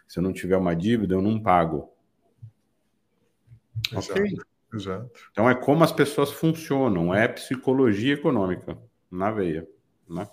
Se 0.07 0.19
eu 0.19 0.23
não 0.23 0.33
tiver 0.33 0.57
uma 0.57 0.75
dívida, 0.75 1.15
eu 1.15 1.21
não 1.21 1.39
pago. 1.39 1.93
Exato, 3.93 4.13
ok. 4.13 4.37
Exato. 4.73 5.11
Então 5.31 5.51
é 5.51 5.55
como 5.55 5.85
as 5.85 5.93
pessoas 5.93 6.31
funcionam, 6.31 7.15
é 7.15 7.29
psicologia 7.29 8.15
econômica 8.15 8.79
na 9.11 9.31
veia, 9.31 9.67
né? 10.09 10.29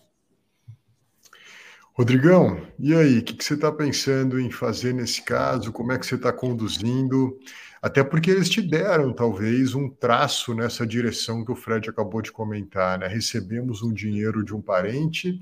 Rodrigão, 1.93 2.61
e 2.77 2.93
aí, 2.93 3.19
o 3.19 3.23
que, 3.23 3.33
que, 3.35 3.43
você 3.43 3.53
está 3.53 3.71
pensando 3.71 4.37
em 4.37 4.51
fazer 4.51 4.93
nesse 4.93 5.21
caso? 5.21 5.71
Como 5.71 5.93
é 5.93 5.97
que 5.97 6.05
você 6.05 6.15
está 6.15 6.33
conduzindo? 6.33 7.39
Até 7.81 8.03
porque 8.03 8.29
eles 8.29 8.49
te 8.49 8.61
deram, 8.61 9.13
talvez, 9.13 9.73
um 9.73 9.89
traço 9.89 10.53
nessa 10.53 10.85
direção 10.85 11.45
que 11.45 11.53
o 11.53 11.55
Fred 11.55 11.89
acabou 11.89 12.21
de 12.21 12.33
comentar, 12.33 12.99
né? 12.99 13.07
Recebemos 13.07 13.81
um 13.81 13.93
dinheiro 13.93 14.43
de 14.43 14.53
um 14.53 14.61
parente 14.61 15.39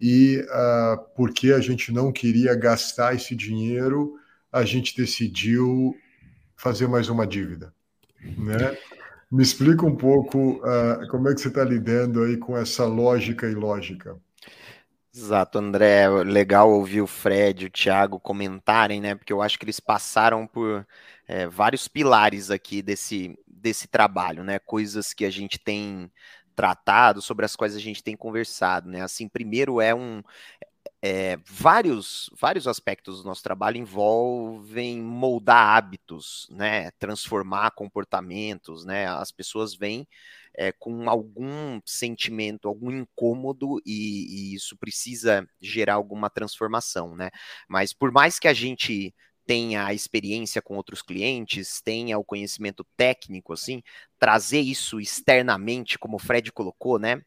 e 0.00 0.38
uh, 0.38 1.02
porque 1.16 1.52
a 1.52 1.60
gente 1.60 1.90
não 1.90 2.12
queria 2.12 2.54
gastar 2.54 3.16
esse 3.16 3.34
dinheiro, 3.34 4.14
a 4.52 4.64
gente 4.64 4.96
decidiu 4.96 5.96
fazer 6.56 6.86
mais 6.86 7.08
uma 7.08 7.26
dívida, 7.26 7.74
né? 8.36 8.78
Me 9.30 9.42
explica 9.42 9.84
um 9.84 9.94
pouco 9.94 10.56
uh, 10.58 11.06
como 11.10 11.28
é 11.28 11.34
que 11.34 11.40
você 11.40 11.48
está 11.48 11.62
lidando 11.62 12.22
aí 12.22 12.36
com 12.38 12.56
essa 12.56 12.86
lógica 12.86 13.46
e 13.46 13.54
lógica. 13.54 14.16
Exato, 15.14 15.58
André. 15.58 16.08
Legal 16.24 16.70
ouvir 16.70 17.02
o 17.02 17.06
Fred 17.06 17.64
e 17.64 17.66
o 17.66 17.70
Thiago 17.70 18.20
comentarem, 18.20 19.00
né? 19.00 19.14
Porque 19.14 19.32
eu 19.32 19.42
acho 19.42 19.58
que 19.58 19.64
eles 19.64 19.80
passaram 19.80 20.46
por 20.46 20.86
é, 21.26 21.46
vários 21.46 21.88
pilares 21.88 22.50
aqui 22.50 22.80
desse, 22.80 23.38
desse 23.46 23.88
trabalho, 23.88 24.44
né? 24.44 24.58
Coisas 24.58 25.12
que 25.12 25.24
a 25.24 25.30
gente 25.30 25.58
tem 25.58 26.10
tratado, 26.54 27.22
sobre 27.22 27.44
as 27.44 27.54
quais 27.54 27.76
a 27.76 27.78
gente 27.78 28.02
tem 28.02 28.16
conversado, 28.16 28.88
né? 28.88 29.02
Assim, 29.02 29.28
primeiro 29.28 29.80
é 29.80 29.94
um 29.94 30.22
é, 31.02 31.36
vários, 31.46 32.30
vários 32.40 32.66
aspectos 32.66 33.22
do 33.22 33.28
nosso 33.28 33.42
trabalho 33.42 33.76
envolvem 33.76 35.00
moldar 35.00 35.76
hábitos, 35.76 36.48
né, 36.50 36.90
transformar 36.98 37.70
comportamentos, 37.72 38.84
né, 38.84 39.06
as 39.06 39.30
pessoas 39.30 39.74
vêm 39.74 40.06
é, 40.56 40.72
com 40.72 41.08
algum 41.08 41.80
sentimento, 41.84 42.66
algum 42.68 42.90
incômodo 42.90 43.80
e, 43.86 44.52
e, 44.52 44.54
isso 44.54 44.76
precisa 44.76 45.46
gerar 45.60 45.94
alguma 45.94 46.28
transformação, 46.28 47.14
né, 47.16 47.30
mas 47.68 47.92
por 47.92 48.10
mais 48.10 48.38
que 48.38 48.48
a 48.48 48.54
gente 48.54 49.14
tenha 49.46 49.86
a 49.86 49.94
experiência 49.94 50.60
com 50.60 50.76
outros 50.76 51.00
clientes, 51.00 51.80
tenha 51.80 52.18
o 52.18 52.24
conhecimento 52.24 52.84
técnico, 52.96 53.54
assim, 53.54 53.82
trazer 54.18 54.60
isso 54.60 55.00
externamente, 55.00 55.98
como 55.98 56.16
o 56.16 56.18
Fred 56.18 56.52
colocou, 56.52 56.98
né, 56.98 57.22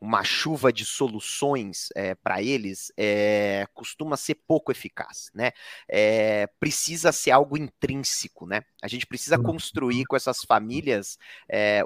uma 0.00 0.22
chuva 0.22 0.72
de 0.72 0.84
soluções 0.84 1.88
é, 1.94 2.14
para 2.14 2.42
eles 2.42 2.92
é, 2.96 3.66
costuma 3.74 4.16
ser 4.16 4.36
pouco 4.46 4.70
eficaz, 4.70 5.30
né? 5.34 5.52
É, 5.88 6.46
precisa 6.60 7.12
ser 7.12 7.30
algo 7.30 7.56
intrínseco, 7.56 8.46
né? 8.46 8.62
A 8.82 8.88
gente 8.88 9.06
precisa 9.06 9.38
construir 9.38 10.04
com 10.06 10.16
essas 10.16 10.42
famílias 10.44 11.18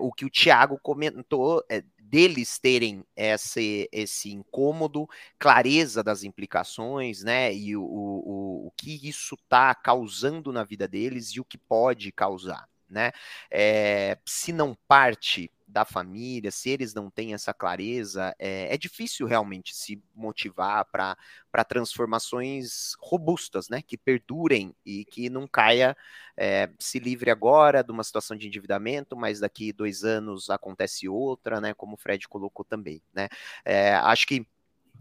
o 0.00 0.12
que 0.12 0.24
o 0.24 0.30
Tiago 0.30 0.78
comentou 0.82 1.64
deles 1.98 2.58
terem 2.58 3.04
esse, 3.14 3.88
esse 3.92 4.32
incômodo, 4.32 5.08
clareza 5.38 6.02
das 6.02 6.24
implicações, 6.24 7.22
né? 7.22 7.54
E 7.54 7.76
o, 7.76 7.82
o, 7.82 8.66
o 8.66 8.72
que 8.76 9.08
isso 9.08 9.36
está 9.36 9.74
causando 9.74 10.52
na 10.52 10.64
vida 10.64 10.88
deles 10.88 11.28
e 11.30 11.40
o 11.40 11.44
que 11.44 11.56
pode 11.56 12.10
causar, 12.12 12.68
né? 12.88 13.12
Se 14.26 14.52
não 14.52 14.76
parte 14.88 15.50
da 15.70 15.84
família, 15.84 16.50
se 16.50 16.68
eles 16.68 16.92
não 16.92 17.10
têm 17.10 17.32
essa 17.32 17.54
clareza, 17.54 18.34
é, 18.38 18.74
é 18.74 18.76
difícil 18.76 19.26
realmente 19.26 19.74
se 19.74 20.02
motivar 20.14 20.84
para 20.86 21.64
transformações 21.64 22.94
robustas, 22.98 23.68
né? 23.68 23.82
Que 23.82 23.96
perdurem 23.96 24.74
e 24.84 25.04
que 25.04 25.30
não 25.30 25.46
caia, 25.46 25.96
é, 26.36 26.70
se 26.78 26.98
livre 26.98 27.30
agora 27.30 27.82
de 27.82 27.92
uma 27.92 28.04
situação 28.04 28.36
de 28.36 28.46
endividamento, 28.46 29.16
mas 29.16 29.40
daqui 29.40 29.72
dois 29.72 30.04
anos 30.04 30.50
acontece 30.50 31.08
outra, 31.08 31.60
né? 31.60 31.72
Como 31.74 31.94
o 31.94 31.98
Fred 31.98 32.28
colocou 32.28 32.64
também, 32.64 33.02
né? 33.14 33.28
É, 33.64 33.94
acho 33.94 34.26
que 34.26 34.46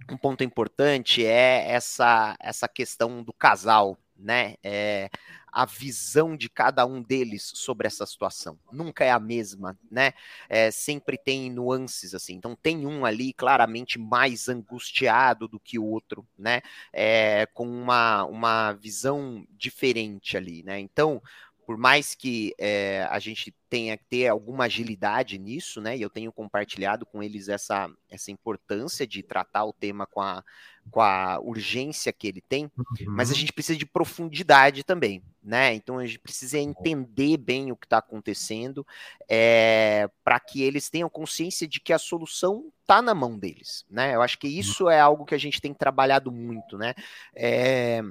um 0.09 0.17
ponto 0.17 0.43
importante 0.43 1.25
é 1.25 1.71
essa, 1.71 2.35
essa 2.39 2.67
questão 2.67 3.23
do 3.23 3.33
casal, 3.33 3.97
né? 4.15 4.55
É, 4.63 5.09
a 5.51 5.65
visão 5.65 6.35
de 6.35 6.49
cada 6.49 6.85
um 6.85 7.01
deles 7.01 7.51
sobre 7.55 7.87
essa 7.87 8.05
situação. 8.05 8.57
Nunca 8.71 9.03
é 9.03 9.11
a 9.11 9.19
mesma, 9.19 9.77
né? 9.89 10.13
É, 10.47 10.71
sempre 10.71 11.17
tem 11.17 11.49
nuances 11.49 12.13
assim. 12.13 12.35
Então 12.35 12.55
tem 12.55 12.85
um 12.85 13.05
ali 13.05 13.33
claramente 13.33 13.99
mais 13.99 14.47
angustiado 14.47 15.47
do 15.47 15.59
que 15.59 15.79
o 15.79 15.85
outro, 15.85 16.25
né? 16.37 16.61
É, 16.93 17.45
com 17.53 17.67
uma, 17.67 18.25
uma 18.25 18.73
visão 18.73 19.45
diferente 19.57 20.37
ali, 20.37 20.63
né? 20.63 20.79
Então 20.79 21.21
por 21.69 21.77
mais 21.77 22.15
que 22.15 22.55
é, 22.57 23.07
a 23.11 23.19
gente 23.19 23.53
tenha 23.69 23.95
que 23.95 24.03
ter 24.05 24.27
alguma 24.27 24.63
agilidade 24.63 25.37
nisso, 25.37 25.79
né? 25.79 25.95
E 25.95 26.01
eu 26.01 26.09
tenho 26.09 26.31
compartilhado 26.31 27.05
com 27.05 27.21
eles 27.21 27.47
essa, 27.47 27.87
essa 28.09 28.31
importância 28.31 29.05
de 29.05 29.21
tratar 29.21 29.65
o 29.65 29.71
tema 29.71 30.07
com 30.07 30.19
a, 30.19 30.43
com 30.91 31.01
a 31.01 31.39
urgência 31.39 32.11
que 32.11 32.27
ele 32.27 32.41
tem, 32.41 32.71
uhum. 32.77 32.85
mas 33.07 33.29
a 33.29 33.33
uhum. 33.33 33.39
gente 33.39 33.53
precisa 33.53 33.77
de 33.77 33.85
profundidade 33.85 34.83
também, 34.83 35.23
né? 35.43 35.73
Então 35.73 35.97
a 35.97 36.05
gente 36.05 36.19
precisa 36.19 36.57
entender 36.57 37.37
bem 37.37 37.71
o 37.71 37.75
que 37.75 37.85
está 37.85 37.97
acontecendo 37.97 38.85
é, 39.27 40.09
para 40.23 40.39
que 40.39 40.61
eles 40.61 40.89
tenham 40.89 41.09
consciência 41.09 41.67
de 41.67 41.79
que 41.79 41.93
a 41.93 41.99
solução 41.99 42.71
está 42.81 43.01
na 43.01 43.13
mão 43.13 43.37
deles, 43.37 43.85
né? 43.89 44.15
Eu 44.15 44.21
acho 44.21 44.37
que 44.37 44.47
uhum. 44.47 44.59
isso 44.59 44.89
é 44.89 44.99
algo 44.99 45.25
que 45.25 45.35
a 45.35 45.39
gente 45.39 45.61
tem 45.61 45.73
trabalhado 45.73 46.31
muito, 46.31 46.77
né? 46.77 46.93
É, 47.35 48.01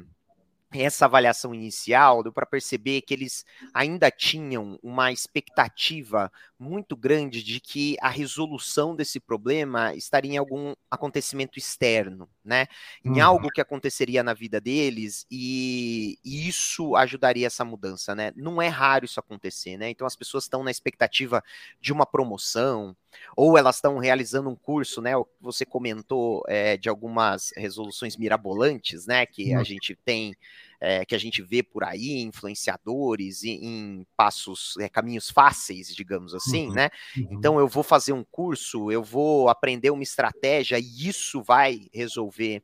essa 0.73 1.07
avaliação 1.07 1.55
inicial, 1.55 2.23
deu 2.23 2.33
para 2.33 2.45
perceber 2.45 3.01
que 3.01 3.15
eles 3.15 3.45
ainda 3.73 4.11
tinham 4.11 4.79
uma 4.83 5.11
expectativa 5.11 6.31
muito 6.59 6.95
grande 6.95 7.43
de 7.43 7.59
que 7.59 7.97
a 8.01 8.09
resolução 8.09 8.95
desse 8.95 9.19
problema 9.19 9.95
estaria 9.95 10.35
em 10.35 10.37
algum 10.37 10.75
acontecimento 10.91 11.59
externo, 11.59 12.29
né? 12.45 12.67
Em 13.03 13.13
uhum. 13.13 13.25
algo 13.25 13.51
que 13.51 13.61
aconteceria 13.61 14.23
na 14.23 14.35
vida 14.35 14.61
deles 14.61 15.25
e, 15.31 16.19
e, 16.25 16.49
isso 16.49 16.97
ajudaria 16.97 17.47
essa 17.47 17.65
mudança, 17.65 18.15
né? 18.15 18.33
Não 18.37 18.61
é 18.61 18.69
raro 18.69 19.05
isso 19.05 19.21
acontecer, 19.21 19.79
né? 19.79 19.89
Então 19.89 20.07
as 20.07 20.17
pessoas 20.17 20.45
estão 20.45 20.63
na 20.63 20.71
expectativa 20.71 21.43
de 21.81 21.93
uma 21.93 22.05
promoção, 22.05 22.95
ou 23.37 23.57
elas 23.57 23.77
estão 23.77 23.99
realizando 23.99 24.49
um 24.49 24.57
curso, 24.57 25.01
né? 25.01 25.13
Você 25.41 25.65
comentou 25.65 26.43
é, 26.49 26.77
de 26.77 26.89
algumas 26.89 27.53
resoluções 27.57 28.17
mirabolantes, 28.17 29.07
né? 29.07 29.27
Que 29.27 29.55
a 29.55 29.63
gente 29.63 29.95
tem, 30.05 30.35
é, 30.81 31.05
que 31.05 31.15
a 31.15 31.19
gente 31.19 31.43
vê 31.43 31.63
por 31.63 31.85
aí, 31.85 32.21
influenciadores 32.21 33.45
em, 33.45 33.65
em 33.65 34.07
passos, 34.17 34.75
é, 34.79 34.89
caminhos 34.89 35.31
fáceis, 35.31 35.95
digamos 35.95 36.35
assim, 36.35 36.69
uhum, 36.69 36.75
né? 36.75 36.91
Uhum. 37.17 37.29
Então 37.33 37.59
eu 37.59 37.69
vou 37.69 37.83
fazer 37.83 38.13
um 38.13 38.25
curso, 38.25 38.91
eu 38.91 39.03
vou 39.03 39.49
aprender 39.49 39.91
uma 39.91 40.03
estratégia 40.03 40.79
e 40.79 41.09
isso 41.09 41.43
vai 41.43 41.89
resolver 41.93 42.63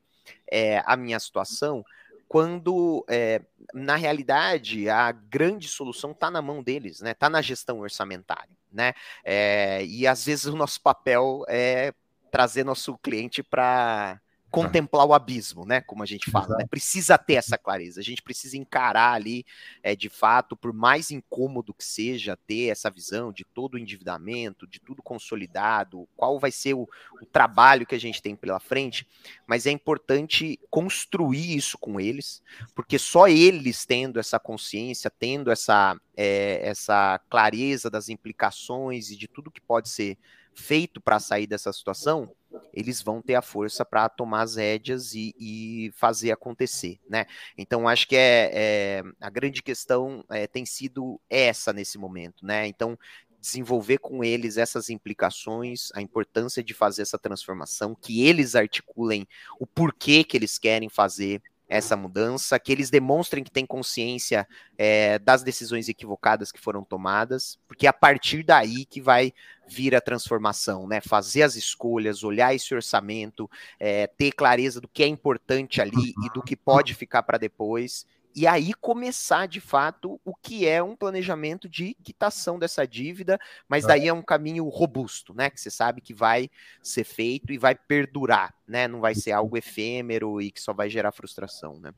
a 0.85 0.97
minha 0.97 1.19
situação 1.19 1.85
quando 2.27 3.05
é, 3.07 3.41
na 3.73 3.95
realidade 3.95 4.89
a 4.89 5.11
grande 5.11 5.67
solução 5.67 6.11
está 6.11 6.31
na 6.31 6.41
mão 6.41 6.61
deles, 6.61 6.99
né? 6.99 7.11
Está 7.11 7.29
na 7.29 7.41
gestão 7.41 7.79
orçamentária, 7.79 8.55
né? 8.75 8.93
É, 9.23 9.83
e 9.85 10.05
às 10.05 10.25
vezes 10.25 10.45
o 10.45 10.55
nosso 10.55 10.81
papel 10.81 11.43
é 11.47 11.93
trazer 12.29 12.63
nosso 12.63 12.97
cliente 12.97 13.41
para 13.41 14.19
contemplar 14.55 15.05
o 15.05 15.13
abismo, 15.13 15.65
né? 15.65 15.81
Como 15.81 16.01
a 16.01 16.05
gente 16.05 16.31
fala, 16.31 16.55
né? 16.57 16.65
Precisa 16.69 17.17
ter 17.17 17.33
essa 17.33 17.57
clareza. 17.57 17.99
A 17.99 18.03
gente 18.03 18.21
precisa 18.21 18.55
encarar 18.55 19.11
ali, 19.11 19.45
é, 19.83 19.95
de 19.97 20.07
fato, 20.07 20.55
por 20.55 20.71
mais 20.71 21.11
incômodo 21.11 21.73
que 21.73 21.83
seja, 21.83 22.37
ter 22.47 22.67
essa 22.67 22.89
visão 22.89 23.33
de 23.33 23.43
todo 23.43 23.73
o 23.73 23.77
endividamento, 23.77 24.65
de 24.65 24.79
tudo 24.79 25.03
consolidado, 25.03 26.07
qual 26.15 26.39
vai 26.39 26.51
ser 26.51 26.73
o, 26.73 26.87
o 27.21 27.25
trabalho 27.25 27.85
que 27.85 27.95
a 27.95 27.99
gente 27.99 28.21
tem 28.21 28.33
pela 28.33 28.59
frente. 28.59 29.05
Mas 29.45 29.65
é 29.65 29.71
importante 29.71 30.57
construir 30.69 31.57
isso 31.57 31.77
com 31.77 31.99
eles, 31.99 32.41
porque 32.73 32.97
só 32.97 33.27
eles 33.27 33.85
tendo 33.85 34.21
essa 34.21 34.39
consciência, 34.39 35.11
tendo 35.11 35.51
essa, 35.51 35.99
é, 36.15 36.61
essa 36.65 37.19
clareza 37.29 37.89
das 37.89 38.07
implicações 38.07 39.11
e 39.11 39.17
de 39.17 39.27
tudo 39.27 39.51
que 39.51 39.59
pode 39.59 39.89
ser 39.89 40.17
feito 40.55 41.01
para 41.01 41.19
sair 41.19 41.45
dessa 41.45 41.71
situação, 41.73 42.33
eles 42.73 43.01
vão 43.01 43.21
ter 43.21 43.35
a 43.35 43.41
força 43.41 43.85
para 43.85 44.09
tomar 44.09 44.41
as 44.41 44.55
rédeas 44.55 45.13
e, 45.13 45.33
e, 45.39 45.91
fazer 45.95 46.31
acontecer, 46.31 46.99
né? 47.09 47.25
Então 47.57 47.87
acho 47.87 48.07
que 48.07 48.15
é, 48.15 48.51
é 48.53 49.03
a 49.21 49.29
grande 49.29 49.61
questão 49.63 50.23
é, 50.29 50.47
tem 50.47 50.65
sido 50.65 51.19
essa 51.29 51.71
nesse 51.71 51.97
momento, 51.97 52.45
né? 52.45 52.67
Então 52.67 52.97
desenvolver 53.45 53.99
com 53.99 54.23
eles 54.23 54.57
essas 54.57 54.89
implicações, 54.89 55.89
a 55.93 56.01
importância 56.01 56.63
de 56.63 56.73
fazer 56.73 57.03
essa 57.03 57.19
transformação, 57.19 57.95
que 57.95 58.25
eles 58.25 58.55
articulem 58.55 59.27
o 59.59 59.67
porquê 59.67 60.23
que 60.23 60.35
eles 60.35 60.57
querem 60.57 60.89
fazer 60.89 61.41
essa 61.67 61.95
mudança, 61.95 62.59
que 62.59 62.71
eles 62.71 62.89
demonstrem 62.89 63.43
que 63.43 63.51
têm 63.51 63.65
consciência 63.65 64.47
é, 64.77 65.17
das 65.19 65.43
decisões 65.43 65.89
equivocadas 65.89 66.51
que 66.51 66.59
foram 66.59 66.83
tomadas, 66.83 67.57
porque 67.67 67.87
é 67.87 67.89
a 67.89 67.93
partir 67.93 68.43
daí 68.43 68.85
que 68.85 69.01
vai 69.01 69.33
vir 69.67 69.95
a 69.95 70.01
transformação, 70.01 70.87
né? 70.87 71.01
Fazer 71.01 71.41
as 71.41 71.55
escolhas, 71.55 72.23
olhar 72.23 72.53
esse 72.53 72.73
orçamento, 72.73 73.49
é, 73.79 74.05
ter 74.05 74.31
clareza 74.31 74.79
do 74.79 74.87
que 74.87 75.03
é 75.03 75.07
importante 75.07 75.81
ali 75.81 76.13
e 76.23 76.33
do 76.33 76.43
que 76.43 76.55
pode 76.55 76.93
ficar 76.93 77.23
para 77.23 77.37
depois 77.37 78.05
e 78.35 78.45
aí 78.45 78.73
começar 78.73 79.47
de 79.47 79.61
fato 79.61 80.19
o 80.25 80.35
que 80.35 80.67
é 80.67 80.83
um 80.83 80.93
planejamento 80.93 81.69
de 81.69 81.95
quitação 82.03 82.59
dessa 82.59 82.85
dívida, 82.85 83.39
mas 83.67 83.85
daí 83.85 84.09
é 84.09 84.13
um 84.13 84.21
caminho 84.21 84.67
robusto, 84.67 85.33
né? 85.33 85.49
Que 85.49 85.61
você 85.61 85.71
sabe 85.71 86.01
que 86.01 86.13
vai 86.13 86.49
ser 86.83 87.05
feito 87.05 87.53
e 87.53 87.57
vai 87.57 87.73
perdurar, 87.73 88.53
né? 88.67 88.89
Não 88.89 88.99
vai 88.99 89.15
ser 89.15 89.31
algo 89.31 89.55
efêmero 89.57 90.41
e 90.41 90.51
que 90.51 90.59
só 90.59 90.73
vai 90.73 90.89
gerar 90.89 91.13
frustração, 91.13 91.79
né? 91.79 91.93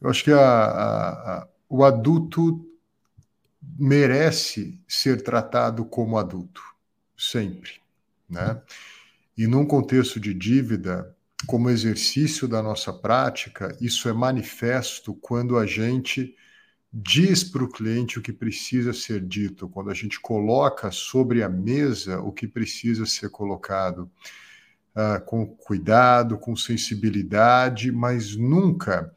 Eu 0.00 0.10
acho 0.10 0.24
que 0.24 0.32
a, 0.32 0.40
a, 0.40 1.08
a, 1.42 1.48
o 1.68 1.84
adulto 1.84 2.68
merece 3.78 4.80
ser 4.88 5.22
tratado 5.22 5.84
como 5.84 6.18
adulto, 6.18 6.62
sempre, 7.16 7.80
né? 8.28 8.60
E 9.36 9.46
num 9.46 9.64
contexto 9.64 10.18
de 10.18 10.34
dívida, 10.34 11.16
como 11.46 11.70
exercício 11.70 12.48
da 12.48 12.62
nossa 12.62 12.92
prática, 12.92 13.76
isso 13.80 14.08
é 14.08 14.12
manifesto 14.12 15.14
quando 15.14 15.56
a 15.56 15.66
gente 15.66 16.34
diz 16.92 17.44
para 17.44 17.62
o 17.62 17.68
cliente 17.68 18.18
o 18.18 18.22
que 18.22 18.32
precisa 18.32 18.92
ser 18.92 19.20
dito, 19.20 19.68
quando 19.68 19.90
a 19.90 19.94
gente 19.94 20.18
coloca 20.20 20.90
sobre 20.90 21.42
a 21.42 21.48
mesa 21.48 22.20
o 22.20 22.32
que 22.32 22.48
precisa 22.48 23.06
ser 23.06 23.30
colocado, 23.30 24.10
uh, 24.96 25.24
com 25.26 25.46
cuidado, 25.46 26.38
com 26.38 26.56
sensibilidade, 26.56 27.92
mas 27.92 28.34
nunca 28.34 29.14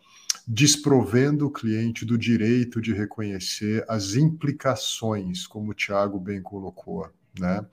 desprovendo 0.47 1.47
o 1.47 1.51
cliente 1.51 2.05
do 2.05 2.17
direito 2.17 2.81
de 2.81 2.93
reconhecer 2.93 3.85
as 3.87 4.15
implicações, 4.15 5.47
como 5.47 5.71
o 5.71 5.73
Tiago 5.73 6.19
bem 6.19 6.41
colocou, 6.41 7.09
né? 7.39 7.65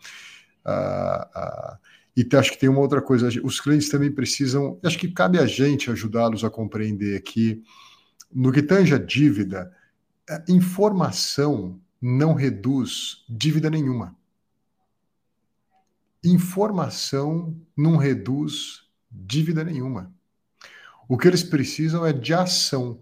Uh, 0.64 1.38
uh, 1.38 1.78
e 2.18 2.36
acho 2.36 2.50
que 2.50 2.58
tem 2.58 2.68
uma 2.68 2.80
outra 2.80 3.00
coisa, 3.00 3.28
os 3.44 3.60
clientes 3.60 3.88
também 3.88 4.10
precisam, 4.10 4.76
acho 4.82 4.98
que 4.98 5.06
cabe 5.06 5.38
a 5.38 5.46
gente 5.46 5.88
ajudá-los 5.88 6.42
a 6.42 6.50
compreender 6.50 7.22
que, 7.22 7.62
no 8.34 8.50
que 8.50 8.60
tange 8.60 8.92
a 8.92 8.98
dívida, 8.98 9.72
a 10.28 10.42
informação 10.48 11.80
não 12.02 12.34
reduz 12.34 13.24
dívida 13.28 13.70
nenhuma. 13.70 14.16
Informação 16.24 17.56
não 17.76 17.96
reduz 17.96 18.82
dívida 19.08 19.62
nenhuma. 19.62 20.12
O 21.08 21.16
que 21.16 21.28
eles 21.28 21.44
precisam 21.44 22.04
é 22.04 22.12
de 22.12 22.34
ação. 22.34 22.98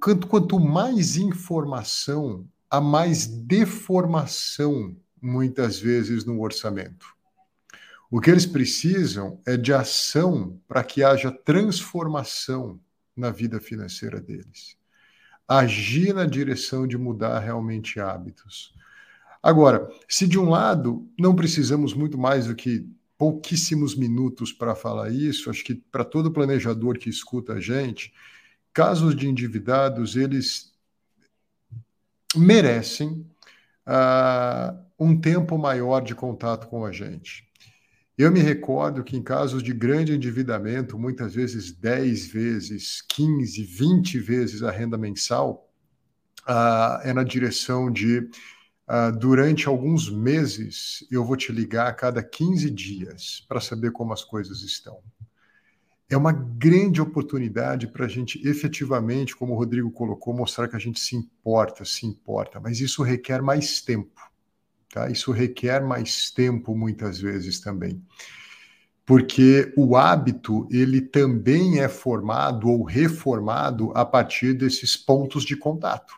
Quanto, 0.00 0.26
quanto 0.26 0.58
mais 0.58 1.18
informação, 1.18 2.48
há 2.70 2.80
mais 2.80 3.26
deformação, 3.26 4.96
muitas 5.20 5.78
vezes, 5.78 6.24
no 6.24 6.40
orçamento. 6.40 7.20
O 8.12 8.20
que 8.20 8.30
eles 8.30 8.44
precisam 8.44 9.40
é 9.46 9.56
de 9.56 9.72
ação 9.72 10.60
para 10.68 10.84
que 10.84 11.02
haja 11.02 11.32
transformação 11.32 12.78
na 13.16 13.30
vida 13.30 13.58
financeira 13.58 14.20
deles. 14.20 14.76
Agir 15.48 16.12
na 16.12 16.26
direção 16.26 16.86
de 16.86 16.98
mudar 16.98 17.38
realmente 17.38 17.98
hábitos. 17.98 18.74
Agora, 19.42 19.88
se 20.06 20.28
de 20.28 20.38
um 20.38 20.50
lado 20.50 21.08
não 21.18 21.34
precisamos 21.34 21.94
muito 21.94 22.18
mais 22.18 22.48
do 22.48 22.54
que 22.54 22.86
pouquíssimos 23.16 23.96
minutos 23.96 24.52
para 24.52 24.74
falar 24.74 25.10
isso, 25.10 25.48
acho 25.48 25.64
que 25.64 25.74
para 25.74 26.04
todo 26.04 26.30
planejador 26.30 26.98
que 26.98 27.08
escuta 27.08 27.54
a 27.54 27.60
gente, 27.60 28.12
casos 28.74 29.16
de 29.16 29.26
endividados, 29.26 30.16
eles 30.16 30.74
merecem 32.36 33.26
uh, 33.86 34.78
um 34.98 35.18
tempo 35.18 35.56
maior 35.56 36.02
de 36.02 36.14
contato 36.14 36.68
com 36.68 36.84
a 36.84 36.92
gente. 36.92 37.50
Eu 38.22 38.30
me 38.30 38.38
recordo 38.38 39.02
que 39.02 39.16
em 39.16 39.22
casos 39.22 39.64
de 39.64 39.72
grande 39.72 40.14
endividamento, 40.14 40.96
muitas 40.96 41.34
vezes 41.34 41.72
10 41.72 42.28
vezes, 42.28 43.02
15, 43.08 43.64
20 43.64 44.20
vezes 44.20 44.62
a 44.62 44.70
renda 44.70 44.96
mensal, 44.96 45.68
uh, 46.48 47.02
é 47.02 47.12
na 47.12 47.24
direção 47.24 47.90
de, 47.90 48.18
uh, 48.18 49.18
durante 49.18 49.66
alguns 49.66 50.08
meses, 50.08 51.04
eu 51.10 51.24
vou 51.24 51.36
te 51.36 51.50
ligar 51.50 51.88
a 51.88 51.92
cada 51.92 52.22
15 52.22 52.70
dias 52.70 53.44
para 53.48 53.60
saber 53.60 53.90
como 53.90 54.12
as 54.12 54.22
coisas 54.22 54.62
estão. 54.62 55.00
É 56.08 56.16
uma 56.16 56.30
grande 56.30 57.00
oportunidade 57.00 57.88
para 57.88 58.04
a 58.04 58.08
gente 58.08 58.40
efetivamente, 58.46 59.34
como 59.34 59.54
o 59.54 59.58
Rodrigo 59.58 59.90
colocou, 59.90 60.32
mostrar 60.32 60.68
que 60.68 60.76
a 60.76 60.78
gente 60.78 61.00
se 61.00 61.16
importa, 61.16 61.84
se 61.84 62.06
importa, 62.06 62.60
mas 62.60 62.78
isso 62.78 63.02
requer 63.02 63.42
mais 63.42 63.80
tempo. 63.80 64.31
Tá? 64.92 65.08
Isso 65.08 65.32
requer 65.32 65.82
mais 65.82 66.30
tempo 66.30 66.76
muitas 66.76 67.18
vezes 67.18 67.58
também. 67.60 68.04
Porque 69.06 69.72
o 69.74 69.96
hábito, 69.96 70.68
ele 70.70 71.00
também 71.00 71.80
é 71.80 71.88
formado 71.88 72.68
ou 72.68 72.84
reformado 72.84 73.90
a 73.94 74.04
partir 74.04 74.52
desses 74.52 74.94
pontos 74.94 75.44
de 75.44 75.56
contato. 75.56 76.14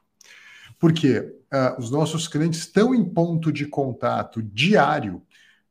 Porque 0.76 1.20
uh, 1.20 1.78
os 1.78 1.88
nossos 1.88 2.26
clientes 2.26 2.58
estão 2.58 2.92
em 2.92 3.04
ponto 3.04 3.52
de 3.52 3.64
contato 3.64 4.42
diário 4.42 5.22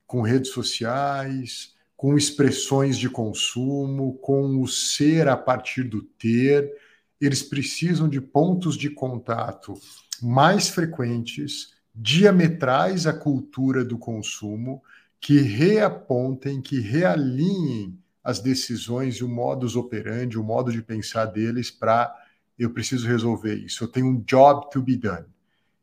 com 0.07 0.21
redes 0.21 0.51
sociais, 0.51 1.73
com 1.97 2.17
expressões 2.17 2.97
de 2.97 3.09
consumo, 3.09 4.13
com 4.19 4.61
o 4.61 4.67
ser 4.67 5.27
a 5.27 5.35
partir 5.35 5.83
do 5.83 6.01
ter. 6.01 6.71
Eles 7.19 7.43
precisam 7.43 8.07
de 8.07 8.21
pontos 8.21 8.77
de 8.77 8.89
contato 8.89 9.73
mais 10.21 10.69
frequentes, 10.69 11.72
diametrais 11.93 13.05
à 13.05 13.13
cultura 13.13 13.85
do 13.85 13.97
consumo 13.97 14.81
que 15.19 15.39
reapontem, 15.39 16.61
que 16.61 16.79
realinhem 16.79 17.97
as 18.23 18.39
decisões 18.39 19.15
e 19.15 19.23
o 19.23 19.29
modus 19.29 19.75
operandi, 19.75 20.37
o 20.37 20.43
modo 20.43 20.71
de 20.71 20.81
pensar 20.81 21.25
deles 21.25 21.69
para 21.69 22.13
eu 22.57 22.69
preciso 22.69 23.07
resolver 23.07 23.55
isso. 23.55 23.83
Eu 23.83 23.87
tenho 23.87 24.07
um 24.07 24.21
job 24.21 24.69
to 24.71 24.81
be 24.81 24.95
done. 24.95 25.25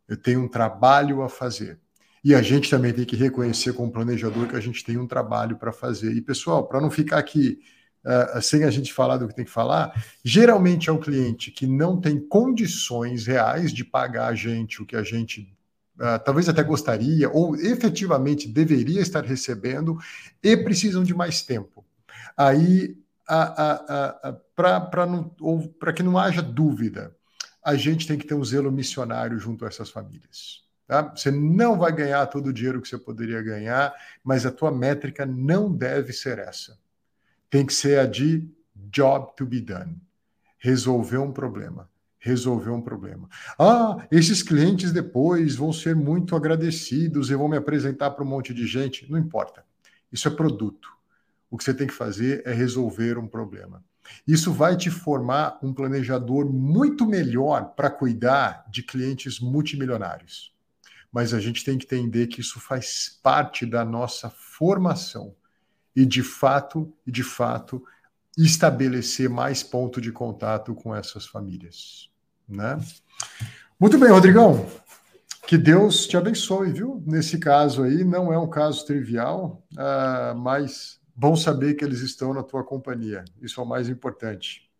Eu 0.08 0.16
tenho 0.16 0.42
um 0.42 0.48
trabalho 0.48 1.22
a 1.22 1.28
fazer. 1.28 1.78
E 2.22 2.34
a 2.34 2.42
gente 2.42 2.68
também 2.68 2.92
tem 2.92 3.04
que 3.04 3.16
reconhecer 3.16 3.72
como 3.72 3.90
planejador 3.90 4.46
que 4.46 4.56
a 4.56 4.60
gente 4.60 4.84
tem 4.84 4.98
um 4.98 5.06
trabalho 5.06 5.56
para 5.56 5.72
fazer. 5.72 6.12
E 6.12 6.20
pessoal, 6.20 6.66
para 6.66 6.80
não 6.80 6.90
ficar 6.90 7.18
aqui 7.18 7.60
uh, 8.04 8.42
sem 8.42 8.64
a 8.64 8.70
gente 8.70 8.92
falar 8.92 9.16
do 9.16 9.26
que 9.26 9.34
tem 9.34 9.44
que 9.44 9.50
falar, 9.50 9.92
geralmente 10.22 10.90
é 10.90 10.92
um 10.92 11.00
cliente 11.00 11.50
que 11.50 11.66
não 11.66 12.00
tem 12.00 12.20
condições 12.20 13.26
reais 13.26 13.72
de 13.72 13.84
pagar 13.84 14.28
a 14.28 14.34
gente 14.34 14.82
o 14.82 14.86
que 14.86 14.96
a 14.96 15.02
gente 15.02 15.50
Uh, 16.00 16.18
talvez 16.24 16.48
até 16.48 16.62
gostaria, 16.62 17.28
ou 17.28 17.54
efetivamente 17.56 18.48
deveria 18.48 19.02
estar 19.02 19.22
recebendo, 19.22 19.98
e 20.42 20.56
precisam 20.56 21.04
de 21.04 21.12
mais 21.12 21.42
tempo. 21.42 21.84
Aí, 22.34 22.96
para 24.56 25.92
que 25.94 26.02
não 26.02 26.16
haja 26.16 26.40
dúvida, 26.40 27.14
a 27.62 27.74
gente 27.74 28.06
tem 28.06 28.16
que 28.16 28.26
ter 28.26 28.32
um 28.32 28.42
zelo 28.42 28.72
missionário 28.72 29.38
junto 29.38 29.66
a 29.66 29.68
essas 29.68 29.90
famílias. 29.90 30.64
Tá? 30.86 31.02
Você 31.02 31.30
não 31.30 31.78
vai 31.78 31.92
ganhar 31.92 32.26
todo 32.28 32.46
o 32.46 32.52
dinheiro 32.52 32.80
que 32.80 32.88
você 32.88 32.96
poderia 32.96 33.42
ganhar, 33.42 33.94
mas 34.24 34.46
a 34.46 34.50
tua 34.50 34.70
métrica 34.72 35.26
não 35.26 35.70
deve 35.70 36.14
ser 36.14 36.38
essa. 36.38 36.78
Tem 37.50 37.66
que 37.66 37.74
ser 37.74 37.98
a 37.98 38.06
de 38.06 38.48
job 38.74 39.36
to 39.36 39.44
be 39.44 39.60
done. 39.60 40.00
Resolver 40.58 41.18
um 41.18 41.30
problema. 41.30 41.89
Resolver 42.20 42.70
um 42.70 42.82
problema. 42.82 43.28
Ah, 43.58 44.06
esses 44.10 44.42
clientes 44.42 44.92
depois 44.92 45.56
vão 45.56 45.72
ser 45.72 45.96
muito 45.96 46.36
agradecidos 46.36 47.30
e 47.30 47.34
vão 47.34 47.48
me 47.48 47.56
apresentar 47.56 48.10
para 48.10 48.22
um 48.22 48.28
monte 48.28 48.52
de 48.52 48.66
gente. 48.66 49.10
Não 49.10 49.18
importa. 49.18 49.64
Isso 50.12 50.28
é 50.28 50.30
produto. 50.30 50.88
O 51.50 51.56
que 51.56 51.64
você 51.64 51.74
tem 51.74 51.86
que 51.86 51.94
fazer 51.94 52.42
é 52.44 52.52
resolver 52.52 53.18
um 53.18 53.26
problema. 53.26 53.82
Isso 54.26 54.52
vai 54.52 54.76
te 54.76 54.90
formar 54.90 55.58
um 55.62 55.72
planejador 55.72 56.50
muito 56.52 57.06
melhor 57.06 57.74
para 57.74 57.90
cuidar 57.90 58.64
de 58.70 58.82
clientes 58.82 59.40
multimilionários. 59.40 60.54
Mas 61.12 61.34
a 61.34 61.40
gente 61.40 61.64
tem 61.64 61.76
que 61.78 61.84
entender 61.84 62.26
que 62.28 62.40
isso 62.40 62.60
faz 62.60 63.18
parte 63.22 63.66
da 63.66 63.84
nossa 63.84 64.30
formação 64.30 65.34
e 65.94 66.06
de 66.06 66.22
fato, 66.22 66.92
e 67.06 67.10
de 67.10 67.22
fato, 67.22 67.82
estabelecer 68.38 69.28
mais 69.28 69.62
ponto 69.62 70.00
de 70.00 70.12
contato 70.12 70.74
com 70.74 70.94
essas 70.94 71.26
famílias, 71.26 72.09
né? 72.50 72.78
Muito 73.78 73.98
bem, 73.98 74.10
Rodrigão. 74.10 74.66
Que 75.46 75.56
Deus 75.56 76.06
te 76.06 76.16
abençoe, 76.16 76.72
viu? 76.72 77.02
Nesse 77.06 77.38
caso 77.38 77.82
aí, 77.82 78.04
não 78.04 78.32
é 78.32 78.38
um 78.38 78.48
caso 78.48 78.84
trivial, 78.86 79.62
uh, 79.72 80.36
mas 80.38 81.00
bom 81.14 81.34
saber 81.34 81.74
que 81.74 81.84
eles 81.84 82.00
estão 82.00 82.32
na 82.32 82.42
tua 82.42 82.62
companhia. 82.62 83.24
Isso 83.40 83.60
é 83.60 83.64
o 83.64 83.66
mais 83.66 83.88
importante. 83.88 84.70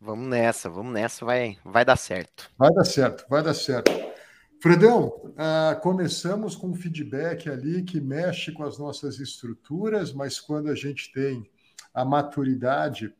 Vamos 0.00 0.28
nessa, 0.28 0.70
vamos 0.70 0.94
nessa, 0.94 1.24
vai, 1.24 1.58
vai 1.64 1.84
dar 1.84 1.96
certo. 1.96 2.50
Vai 2.56 2.70
dar 2.72 2.84
certo, 2.84 3.26
vai 3.28 3.42
dar 3.42 3.52
certo. 3.52 3.92
Fredão, 4.62 5.06
uh, 5.06 5.78
começamos 5.82 6.56
com 6.56 6.68
um 6.68 6.74
feedback 6.74 7.48
ali 7.48 7.82
que 7.82 8.00
mexe 8.00 8.52
com 8.52 8.62
as 8.62 8.78
nossas 8.78 9.18
estruturas, 9.18 10.12
mas 10.12 10.40
quando 10.40 10.70
a 10.70 10.74
gente 10.74 11.12
tem 11.12 11.48
a 11.92 12.04
maturidade, 12.04 13.12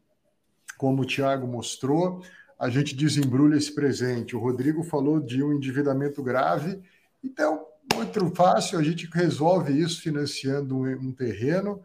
como 0.78 1.03
o 1.03 1.07
Tiago 1.07 1.47
mostrou, 1.47 2.22
a 2.61 2.68
gente 2.68 2.94
desembrulha 2.94 3.56
esse 3.56 3.74
presente. 3.74 4.36
O 4.36 4.38
Rodrigo 4.38 4.84
falou 4.84 5.18
de 5.18 5.42
um 5.42 5.52
endividamento 5.52 6.22
grave, 6.22 6.78
então, 7.24 7.66
muito 7.94 8.30
fácil, 8.34 8.78
a 8.78 8.82
gente 8.82 9.08
resolve 9.12 9.72
isso 9.72 10.00
financiando 10.02 10.76
um, 10.78 11.12
terreno 11.12 11.82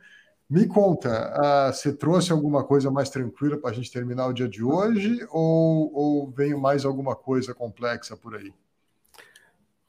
me 0.49 0.67
conta, 0.67 1.34
uh, 1.69 1.73
você 1.73 1.91
trouxe 1.91 2.32
alguma 2.32 2.63
coisa 2.63 2.91
mais 2.91 3.09
tranquila 3.09 3.57
para 3.57 3.71
a 3.71 3.73
gente 3.73 3.91
terminar 3.91 4.28
o 4.28 4.34
dia 4.34 4.47
de 4.47 4.63
hoje 4.63 5.26
ou, 5.32 5.91
ou 5.91 6.34
mais 6.59 6.86
alguma 6.86 7.15
coisa 7.15 7.53
complexa 7.53 8.15
por 8.15 8.36
aí? 8.36 8.53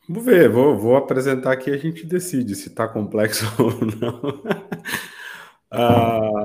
Vamos 0.09 0.24
ver, 0.24 0.49
vou, 0.49 0.78
vou 0.78 0.97
apresentar 0.97 1.53
aqui 1.53 1.68
e 1.68 1.74
a 1.74 1.76
gente 1.76 2.07
decide 2.07 2.55
se 2.55 2.68
está 2.68 2.89
complexo 2.89 3.45
ou 3.62 3.70
não. 4.01 4.20
uh, 5.72 6.36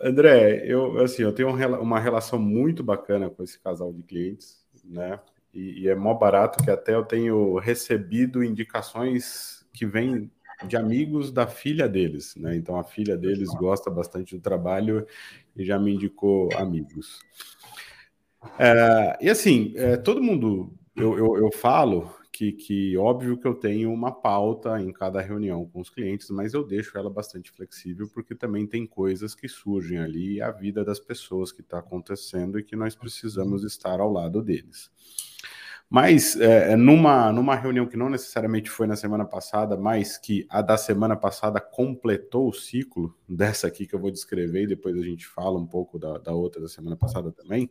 André, 0.00 0.62
eu 0.64 0.98
assim, 1.00 1.22
eu 1.22 1.32
tenho 1.32 1.50
uma 1.80 1.98
relação 1.98 2.38
muito 2.38 2.82
bacana 2.82 3.28
com 3.28 3.42
esse 3.42 3.58
casal 3.58 3.92
de 3.92 4.02
clientes, 4.02 4.64
né? 4.84 5.18
E, 5.52 5.82
e 5.82 5.88
é 5.88 5.94
mó 5.94 6.14
barato 6.14 6.62
que 6.62 6.70
até 6.70 6.94
eu 6.94 7.04
tenho 7.04 7.58
recebido 7.58 8.44
indicações 8.44 9.66
que 9.72 9.86
vêm 9.86 10.30
de 10.66 10.76
amigos 10.76 11.32
da 11.32 11.46
filha 11.46 11.88
deles, 11.88 12.34
né? 12.36 12.56
Então 12.56 12.78
a 12.78 12.84
filha 12.84 13.16
deles 13.16 13.48
gosta 13.54 13.90
bastante 13.90 14.36
do 14.36 14.42
trabalho 14.42 15.06
e 15.56 15.64
já 15.64 15.78
me 15.78 15.94
indicou 15.94 16.48
amigos. 16.56 17.20
É, 18.58 19.18
e 19.20 19.30
assim, 19.30 19.72
é, 19.76 19.96
todo 19.96 20.22
mundo, 20.22 20.72
eu, 20.96 21.16
eu, 21.18 21.36
eu 21.36 21.52
falo 21.52 22.12
que, 22.38 22.52
que, 22.52 22.96
óbvio 22.96 23.36
que 23.36 23.48
eu 23.48 23.54
tenho 23.54 23.92
uma 23.92 24.12
pauta 24.12 24.80
em 24.80 24.92
cada 24.92 25.20
reunião 25.20 25.66
com 25.66 25.80
os 25.80 25.90
clientes, 25.90 26.30
mas 26.30 26.54
eu 26.54 26.64
deixo 26.64 26.96
ela 26.96 27.10
bastante 27.10 27.50
flexível, 27.50 28.08
porque 28.14 28.32
também 28.32 28.64
tem 28.64 28.86
coisas 28.86 29.34
que 29.34 29.48
surgem 29.48 29.98
ali, 29.98 30.40
a 30.40 30.52
vida 30.52 30.84
das 30.84 31.00
pessoas 31.00 31.50
que 31.50 31.62
está 31.62 31.80
acontecendo 31.80 32.56
e 32.56 32.62
que 32.62 32.76
nós 32.76 32.94
precisamos 32.94 33.64
estar 33.64 33.98
ao 33.98 34.12
lado 34.12 34.40
deles. 34.40 34.88
Mas 35.90 36.36
é, 36.36 36.74
é, 36.74 36.76
numa, 36.76 37.32
numa 37.32 37.56
reunião 37.56 37.88
que 37.88 37.96
não 37.96 38.08
necessariamente 38.08 38.70
foi 38.70 38.86
na 38.86 38.94
semana 38.94 39.24
passada, 39.24 39.76
mas 39.76 40.16
que 40.16 40.46
a 40.48 40.62
da 40.62 40.76
semana 40.76 41.16
passada 41.16 41.60
completou 41.60 42.48
o 42.48 42.52
ciclo 42.52 43.18
dessa 43.28 43.66
aqui 43.66 43.84
que 43.84 43.96
eu 43.96 44.00
vou 44.00 44.12
descrever 44.12 44.62
e 44.62 44.68
depois 44.68 44.96
a 44.96 45.02
gente 45.02 45.26
fala 45.26 45.58
um 45.58 45.66
pouco 45.66 45.98
da, 45.98 46.18
da 46.18 46.32
outra 46.32 46.62
da 46.62 46.68
semana 46.68 46.96
passada 46.96 47.32
também. 47.32 47.68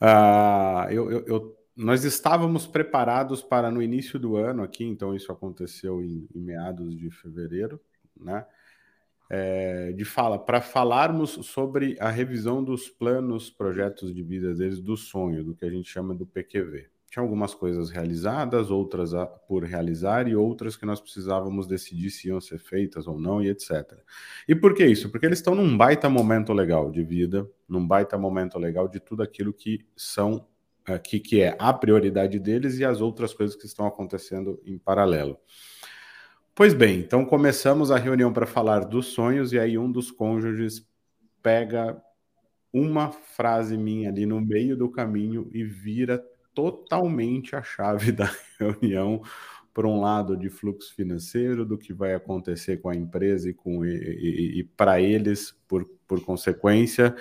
Uh, 0.00 0.90
eu, 0.90 1.10
eu, 1.12 1.24
eu, 1.26 1.65
nós 1.76 2.04
estávamos 2.04 2.66
preparados 2.66 3.42
para 3.42 3.70
no 3.70 3.82
início 3.82 4.18
do 4.18 4.36
ano 4.36 4.62
aqui, 4.62 4.84
então 4.84 5.14
isso 5.14 5.30
aconteceu 5.30 6.02
em, 6.02 6.26
em 6.34 6.40
meados 6.40 6.96
de 6.96 7.10
fevereiro, 7.10 7.80
né? 8.18 8.46
é, 9.28 9.92
de 9.92 10.04
fala 10.04 10.38
para 10.38 10.60
falarmos 10.60 11.30
sobre 11.30 11.96
a 12.00 12.10
revisão 12.10 12.62
dos 12.62 12.88
planos, 12.88 13.50
projetos 13.50 14.14
de 14.14 14.22
vida 14.22 14.54
deles, 14.54 14.80
do 14.80 14.96
sonho, 14.96 15.44
do 15.44 15.54
que 15.54 15.64
a 15.64 15.70
gente 15.70 15.90
chama 15.90 16.14
do 16.14 16.26
PQV. 16.26 16.88
Tinha 17.10 17.22
algumas 17.22 17.54
coisas 17.54 17.90
realizadas, 17.90 18.70
outras 18.70 19.14
a, 19.14 19.26
por 19.26 19.64
realizar 19.64 20.28
e 20.28 20.34
outras 20.34 20.76
que 20.76 20.84
nós 20.84 21.00
precisávamos 21.00 21.66
decidir 21.66 22.10
se 22.10 22.28
iam 22.28 22.40
ser 22.40 22.58
feitas 22.58 23.06
ou 23.06 23.18
não 23.18 23.42
e 23.42 23.48
etc. 23.48 23.98
E 24.46 24.54
por 24.54 24.74
que 24.74 24.84
isso? 24.84 25.10
Porque 25.10 25.26
eles 25.26 25.38
estão 25.38 25.54
num 25.54 25.76
baita 25.76 26.08
momento 26.08 26.52
legal 26.52 26.90
de 26.90 27.02
vida, 27.02 27.48
num 27.68 27.86
baita 27.86 28.18
momento 28.18 28.58
legal 28.58 28.88
de 28.88 29.00
tudo 29.00 29.22
aquilo 29.22 29.52
que 29.52 29.86
são 29.96 30.46
aqui 30.86 31.18
que 31.20 31.40
é 31.40 31.56
a 31.58 31.72
prioridade 31.72 32.38
deles 32.38 32.78
e 32.78 32.84
as 32.84 33.00
outras 33.00 33.34
coisas 33.34 33.56
que 33.56 33.66
estão 33.66 33.86
acontecendo 33.86 34.60
em 34.64 34.78
paralelo. 34.78 35.38
Pois 36.54 36.72
bem, 36.72 37.00
então 37.00 37.24
começamos 37.24 37.90
a 37.90 37.98
reunião 37.98 38.32
para 38.32 38.46
falar 38.46 38.80
dos 38.80 39.08
sonhos, 39.08 39.52
e 39.52 39.58
aí 39.58 39.76
um 39.76 39.90
dos 39.90 40.10
cônjuges 40.10 40.88
pega 41.42 42.00
uma 42.72 43.12
frase 43.12 43.76
minha 43.76 44.08
ali 44.08 44.24
no 44.24 44.40
meio 44.40 44.76
do 44.76 44.90
caminho 44.90 45.50
e 45.52 45.64
vira 45.64 46.24
totalmente 46.54 47.54
a 47.54 47.62
chave 47.62 48.10
da 48.12 48.30
reunião 48.58 49.22
por 49.74 49.84
um 49.84 50.00
lado 50.00 50.34
de 50.34 50.48
fluxo 50.48 50.94
financeiro, 50.94 51.66
do 51.66 51.76
que 51.76 51.92
vai 51.92 52.14
acontecer 52.14 52.78
com 52.78 52.88
a 52.88 52.96
empresa 52.96 53.50
e, 53.50 53.52
com, 53.52 53.84
e, 53.84 53.94
e, 53.94 54.60
e 54.60 54.64
para 54.64 54.98
eles, 54.98 55.54
por, 55.68 55.84
por 56.08 56.24
consequência, 56.24 57.14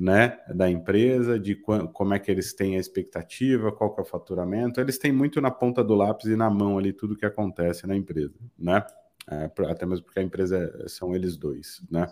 né, 0.00 0.38
da 0.54 0.70
empresa, 0.70 1.38
de 1.38 1.54
como 1.54 2.14
é 2.14 2.18
que 2.18 2.30
eles 2.30 2.54
têm 2.54 2.76
a 2.76 2.80
expectativa, 2.80 3.70
qual 3.70 3.94
que 3.94 4.00
é 4.00 4.02
o 4.02 4.06
faturamento. 4.06 4.80
Eles 4.80 4.96
têm 4.96 5.12
muito 5.12 5.42
na 5.42 5.50
ponta 5.50 5.84
do 5.84 5.94
lápis 5.94 6.24
e 6.28 6.36
na 6.36 6.48
mão 6.48 6.78
ali 6.78 6.90
tudo 6.90 7.14
que 7.14 7.26
acontece 7.26 7.86
na 7.86 7.94
empresa, 7.94 8.34
né? 8.58 8.82
É, 9.30 9.50
até 9.68 9.84
mesmo 9.84 10.06
porque 10.06 10.18
a 10.18 10.22
empresa 10.22 10.72
é, 10.82 10.88
são 10.88 11.14
eles 11.14 11.36
dois, 11.36 11.82
né? 11.90 12.06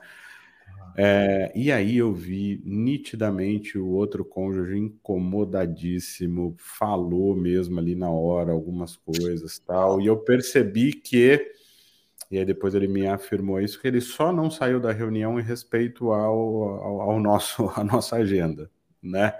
É, 0.99 1.51
e 1.55 1.73
aí 1.73 1.97
eu 1.97 2.13
vi 2.13 2.61
nitidamente 2.63 3.79
o 3.79 3.89
outro 3.89 4.23
cônjuge 4.23 4.77
incomodadíssimo, 4.77 6.55
falou 6.59 7.35
mesmo 7.35 7.79
ali 7.79 7.95
na 7.95 8.11
hora 8.11 8.53
algumas 8.53 8.97
coisas 8.97 9.59
tal, 9.61 9.99
e 9.99 10.07
eu 10.07 10.19
percebi 10.19 10.93
que 10.93 11.53
e 12.31 12.39
aí 12.39 12.45
depois 12.45 12.75
ele 12.75 12.87
me 12.87 13.07
afirmou 13.07 13.61
isso, 13.61 13.81
que 13.81 13.89
ele 13.89 14.01
só 14.01 14.33
não 14.33 14.51
saiu 14.51 14.79
da 14.79 14.93
reunião 14.93 15.41
em 15.41 15.43
respeito 15.43 16.13
ao, 16.13 16.37
ao, 16.37 17.01
ao 17.01 17.21
nosso, 17.21 17.71
à 17.75 17.83
nossa 17.83 18.17
agenda, 18.17 18.71
né? 19.03 19.35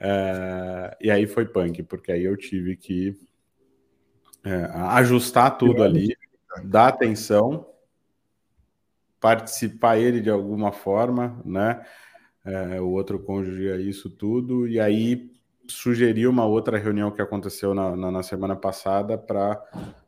É, 0.00 0.96
e 1.00 1.10
aí 1.10 1.26
foi 1.26 1.44
punk, 1.44 1.82
porque 1.82 2.12
aí 2.12 2.24
eu 2.24 2.36
tive 2.36 2.76
que 2.76 3.18
é, 4.44 4.64
ajustar 4.72 5.58
tudo 5.58 5.82
ali, 5.82 6.16
dar 6.64 6.88
atenção, 6.88 7.66
participar 9.20 9.98
ele 9.98 10.20
de 10.20 10.30
alguma 10.30 10.72
forma, 10.72 11.40
né? 11.44 11.84
É, 12.44 12.80
o 12.80 12.88
outro 12.90 13.18
cônjuge 13.18 13.88
isso 13.88 14.08
tudo, 14.08 14.66
e 14.66 14.80
aí 14.80 15.37
sugerir 15.68 16.26
uma 16.26 16.44
outra 16.46 16.78
reunião 16.78 17.10
que 17.10 17.22
aconteceu 17.22 17.74
na, 17.74 17.94
na, 17.96 18.10
na 18.10 18.22
semana 18.22 18.56
passada 18.56 19.16
para 19.18 19.62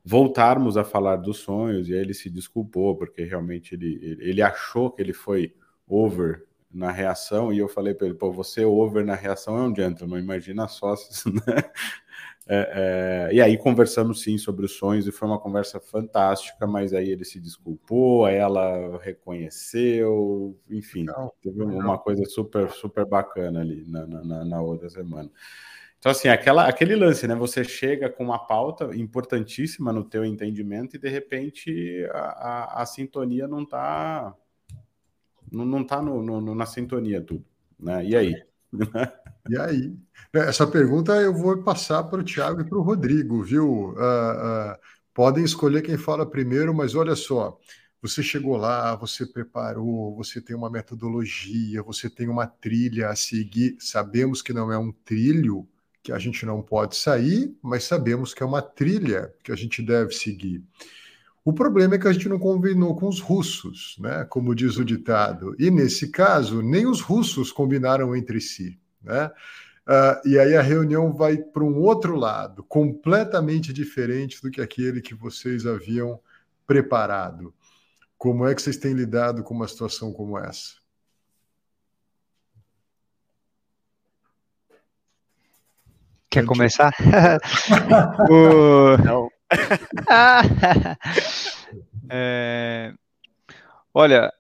voltarmos 0.05 0.77
a 0.77 0.85
falar 0.85 1.17
dos 1.17 1.39
sonhos, 1.39 1.89
e 1.89 1.95
aí 1.95 2.01
ele 2.01 2.15
se 2.15 2.31
desculpou, 2.31 2.97
porque 2.97 3.23
realmente 3.25 3.75
ele, 3.75 4.19
ele 4.21 4.43
achou 4.43 4.91
que 4.91 5.03
ele 5.03 5.13
foi 5.13 5.55
over 5.87 6.47
na 6.73 6.91
reação, 6.91 7.53
e 7.53 7.59
eu 7.59 7.69
falei 7.69 7.95
para 7.95 8.07
ele, 8.07 8.17
pô, 8.17 8.33
você 8.33 8.65
over 8.65 9.05
na 9.05 9.15
reação 9.15 9.59
é 9.59 9.63
um 9.63 9.75
gentleman, 9.75 10.21
imagina 10.21 10.67
só, 10.69 10.95
né? 11.27 11.63
É, 12.53 13.29
é, 13.31 13.35
e 13.37 13.41
aí 13.41 13.57
conversamos 13.57 14.23
sim 14.23 14.37
sobre 14.37 14.65
os 14.65 14.73
sonhos 14.73 15.07
e 15.07 15.13
foi 15.13 15.29
uma 15.29 15.39
conversa 15.39 15.79
fantástica, 15.79 16.67
mas 16.67 16.93
aí 16.93 17.09
ele 17.09 17.25
se 17.25 17.39
desculpou, 17.39 18.27
ela 18.27 18.99
reconheceu, 19.01 20.59
enfim, 20.69 21.03
legal, 21.03 21.33
teve 21.41 21.61
legal. 21.61 21.79
uma 21.79 21.97
coisa 21.97 22.25
super, 22.25 22.69
super 22.73 23.07
bacana 23.07 23.61
ali 23.61 23.85
na, 23.87 24.05
na, 24.05 24.45
na, 24.45 24.61
outra 24.61 24.91
semana. 24.91 25.31
Então, 26.01 26.11
assim, 26.11 26.27
aquela, 26.27 26.67
aquele 26.67 26.97
lance, 26.97 27.29
né? 27.29 27.37
Você 27.37 27.63
chega 27.63 28.11
com 28.11 28.25
uma 28.25 28.39
pauta 28.41 28.97
importantíssima 28.97 29.93
no 29.93 30.03
teu 30.03 30.25
entendimento 30.25 30.97
e 30.97 30.99
de 30.99 31.09
repente 31.09 32.05
a, 32.11 32.19
a, 32.19 32.83
a 32.83 32.87
sintonia 32.87 33.47
não 33.47 33.63
está 33.63 34.35
não, 35.53 35.65
não 35.65 35.85
tá 35.85 36.03
no, 36.03 36.21
no, 36.21 36.53
na 36.53 36.67
sintonia 36.67 37.21
tudo, 37.21 37.45
né? 37.79 38.05
E 38.05 38.17
aí? 38.17 38.43
E 39.49 39.59
aí? 39.59 39.97
Essa 40.33 40.67
pergunta 40.67 41.13
eu 41.17 41.35
vou 41.35 41.63
passar 41.63 42.05
para 42.05 42.21
o 42.21 42.25
Tiago 42.25 42.61
e 42.61 42.65
para 42.65 42.79
o 42.79 42.83
Rodrigo, 42.83 43.43
viu? 43.43 43.91
Uh, 43.91 43.93
uh, 43.93 44.77
podem 45.15 45.45
escolher 45.45 45.83
quem 45.83 45.97
fala 45.97 46.29
primeiro, 46.29 46.75
mas 46.75 46.95
olha 46.95 47.17
só. 47.17 47.59
Você 48.03 48.23
chegou 48.23 48.57
lá, 48.57 48.95
você 48.97 49.27
preparou, 49.27 50.17
você 50.17 50.41
tem 50.41 50.57
uma 50.57 50.71
metodologia, 50.71 51.83
você 51.83 52.09
tem 52.09 52.29
uma 52.29 52.47
trilha 52.47 53.11
a 53.11 53.17
seguir. 53.17 53.77
Sabemos 53.79 54.41
que 54.41 54.53
não 54.53 54.73
é 54.73 54.79
um 54.79 54.93
trilho 54.93 55.69
que 56.03 56.13
a 56.13 56.19
gente 56.19 56.47
não 56.47 56.63
pode 56.63 56.97
sair, 56.97 57.55
mas 57.63 57.85
sabemos 57.85 58.33
que 58.33 58.43
é 58.43 58.47
uma 58.47 58.63
trilha 58.63 59.35
que 59.45 59.53
a 59.53 59.57
gente 59.57 59.83
deve 59.83 60.13
seguir. 60.15 60.65
O 61.45 61.53
problema 61.53 61.95
é 61.95 61.99
que 61.99 62.09
a 62.09 62.13
gente 62.13 62.29
não 62.29 62.39
combinou 62.39 62.95
com 62.97 63.09
os 63.09 63.21
russos, 63.21 63.97
né? 63.99 64.25
como 64.29 64.55
diz 64.55 64.77
o 64.77 64.85
ditado. 64.85 65.55
E 65.59 65.71
nesse 65.71 66.09
caso, 66.09 66.63
nem 66.63 66.87
os 66.87 67.01
russos 67.01 67.51
combinaram 67.53 68.15
entre 68.15 68.41
si. 68.41 68.79
Né? 69.03 69.31
Uh, 69.89 70.29
e 70.29 70.39
aí 70.39 70.57
a 70.57 70.63
reunião 70.63 71.13
vai 71.13 71.37
para 71.37 71.65
um 71.65 71.81
outro 71.81 72.15
lado, 72.15 72.63
completamente 72.65 73.73
diferente 73.73 74.41
do 74.41 74.51
que 74.51 74.61
aquele 74.61 75.01
que 75.01 75.15
vocês 75.15 75.67
haviam 75.67 76.21
preparado. 76.67 77.53
Como 78.17 78.47
é 78.47 78.55
que 78.55 78.63
vocês 78.63 78.77
têm 78.77 78.93
lidado 78.93 79.43
com 79.43 79.55
uma 79.55 79.67
situação 79.67 80.13
como 80.13 80.39
essa? 80.39 80.81
Quer 86.31 86.45
começar? 86.45 86.95
o... 88.31 88.97
Não. 88.99 89.29
é... 92.09 92.95
Olha, 93.93 94.33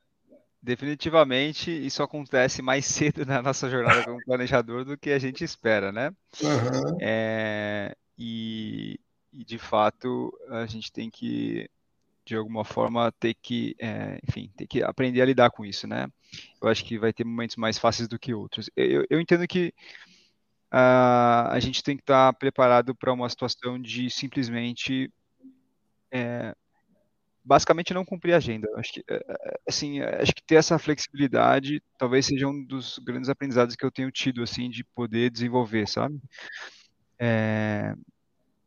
definitivamente 0.62 1.70
isso 1.70 2.02
acontece 2.02 2.62
mais 2.62 2.84
cedo 2.86 3.24
na 3.24 3.42
nossa 3.42 3.68
jornada 3.68 4.04
como 4.04 4.22
planejador 4.24 4.84
do 4.84 4.96
que 4.96 5.10
a 5.10 5.18
gente 5.18 5.44
espera, 5.44 5.90
né? 5.90 6.10
Uhum. 6.42 6.98
É... 7.00 7.94
E, 8.18 9.00
e, 9.32 9.44
de 9.44 9.58
fato 9.58 10.30
a 10.50 10.66
gente 10.66 10.92
tem 10.92 11.08
que 11.08 11.68
de 12.24 12.36
alguma 12.36 12.64
forma 12.64 13.10
ter 13.12 13.34
que, 13.34 13.74
é, 13.78 14.20
enfim, 14.28 14.50
ter 14.56 14.66
que 14.66 14.82
aprender 14.82 15.22
a 15.22 15.24
lidar 15.24 15.50
com 15.50 15.64
isso, 15.64 15.86
né? 15.86 16.06
Eu 16.62 16.68
acho 16.68 16.84
que 16.84 16.98
vai 16.98 17.12
ter 17.12 17.24
momentos 17.24 17.56
mais 17.56 17.78
fáceis 17.78 18.06
do 18.06 18.18
que 18.18 18.34
outros. 18.34 18.70
Eu, 18.76 19.04
eu 19.10 19.20
entendo 19.20 19.48
que 19.48 19.74
uh, 20.72 21.50
a 21.50 21.58
gente 21.58 21.82
tem 21.82 21.96
que 21.96 22.02
estar 22.02 22.32
preparado 22.34 22.94
para 22.94 23.12
uma 23.12 23.28
situação 23.28 23.80
de 23.80 24.08
simplesmente 24.10 25.10
é, 26.12 26.54
basicamente 27.44 27.94
não 27.94 28.04
cumprir 28.04 28.34
a 28.34 28.36
agenda. 28.36 28.68
Acho 28.76 28.92
que, 28.92 29.04
é, 29.08 29.14
é, 29.16 29.60
assim, 29.68 30.00
acho 30.00 30.34
que 30.34 30.42
ter 30.42 30.56
essa 30.56 30.78
flexibilidade 30.78 31.82
talvez 31.98 32.26
seja 32.26 32.46
um 32.46 32.64
dos 32.64 32.98
grandes 32.98 33.28
aprendizados 33.28 33.76
que 33.76 33.84
eu 33.84 33.90
tenho 33.90 34.10
tido, 34.10 34.42
assim, 34.42 34.68
de 34.68 34.84
poder 34.84 35.30
desenvolver, 35.30 35.88
sabe? 35.88 36.20
É, 37.18 37.94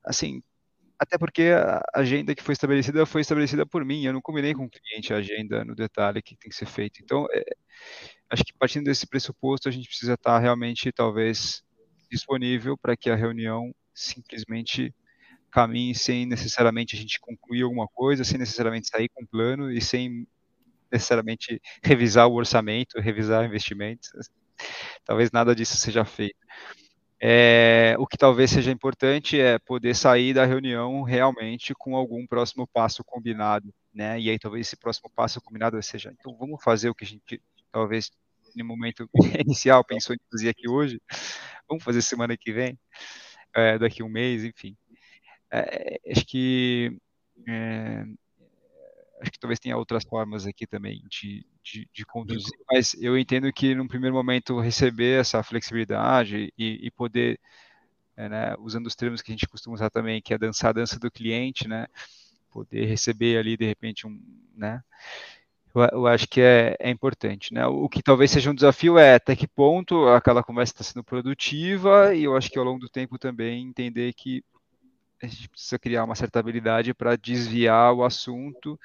assim, 0.05 0.41
até 0.99 1.17
porque 1.17 1.49
a 1.55 1.81
agenda 1.93 2.35
que 2.35 2.43
foi 2.43 2.53
estabelecida 2.53 3.05
foi 3.05 3.21
estabelecida 3.21 3.65
por 3.65 3.83
mim, 3.83 4.05
eu 4.05 4.13
não 4.13 4.21
combinei 4.21 4.53
com 4.53 4.65
o 4.65 4.69
cliente 4.69 5.13
a 5.13 5.17
agenda 5.17 5.65
no 5.65 5.75
detalhe 5.75 6.21
que 6.21 6.35
tem 6.35 6.49
que 6.49 6.55
ser 6.55 6.65
feito. 6.65 7.01
Então, 7.03 7.27
é, 7.31 7.43
acho 8.29 8.43
que 8.43 8.53
partindo 8.53 8.85
desse 8.85 9.07
pressuposto, 9.07 9.67
a 9.67 9.71
gente 9.71 9.87
precisa 9.87 10.13
estar 10.13 10.39
realmente, 10.39 10.91
talvez, 10.91 11.63
disponível 12.09 12.77
para 12.77 12.95
que 12.95 13.09
a 13.09 13.15
reunião 13.15 13.73
simplesmente 13.93 14.93
caminhe 15.53 15.93
sem 15.93 16.25
necessariamente 16.25 16.95
a 16.95 16.99
gente 16.99 17.19
concluir 17.19 17.61
alguma 17.61 17.87
coisa, 17.87 18.23
sem 18.23 18.39
necessariamente 18.39 18.87
sair 18.87 19.07
com 19.09 19.23
um 19.23 19.25
plano 19.27 19.71
e 19.71 19.79
sem 19.79 20.27
necessariamente 20.91 21.61
revisar 21.83 22.27
o 22.27 22.33
orçamento, 22.33 22.99
revisar 22.99 23.45
investimentos. 23.45 24.09
Talvez 25.05 25.31
nada 25.31 25.55
disso 25.55 25.77
seja 25.77 26.03
feito. 26.03 26.35
É, 27.21 27.95
o 27.99 28.07
que 28.07 28.17
talvez 28.17 28.49
seja 28.51 28.71
importante 28.71 29.39
é 29.39 29.59
poder 29.59 29.95
sair 29.95 30.33
da 30.33 30.43
reunião 30.43 31.03
realmente 31.03 31.73
com 31.75 31.95
algum 31.95 32.25
próximo 32.25 32.67
passo 32.67 33.03
combinado, 33.03 33.71
né? 33.93 34.19
E 34.19 34.29
aí 34.29 34.39
talvez 34.39 34.67
esse 34.67 34.75
próximo 34.75 35.09
passo 35.15 35.39
combinado 35.39 35.81
seja, 35.81 36.13
então 36.19 36.35
vamos 36.37 36.61
fazer 36.63 36.89
o 36.89 36.95
que 36.95 37.05
a 37.05 37.07
gente 37.07 37.41
talvez 37.71 38.11
no 38.55 38.65
momento 38.65 39.07
inicial 39.39 39.83
pensou 39.85 40.15
em 40.15 40.19
fazer 40.29 40.49
aqui 40.49 40.69
hoje, 40.69 40.99
vamos 41.67 41.83
fazer 41.83 42.01
semana 42.01 42.35
que 42.35 42.51
vem, 42.51 42.77
é, 43.55 43.77
daqui 43.77 44.03
um 44.03 44.09
mês, 44.09 44.43
enfim. 44.43 44.75
É, 45.55 45.99
acho 46.11 46.25
que 46.25 46.97
é, 47.47 48.03
acho 49.21 49.31
que 49.31 49.39
talvez 49.39 49.59
tenha 49.59 49.77
outras 49.77 50.03
formas 50.03 50.47
aqui 50.47 50.65
também 50.65 51.03
de, 51.07 51.45
de, 51.63 51.87
de, 51.93 52.05
conduzir, 52.07 52.57
mas 52.71 52.95
eu 52.95 53.15
entendo 53.15 53.53
que 53.53 53.75
num 53.75 53.87
primeiro 53.87 54.15
momento 54.15 54.59
receber 54.59 55.19
essa 55.21 55.43
flexibilidade 55.43 56.51
e, 56.57 56.87
e 56.87 56.89
poder, 56.89 57.39
é, 58.17 58.27
né, 58.27 58.55
usando 58.57 58.87
os 58.87 58.95
termos 58.95 59.21
que 59.21 59.31
a 59.31 59.33
gente 59.35 59.47
costuma 59.47 59.75
usar 59.75 59.91
também, 59.91 60.23
que 60.23 60.33
é 60.33 60.39
dançar 60.39 60.71
a 60.71 60.73
dança 60.73 60.97
do 60.97 61.11
cliente, 61.11 61.67
né, 61.67 61.85
poder 62.49 62.85
receber 62.85 63.37
ali 63.37 63.55
de 63.55 63.65
repente 63.65 64.07
um, 64.07 64.19
né, 64.55 64.81
eu, 65.91 66.07
acho 66.07 66.27
que 66.27 66.41
é, 66.41 66.75
é, 66.79 66.89
importante, 66.91 67.51
né? 67.51 67.65
O 67.65 67.89
que 67.89 68.03
talvez 68.03 68.29
seja 68.29 68.51
um 68.51 68.53
desafio 68.53 68.95
é 68.95 69.15
até 69.15 69.35
que 69.35 69.47
ponto 69.47 70.07
aquela 70.09 70.43
conversa 70.43 70.71
está 70.71 70.83
sendo 70.83 71.03
produtiva 71.03 72.13
e 72.13 72.25
eu 72.25 72.37
acho 72.37 72.51
que 72.51 72.59
ao 72.59 72.65
longo 72.65 72.79
do 72.79 72.87
tempo 72.87 73.17
também 73.17 73.67
entender 73.67 74.13
que 74.13 74.43
a 75.23 75.27
gente 75.27 75.47
precisa 75.47 75.79
criar 75.79 76.03
uma 76.03 76.15
certa 76.15 76.39
habilidade 76.39 76.93
para 76.93 77.15
desviar 77.15 77.93
o 77.93 78.03
assunto, 78.03 78.77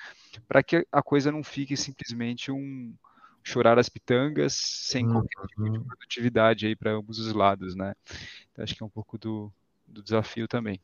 para 0.47 0.63
que 0.63 0.87
a 0.93 1.03
coisa 1.03 1.33
não 1.33 1.43
fique 1.43 1.77
simplesmente 1.77 2.53
um 2.53 2.95
chorar 3.43 3.79
as 3.79 3.89
pitangas 3.89 4.53
sem 4.55 5.05
uhum. 5.07 5.13
qualquer 5.15 5.47
tipo 5.49 5.71
de 5.71 5.81
produtividade 5.81 6.67
aí 6.67 6.77
para 6.77 6.93
ambos 6.93 7.19
os 7.19 7.33
lados, 7.33 7.75
né? 7.75 7.95
Então, 8.53 8.63
acho 8.63 8.75
que 8.75 8.83
é 8.83 8.87
um 8.87 8.91
pouco 8.91 9.19
do, 9.19 9.53
do 9.87 10.03
desafio 10.03 10.47
também. 10.47 10.81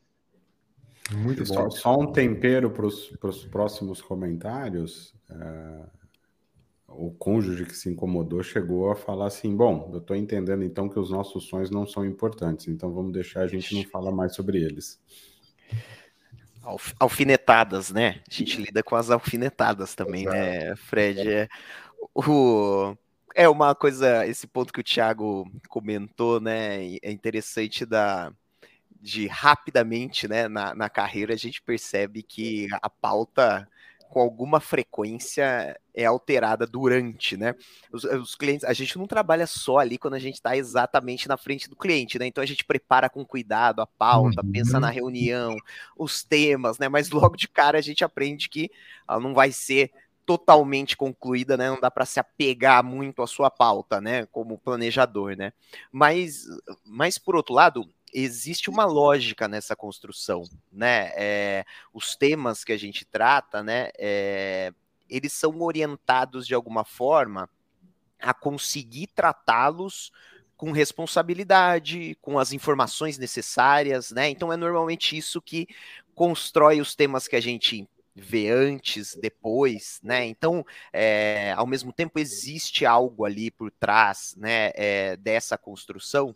Muito 1.11 1.45
bom. 1.45 1.53
Só, 1.53 1.69
só 1.69 1.99
um 1.99 2.11
tempero 2.11 2.71
para 2.71 2.85
os 2.87 3.45
próximos 3.45 4.01
comentários. 4.01 5.13
Uh, 5.29 5.87
o 6.87 7.11
cônjuge 7.11 7.65
que 7.65 7.75
se 7.75 7.89
incomodou 7.89 8.41
chegou 8.43 8.91
a 8.91 8.95
falar 8.95 9.27
assim: 9.27 9.55
bom, 9.55 9.89
eu 9.93 9.99
estou 9.99 10.15
entendendo 10.15 10.63
então 10.63 10.89
que 10.89 10.99
os 10.99 11.11
nossos 11.11 11.45
sonhos 11.45 11.69
não 11.69 11.85
são 11.85 12.05
importantes, 12.05 12.67
então 12.67 12.91
vamos 12.91 13.13
deixar 13.13 13.41
a 13.41 13.47
gente 13.47 13.75
não 13.75 13.83
falar 13.83 14.11
mais 14.11 14.35
sobre 14.35 14.61
eles. 14.61 14.99
Alfinetadas, 16.99 17.91
né? 17.91 18.21
A 18.29 18.33
gente 18.33 18.59
lida 18.59 18.81
com 18.81 18.95
as 18.95 19.11
alfinetadas 19.11 19.93
também, 19.93 20.25
né, 20.25 20.75
Fred? 20.75 21.29
É, 21.29 21.49
o, 22.13 22.95
é 23.35 23.47
uma 23.47 23.75
coisa, 23.75 24.25
esse 24.25 24.47
ponto 24.47 24.73
que 24.73 24.79
o 24.79 24.83
Thiago 24.83 25.49
comentou, 25.69 26.39
né? 26.39 26.83
É 27.03 27.11
interessante 27.11 27.85
da 27.85 28.31
de 29.05 29.27
rapidamente, 29.27 30.27
né, 30.27 30.47
na, 30.47 30.73
na 30.73 30.89
carreira, 30.89 31.31
a 31.31 31.37
gente 31.37 31.61
percebe 31.61 32.23
que 32.23 32.67
a 32.81 32.89
pauta 32.89 33.67
com 34.15 34.21
alguma 34.21 34.61
frequência 34.61 35.77
é 35.93 36.05
alterada 36.05 36.65
durante, 36.65 37.35
né? 37.35 37.53
Os, 37.91 38.05
os, 38.05 38.33
clientes, 38.33 38.63
a 38.63 38.71
gente 38.71 38.97
não 38.97 39.05
trabalha 39.05 39.45
só 39.45 39.77
ali 39.79 39.97
quando 39.97 40.13
a 40.13 40.19
gente 40.19 40.35
está 40.35 40.55
exatamente 40.55 41.27
na 41.27 41.35
frente 41.35 41.69
do 41.69 41.75
cliente, 41.75 42.17
né? 42.17 42.25
Então 42.25 42.41
a 42.41 42.47
gente 42.47 42.63
prepara 42.63 43.09
com 43.09 43.25
cuidado 43.25 43.81
a 43.81 43.85
pauta, 43.85 44.41
uhum. 44.41 44.53
pensa 44.53 44.79
na 44.79 44.89
reunião, 44.89 45.57
os 45.97 46.23
temas, 46.23 46.79
né? 46.79 46.87
Mas 46.87 47.09
logo 47.09 47.35
de 47.35 47.49
cara 47.49 47.77
a 47.77 47.81
gente 47.81 48.05
aprende 48.05 48.47
que 48.47 48.71
ela 49.05 49.19
não 49.19 49.33
vai 49.33 49.51
ser 49.51 49.91
totalmente 50.25 50.95
concluída, 50.95 51.57
né? 51.57 51.69
Não 51.69 51.81
dá 51.81 51.91
para 51.91 52.05
se 52.05 52.17
apegar 52.17 52.81
muito 52.85 53.21
à 53.21 53.27
sua 53.27 53.51
pauta, 53.51 53.99
né? 53.99 54.25
Como 54.27 54.57
planejador, 54.57 55.35
né? 55.35 55.51
Mas, 55.91 56.45
mas 56.85 57.17
por 57.17 57.35
outro 57.35 57.53
lado, 57.53 57.85
existe 58.15 58.69
uma 58.69 58.85
lógica 58.85 59.47
nessa 59.47 59.75
construção, 59.75 60.43
né? 60.71 61.11
É, 61.15 61.65
os 61.93 62.15
temas 62.15 62.63
que 62.63 62.71
a 62.71 62.77
gente 62.77 63.03
trata, 63.03 63.61
né? 63.61 63.89
É, 63.97 64.73
eles 65.09 65.33
são 65.33 65.61
orientados 65.61 66.47
de 66.47 66.55
alguma 66.55 66.85
forma 66.85 67.49
a 68.19 68.33
conseguir 68.33 69.07
tratá-los 69.07 70.11
com 70.55 70.71
responsabilidade, 70.71 72.17
com 72.21 72.39
as 72.39 72.53
informações 72.53 73.17
necessárias, 73.17 74.11
né? 74.11 74.29
Então 74.29 74.51
é 74.51 74.55
normalmente 74.55 75.17
isso 75.17 75.41
que 75.41 75.67
constrói 76.15 76.79
os 76.79 76.95
temas 76.95 77.27
que 77.27 77.35
a 77.35 77.41
gente 77.41 77.85
vê 78.15 78.49
antes, 78.49 79.13
depois, 79.15 79.99
né? 80.01 80.25
Então, 80.25 80.65
é, 80.93 81.51
ao 81.57 81.67
mesmo 81.67 81.91
tempo 81.91 82.17
existe 82.17 82.85
algo 82.85 83.25
ali 83.25 83.51
por 83.51 83.69
trás, 83.69 84.33
né, 84.37 84.71
é, 84.73 85.17
dessa 85.17 85.57
construção 85.57 86.33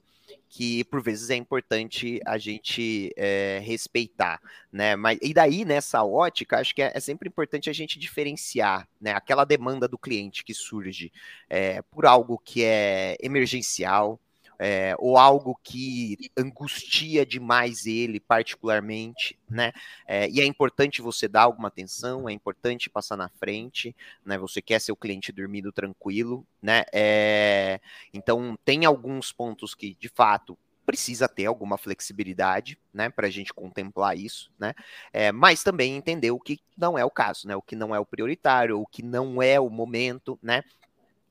que 0.47 0.83
por 0.85 1.01
vezes 1.01 1.29
é 1.29 1.35
importante 1.35 2.19
a 2.25 2.37
gente 2.37 3.11
é, 3.15 3.59
respeitar, 3.63 4.41
né? 4.71 4.95
Mas 4.95 5.19
e 5.21 5.33
daí 5.33 5.63
nessa 5.65 6.03
ótica, 6.03 6.59
acho 6.59 6.73
que 6.73 6.81
é, 6.81 6.91
é, 6.93 6.99
sempre 6.99 7.29
importante 7.29 7.69
a 7.69 7.73
gente 7.73 7.99
diferenciar, 7.99 8.87
né? 8.99 9.11
Aquela 9.11 9.45
demanda 9.45 9.87
do 9.87 9.97
cliente 9.97 10.43
que 10.43 10.53
surge 10.53 11.11
é, 11.49 11.81
por 11.83 12.05
algo 12.05 12.37
que 12.37 12.63
é 12.63 13.15
emergencial, 13.21 14.19
é, 14.59 14.93
ou 14.99 15.17
algo 15.17 15.57
que 15.63 16.17
angustia 16.37 17.25
demais 17.25 17.85
ele, 17.85 18.19
particularmente, 18.19 19.39
né? 19.49 19.71
É, 20.05 20.29
e 20.29 20.41
é 20.41 20.45
importante 20.45 21.01
você 21.01 21.27
dar 21.27 21.43
alguma 21.43 21.69
atenção, 21.69 22.27
é 22.27 22.33
importante 22.33 22.89
passar 22.89 23.15
na 23.15 23.29
frente, 23.29 23.95
né? 24.25 24.37
Você 24.37 24.61
quer 24.61 24.79
seu 24.81 24.95
cliente 24.97 25.31
dormindo 25.31 25.71
tranquilo, 25.71 26.45
né? 26.61 26.83
É, 26.93 27.79
então, 28.13 28.57
tem 28.65 28.83
alguns 28.85 29.31
pontos 29.31 29.73
que, 29.73 29.95
de 29.95 30.09
fato, 30.09 30.57
precisa 30.89 31.27
ter 31.27 31.45
alguma 31.45 31.77
flexibilidade, 31.77 32.75
né, 32.91 33.11
para 33.11 33.27
a 33.27 33.29
gente 33.29 33.53
contemplar 33.53 34.17
isso, 34.17 34.51
né, 34.57 34.73
é, 35.13 35.31
mas 35.31 35.61
também 35.61 35.95
entender 35.95 36.31
o 36.31 36.39
que 36.39 36.59
não 36.75 36.97
é 36.97 37.05
o 37.05 37.11
caso, 37.11 37.47
né, 37.47 37.55
o 37.55 37.61
que 37.61 37.75
não 37.75 37.93
é 37.93 37.99
o 37.99 38.05
prioritário, 38.07 38.81
o 38.81 38.87
que 38.87 39.03
não 39.03 39.39
é 39.39 39.59
o 39.59 39.69
momento, 39.69 40.39
né, 40.41 40.63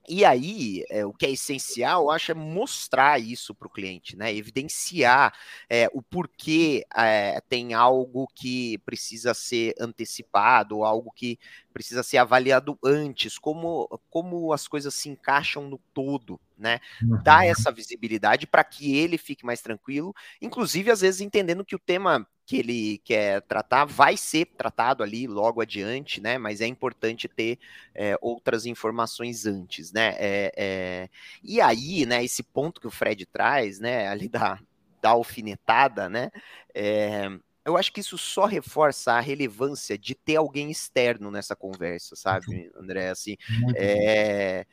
e 0.08 0.24
aí, 0.24 0.84
é, 0.90 1.04
o 1.04 1.12
que 1.12 1.26
é 1.26 1.30
essencial, 1.30 2.04
eu 2.04 2.10
acho, 2.10 2.32
é 2.32 2.34
mostrar 2.34 3.20
isso 3.20 3.54
para 3.54 3.68
o 3.68 3.70
cliente, 3.70 4.16
né? 4.16 4.34
Evidenciar 4.34 5.34
é, 5.68 5.88
o 5.92 6.02
porquê 6.02 6.84
é, 6.96 7.40
tem 7.48 7.74
algo 7.74 8.26
que 8.34 8.78
precisa 8.78 9.34
ser 9.34 9.74
antecipado, 9.78 10.82
algo 10.82 11.10
que 11.10 11.38
precisa 11.72 12.02
ser 12.02 12.18
avaliado 12.18 12.78
antes, 12.82 13.38
como, 13.38 13.88
como 14.10 14.52
as 14.52 14.66
coisas 14.66 14.94
se 14.94 15.08
encaixam 15.08 15.68
no 15.68 15.78
todo, 15.92 16.40
né? 16.56 16.80
Uhum. 17.02 17.22
Dar 17.22 17.46
essa 17.46 17.70
visibilidade 17.70 18.46
para 18.46 18.64
que 18.64 18.96
ele 18.96 19.18
fique 19.18 19.44
mais 19.44 19.60
tranquilo, 19.60 20.14
inclusive, 20.40 20.90
às 20.90 21.02
vezes, 21.02 21.20
entendendo 21.20 21.64
que 21.64 21.76
o 21.76 21.78
tema 21.78 22.26
que 22.48 22.56
ele 22.56 22.96
quer 23.04 23.42
tratar 23.42 23.84
vai 23.84 24.16
ser 24.16 24.46
tratado 24.46 25.02
ali 25.02 25.26
logo 25.26 25.60
adiante, 25.60 26.18
né? 26.18 26.38
Mas 26.38 26.62
é 26.62 26.66
importante 26.66 27.28
ter 27.28 27.58
é, 27.94 28.16
outras 28.22 28.64
informações 28.64 29.44
antes, 29.44 29.92
né? 29.92 30.14
É, 30.18 30.52
é... 30.56 31.08
E 31.44 31.60
aí, 31.60 32.06
né? 32.06 32.24
Esse 32.24 32.42
ponto 32.42 32.80
que 32.80 32.86
o 32.86 32.90
Fred 32.90 33.26
traz, 33.26 33.78
né? 33.78 34.08
Ali 34.08 34.30
da, 34.30 34.58
da 35.02 35.10
alfinetada, 35.10 36.08
né? 36.08 36.30
É, 36.74 37.28
eu 37.66 37.76
acho 37.76 37.92
que 37.92 38.00
isso 38.00 38.16
só 38.16 38.46
reforça 38.46 39.12
a 39.12 39.20
relevância 39.20 39.98
de 39.98 40.14
ter 40.14 40.36
alguém 40.36 40.70
externo 40.70 41.30
nessa 41.30 41.54
conversa, 41.54 42.16
sabe, 42.16 42.70
André? 42.74 43.10
Assim, 43.10 43.36
é... 43.76 44.64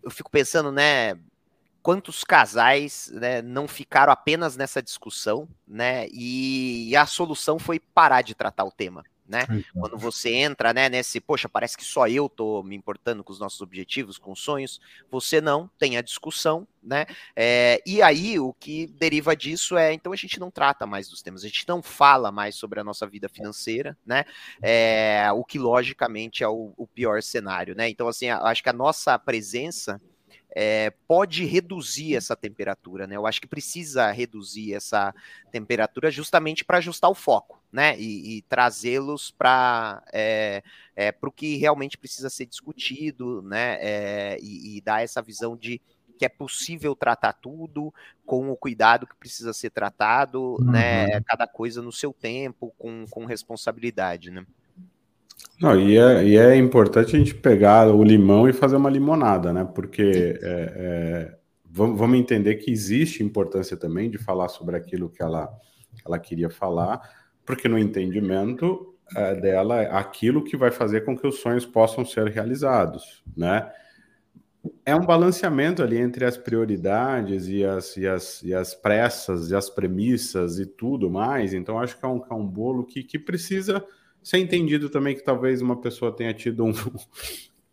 eu 0.00 0.12
fico 0.12 0.30
pensando, 0.30 0.70
né? 0.70 1.18
Quantos 1.86 2.24
casais 2.24 3.08
né, 3.14 3.40
não 3.40 3.68
ficaram 3.68 4.12
apenas 4.12 4.56
nessa 4.56 4.82
discussão, 4.82 5.48
né? 5.64 6.08
E, 6.10 6.88
e, 6.90 6.96
a 6.96 7.06
solução 7.06 7.60
foi 7.60 7.78
parar 7.78 8.22
de 8.22 8.34
tratar 8.34 8.64
o 8.64 8.72
tema. 8.72 9.04
Né? 9.24 9.44
Quando 9.72 9.96
você 9.96 10.32
entra 10.34 10.72
né, 10.72 10.88
nesse, 10.88 11.20
poxa, 11.20 11.48
parece 11.48 11.76
que 11.76 11.84
só 11.84 12.08
eu 12.08 12.28
tô 12.28 12.60
me 12.64 12.74
importando 12.74 13.22
com 13.22 13.32
os 13.32 13.38
nossos 13.38 13.60
objetivos, 13.60 14.18
com 14.18 14.32
os 14.32 14.40
sonhos, 14.40 14.80
você 15.08 15.40
não 15.40 15.70
tem 15.78 15.96
a 15.96 16.02
discussão, 16.02 16.66
né? 16.82 17.06
É, 17.36 17.80
e 17.86 18.02
aí 18.02 18.38
o 18.38 18.52
que 18.52 18.88
deriva 18.88 19.36
disso 19.36 19.76
é, 19.76 19.92
então 19.92 20.12
a 20.12 20.16
gente 20.16 20.40
não 20.40 20.50
trata 20.50 20.86
mais 20.86 21.08
dos 21.08 21.22
temas, 21.22 21.44
a 21.44 21.46
gente 21.46 21.66
não 21.68 21.82
fala 21.82 22.32
mais 22.32 22.56
sobre 22.56 22.80
a 22.80 22.84
nossa 22.84 23.06
vida 23.06 23.28
financeira, 23.28 23.96
né? 24.04 24.24
É, 24.60 25.28
o 25.32 25.44
que 25.44 25.58
logicamente 25.58 26.42
é 26.42 26.48
o, 26.48 26.72
o 26.76 26.86
pior 26.86 27.22
cenário, 27.22 27.76
né? 27.76 27.88
Então, 27.88 28.08
assim, 28.08 28.28
acho 28.28 28.62
que 28.62 28.68
a 28.68 28.72
nossa 28.72 29.16
presença 29.18 30.00
é, 30.58 30.90
pode 31.06 31.44
reduzir 31.44 32.16
essa 32.16 32.34
temperatura, 32.34 33.06
né? 33.06 33.14
Eu 33.14 33.26
acho 33.26 33.42
que 33.42 33.46
precisa 33.46 34.10
reduzir 34.10 34.72
essa 34.72 35.14
temperatura 35.52 36.10
justamente 36.10 36.64
para 36.64 36.78
ajustar 36.78 37.10
o 37.10 37.14
foco, 37.14 37.62
né? 37.70 37.94
E, 37.98 38.38
e 38.38 38.42
trazê-los 38.42 39.30
para 39.30 40.02
é, 40.10 40.62
é, 40.96 41.14
o 41.20 41.30
que 41.30 41.58
realmente 41.58 41.98
precisa 41.98 42.30
ser 42.30 42.46
discutido, 42.46 43.42
né? 43.42 43.76
É, 43.82 44.38
e, 44.40 44.78
e 44.78 44.80
dar 44.80 45.04
essa 45.04 45.20
visão 45.20 45.58
de 45.58 45.78
que 46.18 46.24
é 46.24 46.28
possível 46.30 46.96
tratar 46.96 47.34
tudo 47.34 47.92
com 48.24 48.50
o 48.50 48.56
cuidado 48.56 49.06
que 49.06 49.16
precisa 49.16 49.52
ser 49.52 49.68
tratado, 49.68 50.56
né? 50.62 51.02
uhum. 51.04 51.08
né? 51.10 51.20
Cada 51.26 51.46
coisa 51.46 51.82
no 51.82 51.92
seu 51.92 52.14
tempo, 52.14 52.72
com, 52.78 53.04
com 53.10 53.26
responsabilidade, 53.26 54.30
né? 54.30 54.46
Não, 55.60 55.78
e 55.78 55.96
é, 55.96 56.24
e 56.24 56.36
é 56.36 56.56
importante 56.56 57.16
a 57.16 57.18
gente 57.18 57.34
pegar 57.34 57.88
o 57.88 58.02
limão 58.02 58.48
e 58.48 58.52
fazer 58.52 58.76
uma 58.76 58.90
limonada, 58.90 59.52
né? 59.52 59.64
Porque 59.64 60.38
é, 60.42 60.72
é, 60.76 61.38
vamos, 61.64 61.98
vamos 61.98 62.18
entender 62.18 62.56
que 62.56 62.70
existe 62.70 63.22
importância 63.22 63.76
também 63.76 64.10
de 64.10 64.18
falar 64.18 64.48
sobre 64.48 64.76
aquilo 64.76 65.08
que 65.08 65.22
ela, 65.22 65.50
ela 66.04 66.18
queria 66.18 66.50
falar, 66.50 67.00
porque 67.44 67.68
no 67.68 67.78
entendimento 67.78 68.94
é, 69.14 69.34
dela, 69.34 69.82
aquilo 69.82 70.44
que 70.44 70.56
vai 70.56 70.70
fazer 70.70 71.04
com 71.04 71.16
que 71.16 71.26
os 71.26 71.36
sonhos 71.36 71.64
possam 71.64 72.04
ser 72.04 72.26
realizados, 72.28 73.22
né? 73.36 73.70
É 74.84 74.96
um 74.96 75.06
balanceamento 75.06 75.80
ali 75.82 75.96
entre 75.96 76.24
as 76.24 76.36
prioridades 76.36 77.46
e 77.46 77.64
as, 77.64 77.96
e 77.96 78.06
as, 78.06 78.42
e 78.42 78.52
as 78.52 78.74
pressas 78.74 79.50
e 79.50 79.54
as 79.54 79.70
premissas 79.70 80.58
e 80.58 80.66
tudo 80.66 81.08
mais. 81.08 81.54
Então, 81.54 81.78
acho 81.78 81.96
que 81.96 82.04
é 82.04 82.08
um, 82.08 82.20
é 82.28 82.34
um 82.34 82.44
bolo 82.44 82.84
que, 82.84 83.04
que 83.04 83.16
precisa 83.16 83.82
ser 84.26 84.38
entendido 84.38 84.90
também 84.90 85.14
que 85.14 85.22
talvez 85.22 85.62
uma 85.62 85.76
pessoa 85.76 86.10
tenha 86.10 86.34
tido 86.34 86.64
um, 86.66 86.72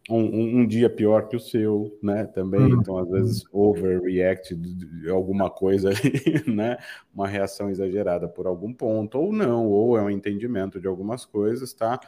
um, 0.08 0.60
um, 0.60 0.68
dia 0.68 0.88
pior 0.88 1.28
que 1.28 1.36
o 1.36 1.40
seu, 1.40 1.98
né? 2.00 2.26
Também, 2.26 2.62
uhum. 2.62 2.80
então 2.80 2.96
às 3.00 3.10
vezes 3.10 3.44
overreact 3.52 4.54
de 4.56 5.10
alguma 5.10 5.50
coisa 5.50 5.90
ali, 5.90 6.44
né? 6.46 6.78
Uma 7.12 7.28
reação 7.28 7.72
exagerada 7.72 8.28
por 8.28 8.46
algum 8.46 8.72
ponto, 8.72 9.18
ou 9.18 9.34
não, 9.34 9.66
ou 9.66 9.98
é 9.98 10.04
um 10.04 10.12
entendimento 10.12 10.80
de 10.80 10.88
algumas 10.88 11.26
coisas, 11.26 11.74
tá? 11.74 12.00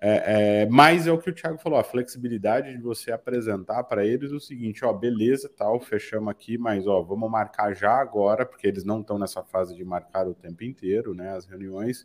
É, 0.00 0.62
é, 0.62 0.66
mas 0.66 1.06
é 1.06 1.12
o 1.12 1.18
que 1.18 1.30
o 1.30 1.32
Thiago 1.32 1.58
falou, 1.58 1.78
a 1.78 1.84
flexibilidade 1.84 2.72
de 2.72 2.82
você 2.82 3.12
apresentar 3.12 3.84
para 3.84 4.04
eles 4.04 4.32
o 4.32 4.40
seguinte, 4.40 4.84
ó, 4.84 4.92
beleza, 4.92 5.48
tal, 5.56 5.78
fechamos 5.78 6.30
aqui, 6.30 6.58
mas 6.58 6.88
ó, 6.88 7.00
vamos 7.00 7.30
marcar 7.30 7.74
já 7.74 7.92
agora, 7.92 8.44
porque 8.44 8.66
eles 8.66 8.84
não 8.84 9.02
estão 9.02 9.20
nessa 9.20 9.44
fase 9.44 9.76
de 9.76 9.84
marcar 9.84 10.26
o 10.26 10.34
tempo 10.34 10.64
inteiro, 10.64 11.14
né? 11.14 11.30
As 11.30 11.46
reuniões 11.46 12.04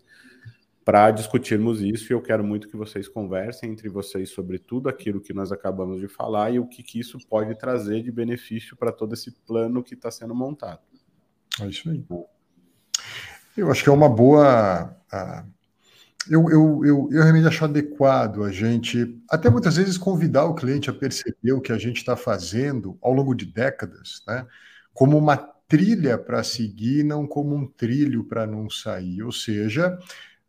para 0.86 1.12
discutirmos 1.12 1.82
isso 1.82 2.12
e 2.12 2.14
eu 2.14 2.22
quero 2.22 2.44
muito 2.44 2.68
que 2.68 2.76
vocês 2.76 3.08
conversem 3.08 3.72
entre 3.72 3.88
vocês 3.88 4.30
sobre 4.30 4.60
tudo 4.60 4.90
aquilo 4.90 5.22
que 5.22 5.34
nós 5.34 5.52
acabamos 5.52 6.00
de 6.00 6.08
falar 6.08 6.52
e 6.52 6.60
o 6.60 6.68
que, 6.68 6.84
que 6.84 7.00
isso 7.00 7.18
pode 7.30 7.58
trazer 7.58 8.04
de 8.04 8.12
benefício 8.12 8.76
para 8.76 8.92
todo 8.92 9.14
esse 9.14 9.32
plano 9.32 9.84
que 9.84 9.94
está 9.94 10.12
sendo 10.12 10.36
montado. 10.36 10.82
É 11.62 11.68
isso 11.68 11.90
aí. 11.90 12.04
Eu 13.56 13.72
acho 13.72 13.84
que 13.84 13.90
é 13.90 13.94
uma 13.94 14.10
boa. 14.10 14.96
eu, 16.30 16.50
eu, 16.50 16.86
eu, 16.86 17.10
eu 17.12 17.22
realmente 17.22 17.48
acho 17.48 17.64
adequado 17.64 18.44
a 18.44 18.52
gente, 18.52 19.22
até 19.30 19.50
muitas 19.50 19.78
vezes, 19.78 19.98
convidar 19.98 20.46
o 20.46 20.56
cliente 20.56 20.90
a 20.90 20.94
perceber 20.94 21.54
o 21.54 21.62
que 21.62 21.72
a 21.72 21.78
gente 21.78 21.98
está 21.98 22.18
fazendo 22.18 22.98
ao 23.02 23.14
longo 23.14 23.34
de 23.34 23.46
décadas, 23.46 24.24
né? 24.28 24.46
como 24.94 25.18
uma 25.18 25.38
trilha 25.38 26.18
para 26.18 26.44
seguir, 26.44 27.04
não 27.04 27.26
como 27.26 27.56
um 27.56 27.68
trilho 27.68 28.24
para 28.24 28.46
não 28.46 28.70
sair. 28.70 29.24
Ou 29.24 29.32
seja, 29.32 29.98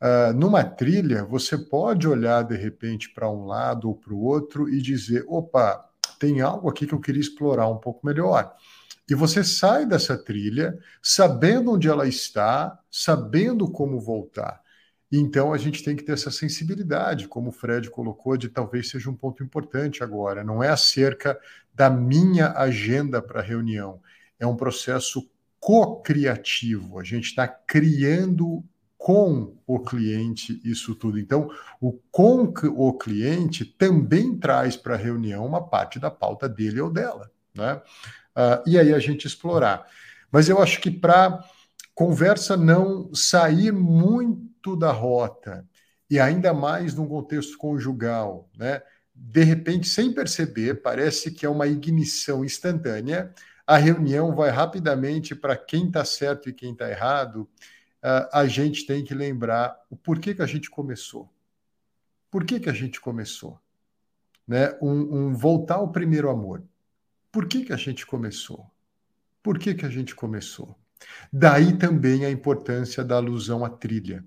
Uh, 0.03 0.33
numa 0.35 0.63
trilha, 0.65 1.25
você 1.25 1.57
pode 1.57 2.07
olhar 2.07 2.43
de 2.43 2.57
repente 2.57 3.11
para 3.11 3.31
um 3.31 3.47
lado 3.47 3.89
ou 3.89 3.95
para 3.95 4.13
o 4.13 4.23
outro 4.23 4.69
e 4.69 4.81
dizer: 4.83 5.25
opa, 5.27 5.89
tem 6.19 6.41
algo 6.41 6.69
aqui 6.69 6.87
que 6.87 6.95
eu 6.95 7.01
queria 7.01 7.21
explorar 7.21 7.69
um 7.69 7.79
pouco 7.79 8.07
melhor. 8.07 8.55
E 9.09 9.15
você 9.15 9.45
sai 9.45 9.85
dessa 9.85 10.17
trilha 10.17 10.79
sabendo 11.03 11.73
onde 11.73 11.89
ela 11.89 12.07
está, 12.07 12.79
sabendo 12.91 13.71
como 13.71 14.01
voltar. 14.01 14.63
Então 15.13 15.53
a 15.53 15.59
gente 15.59 15.85
tem 15.85 15.95
que 15.95 16.03
ter 16.03 16.13
essa 16.13 16.31
sensibilidade, 16.31 17.29
como 17.29 17.51
o 17.51 17.53
Fred 17.53 17.89
colocou, 17.91 18.37
de 18.37 18.49
talvez 18.49 18.89
seja 18.89 19.11
um 19.11 19.17
ponto 19.17 19.43
importante 19.45 20.03
agora. 20.03 20.43
Não 20.43 20.63
é 20.63 20.69
acerca 20.69 21.39
da 21.73 21.89
minha 21.89 22.53
agenda 22.53 23.23
para 23.23 23.41
a 23.41 23.45
reunião, 23.45 24.01
é 24.39 24.47
um 24.47 24.57
processo 24.57 25.29
co-criativo. 25.61 26.99
A 26.99 27.05
gente 27.05 27.27
está 27.27 27.47
criando 27.47 28.65
com 29.05 29.55
o 29.67 29.81
cliente 29.81 30.59
isso 30.65 30.95
tudo. 30.95 31.19
Então, 31.19 31.51
o 31.79 31.93
com 32.11 32.51
o 32.75 32.97
cliente 32.97 33.63
também 33.63 34.35
traz 34.35 34.79
para 34.79 34.95
a 34.95 34.97
reunião 34.97 35.45
uma 35.45 35.63
parte 35.63 35.99
da 35.99 36.11
pauta 36.11 36.49
dele 36.49 36.81
ou 36.81 36.91
dela, 36.91 37.31
né? 37.55 37.83
Uh, 38.35 38.67
e 38.67 38.79
aí 38.79 38.95
a 38.95 38.99
gente 38.99 39.27
explorar. 39.27 39.87
Mas 40.33 40.49
eu 40.49 40.59
acho 40.59 40.81
que 40.81 40.91
para 40.91 41.39
conversa 41.95 42.57
não 42.57 43.15
sair 43.15 43.73
muito 43.73 44.75
da 44.75 44.91
rota 44.91 45.69
e 46.09 46.19
ainda 46.19 46.55
mais 46.55 46.95
num 46.95 47.07
contexto 47.07 47.59
conjugal, 47.59 48.49
né? 48.57 48.81
De 49.15 49.45
repente, 49.45 49.87
sem 49.87 50.15
perceber, 50.15 50.81
parece 50.81 51.31
que 51.31 51.45
é 51.45 51.49
uma 51.51 51.67
ignição 51.67 52.43
instantânea. 52.43 53.35
a 53.67 53.77
reunião 53.77 54.35
vai 54.35 54.49
rapidamente 54.49 55.35
para 55.35 55.57
quem 55.57 55.89
está 55.89 56.07
certo 56.07 56.49
e 56.49 56.55
quem 56.55 56.73
está 56.73 56.91
errado, 56.91 57.47
a 58.33 58.47
gente 58.47 58.85
tem 58.85 59.03
que 59.03 59.15
lembrar 59.15 59.81
o 59.89 59.97
porquê 59.97 60.35
que 60.35 60.43
a 60.43 60.47
gente 60.47 60.69
começou. 60.69 61.33
Por 62.31 62.45
que, 62.45 62.61
que 62.61 62.69
a 62.69 62.73
gente 62.73 63.01
começou? 63.01 63.59
Né? 64.47 64.77
Um, 64.83 65.29
um 65.29 65.35
voltar 65.35 65.77
ao 65.77 65.91
primeiro 65.91 66.29
amor. 66.29 66.63
Por 67.33 67.47
que, 67.47 67.65
que 67.65 67.73
a 67.73 67.77
gente 67.77 68.05
começou? 68.05 68.71
Por 69.43 69.59
que, 69.59 69.75
que 69.75 69.87
a 69.87 69.89
gente 69.89 70.15
começou? 70.15 70.77
Daí 71.33 71.79
também 71.79 72.27
a 72.27 72.31
importância 72.31 73.03
da 73.03 73.17
alusão 73.17 73.65
à 73.65 73.71
trilha. 73.71 74.25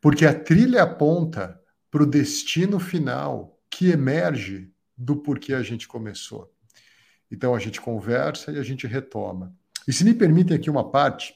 Porque 0.00 0.24
a 0.24 0.38
trilha 0.38 0.84
aponta 0.84 1.60
para 1.90 2.02
o 2.04 2.06
destino 2.06 2.78
final 2.78 3.58
que 3.68 3.90
emerge 3.90 4.70
do 4.96 5.16
porquê 5.16 5.54
a 5.54 5.62
gente 5.62 5.88
começou. 5.88 6.52
Então 7.30 7.54
a 7.54 7.58
gente 7.58 7.80
conversa 7.80 8.52
e 8.52 8.58
a 8.58 8.62
gente 8.62 8.86
retoma. 8.86 9.52
E 9.88 9.92
se 9.92 10.04
me 10.04 10.14
permitem 10.14 10.56
aqui 10.56 10.70
uma 10.70 10.90
parte, 10.90 11.34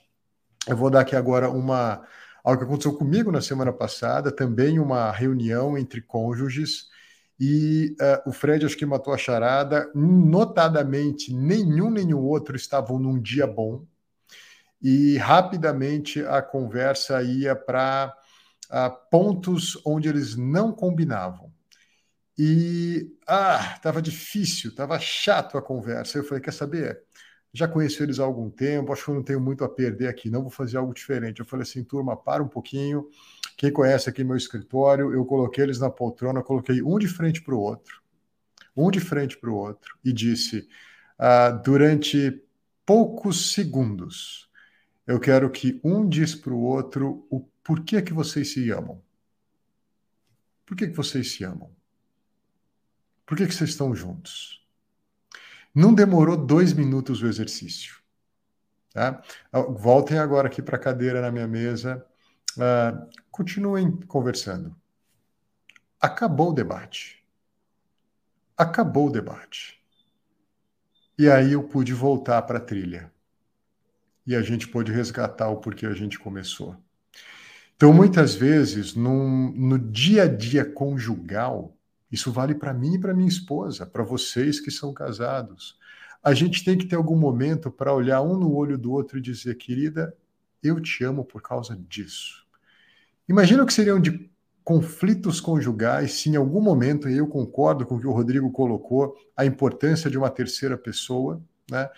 eu 0.67 0.77
vou 0.77 0.91
dar 0.91 1.01
aqui 1.01 1.17
agora 1.17 1.51
uma 1.51 2.03
algo 2.43 2.59
que 2.59 2.65
aconteceu 2.65 2.95
comigo 2.95 3.33
na 3.33 3.41
semana 3.41 3.73
passada, 3.73 4.31
também 4.31 4.79
uma 4.79 5.11
reunião 5.11 5.79
entre 5.79 6.03
cônjuges 6.03 6.89
e 7.41 7.97
uh, 8.01 8.29
o 8.29 8.33
Fred 8.33 8.65
acho 8.67 8.77
que 8.77 8.85
matou 8.85 9.15
a 9.15 9.19
charada. 9.19 9.91
Notadamente, 9.95 11.33
nenhum 11.33 11.91
nem 11.91 12.13
o 12.13 12.21
outro 12.21 12.55
estavam 12.55 12.99
num 12.99 13.21
dia 13.21 13.47
bom 13.47 13.85
e 14.81 15.17
rapidamente 15.17 16.21
a 16.27 16.43
conversa 16.43 17.23
ia 17.23 17.57
para 17.57 18.15
uh, 18.67 19.11
pontos 19.11 19.81
onde 19.85 20.09
eles 20.09 20.37
não 20.37 20.71
combinavam. 20.73 21.51
E 22.37 23.11
ah, 23.27 23.75
estava 23.77 24.03
difícil, 24.03 24.71
estava 24.71 24.99
chato 24.99 25.57
a 25.57 25.63
conversa. 25.63 26.19
Eu 26.19 26.25
falei, 26.25 26.43
quer 26.43 26.53
saber? 26.53 27.03
Já 27.55 27.69
conheço 27.69 28.03
eles 28.03 28.19
há 28.19 28.25
algum 28.25 28.51
tempo, 28.51 28.93
acho 28.93 29.05
que 29.05 29.11
eu 29.13 29.15
não 29.15 29.23
tenho 29.23 29.41
muito 29.41 29.63
a 29.63 29.69
perder 29.69 30.09
aqui, 30.09 30.29
não 30.29 30.43
vou 30.43 30.51
fazer 30.51 30.77
algo 30.77 30.93
diferente. 30.93 31.39
Eu 31.39 31.47
falei 31.47 31.63
assim, 31.63 31.85
turma, 31.85 32.17
para 32.17 32.43
um 32.43 32.49
pouquinho. 32.49 33.09
Quem 33.57 33.73
conhece 33.73 34.11
aqui 34.11 34.25
meu 34.25 34.37
escritório, 34.37 35.15
eu 35.15 35.25
coloquei 35.25 35.63
eles 35.63 35.79
na 35.79 35.89
poltrona, 35.89 36.43
coloquei 36.43 36.83
um 36.83 36.99
de 36.99 37.07
frente 37.07 37.41
para 37.41 37.55
o 37.55 37.61
outro, 37.61 38.03
um 38.77 38.91
de 38.91 38.99
frente 38.99 39.39
para 39.39 39.51
o 39.51 39.55
outro, 39.55 39.97
e 40.05 40.13
disse: 40.13 40.69
ah, 41.17 41.51
durante 41.51 42.43
poucos 42.85 43.53
segundos, 43.53 44.51
eu 45.07 45.21
quero 45.21 45.49
que 45.49 45.81
um 45.85 46.09
diz 46.09 46.35
para 46.35 46.53
o 46.53 46.61
outro 46.61 47.25
o 47.31 47.41
porquê 47.63 48.03
que 48.03 48.13
vocês 48.13 48.53
se 48.53 48.69
amam. 48.73 49.01
Por 50.67 50.77
que, 50.77 50.89
que 50.89 50.97
vocês 50.97 51.31
se 51.31 51.45
amam? 51.45 51.71
Por 53.25 53.37
que, 53.37 53.47
que 53.47 53.55
vocês 53.55 53.71
estão 53.71 53.95
juntos? 53.95 54.64
Não 55.75 55.93
demorou 55.93 56.37
dois 56.37 56.73
minutos 56.73 57.21
o 57.23 57.27
exercício. 57.27 57.97
Tá? 58.93 59.21
Voltem 59.77 60.19
agora 60.19 60.47
aqui 60.47 60.63
para 60.63 60.77
a 60.77 60.81
cadeira 60.81 61.21
na 61.21 61.33
minha 61.33 61.49
mesa. 61.49 62.07
Uh, 62.57 63.11
continuem 63.31 63.91
conversando. 64.07 64.77
Acabou 66.01 66.51
o 66.51 66.55
debate. 66.55 67.25
Acabou 68.57 69.09
o 69.09 69.11
debate. 69.11 69.83
E 71.19 71.29
aí 71.29 71.53
eu 71.53 71.65
pude 71.65 71.93
voltar 71.93 72.43
para 72.43 72.59
a 72.59 72.61
trilha. 72.61 73.13
E 74.25 74.37
a 74.37 74.43
gente 74.43 74.69
pôde 74.69 74.93
resgatar 74.93 75.49
o 75.49 75.57
porquê 75.57 75.87
a 75.87 75.93
gente 75.93 76.19
começou. 76.19 76.77
Então, 77.77 77.93
muitas 77.93 78.35
vezes, 78.35 78.95
num, 78.95 79.51
no 79.51 79.79
dia 79.79 80.23
a 80.23 80.29
dia 80.29 80.65
conjugal, 80.65 81.74
isso 82.15 82.31
vale 82.31 82.55
para 82.55 82.73
mim 82.73 82.95
e 82.95 83.01
para 83.01 83.13
minha 83.13 83.29
esposa, 83.29 83.85
para 83.85 84.05
vocês 84.05 84.61
que 84.61 84.71
são 84.71 84.95
casados. 84.95 85.77
A 86.23 86.33
gente 86.33 86.65
tem 86.65 86.79
que 86.79 86.87
ter 86.87 86.97
algum 86.97 87.17
momento 87.17 87.71
para 87.71 87.93
olhar 87.93 88.23
um 88.23 88.39
no 88.39 88.55
olho 88.55 88.79
do 88.79 88.93
outro 88.93 89.19
e 89.19 89.21
dizer, 89.21 89.57
querida, 89.57 90.17
eu 90.63 90.81
te 90.81 91.05
amo 91.05 91.25
por 91.25 91.43
causa 91.43 91.77
disso. 91.89 92.47
Imagina 93.29 93.63
o 93.63 93.67
que 93.67 93.75
seriam 93.75 94.01
de 94.01 94.31
conflitos 94.63 95.41
conjugais 95.41 96.13
se 96.13 96.31
em 96.31 96.37
algum 96.37 96.61
momento, 96.61 97.09
e 97.09 97.19
eu 97.19 97.27
concordo 97.27 97.85
com 97.85 97.97
o 97.97 98.01
que 98.01 98.07
o 98.07 98.13
Rodrigo 98.13 98.51
colocou, 98.51 99.15
a 99.37 99.45
importância 99.45 100.09
de 100.09 100.17
uma 100.17 100.31
terceira 100.31 100.79
pessoa, 100.79 101.43
né? 101.71 101.91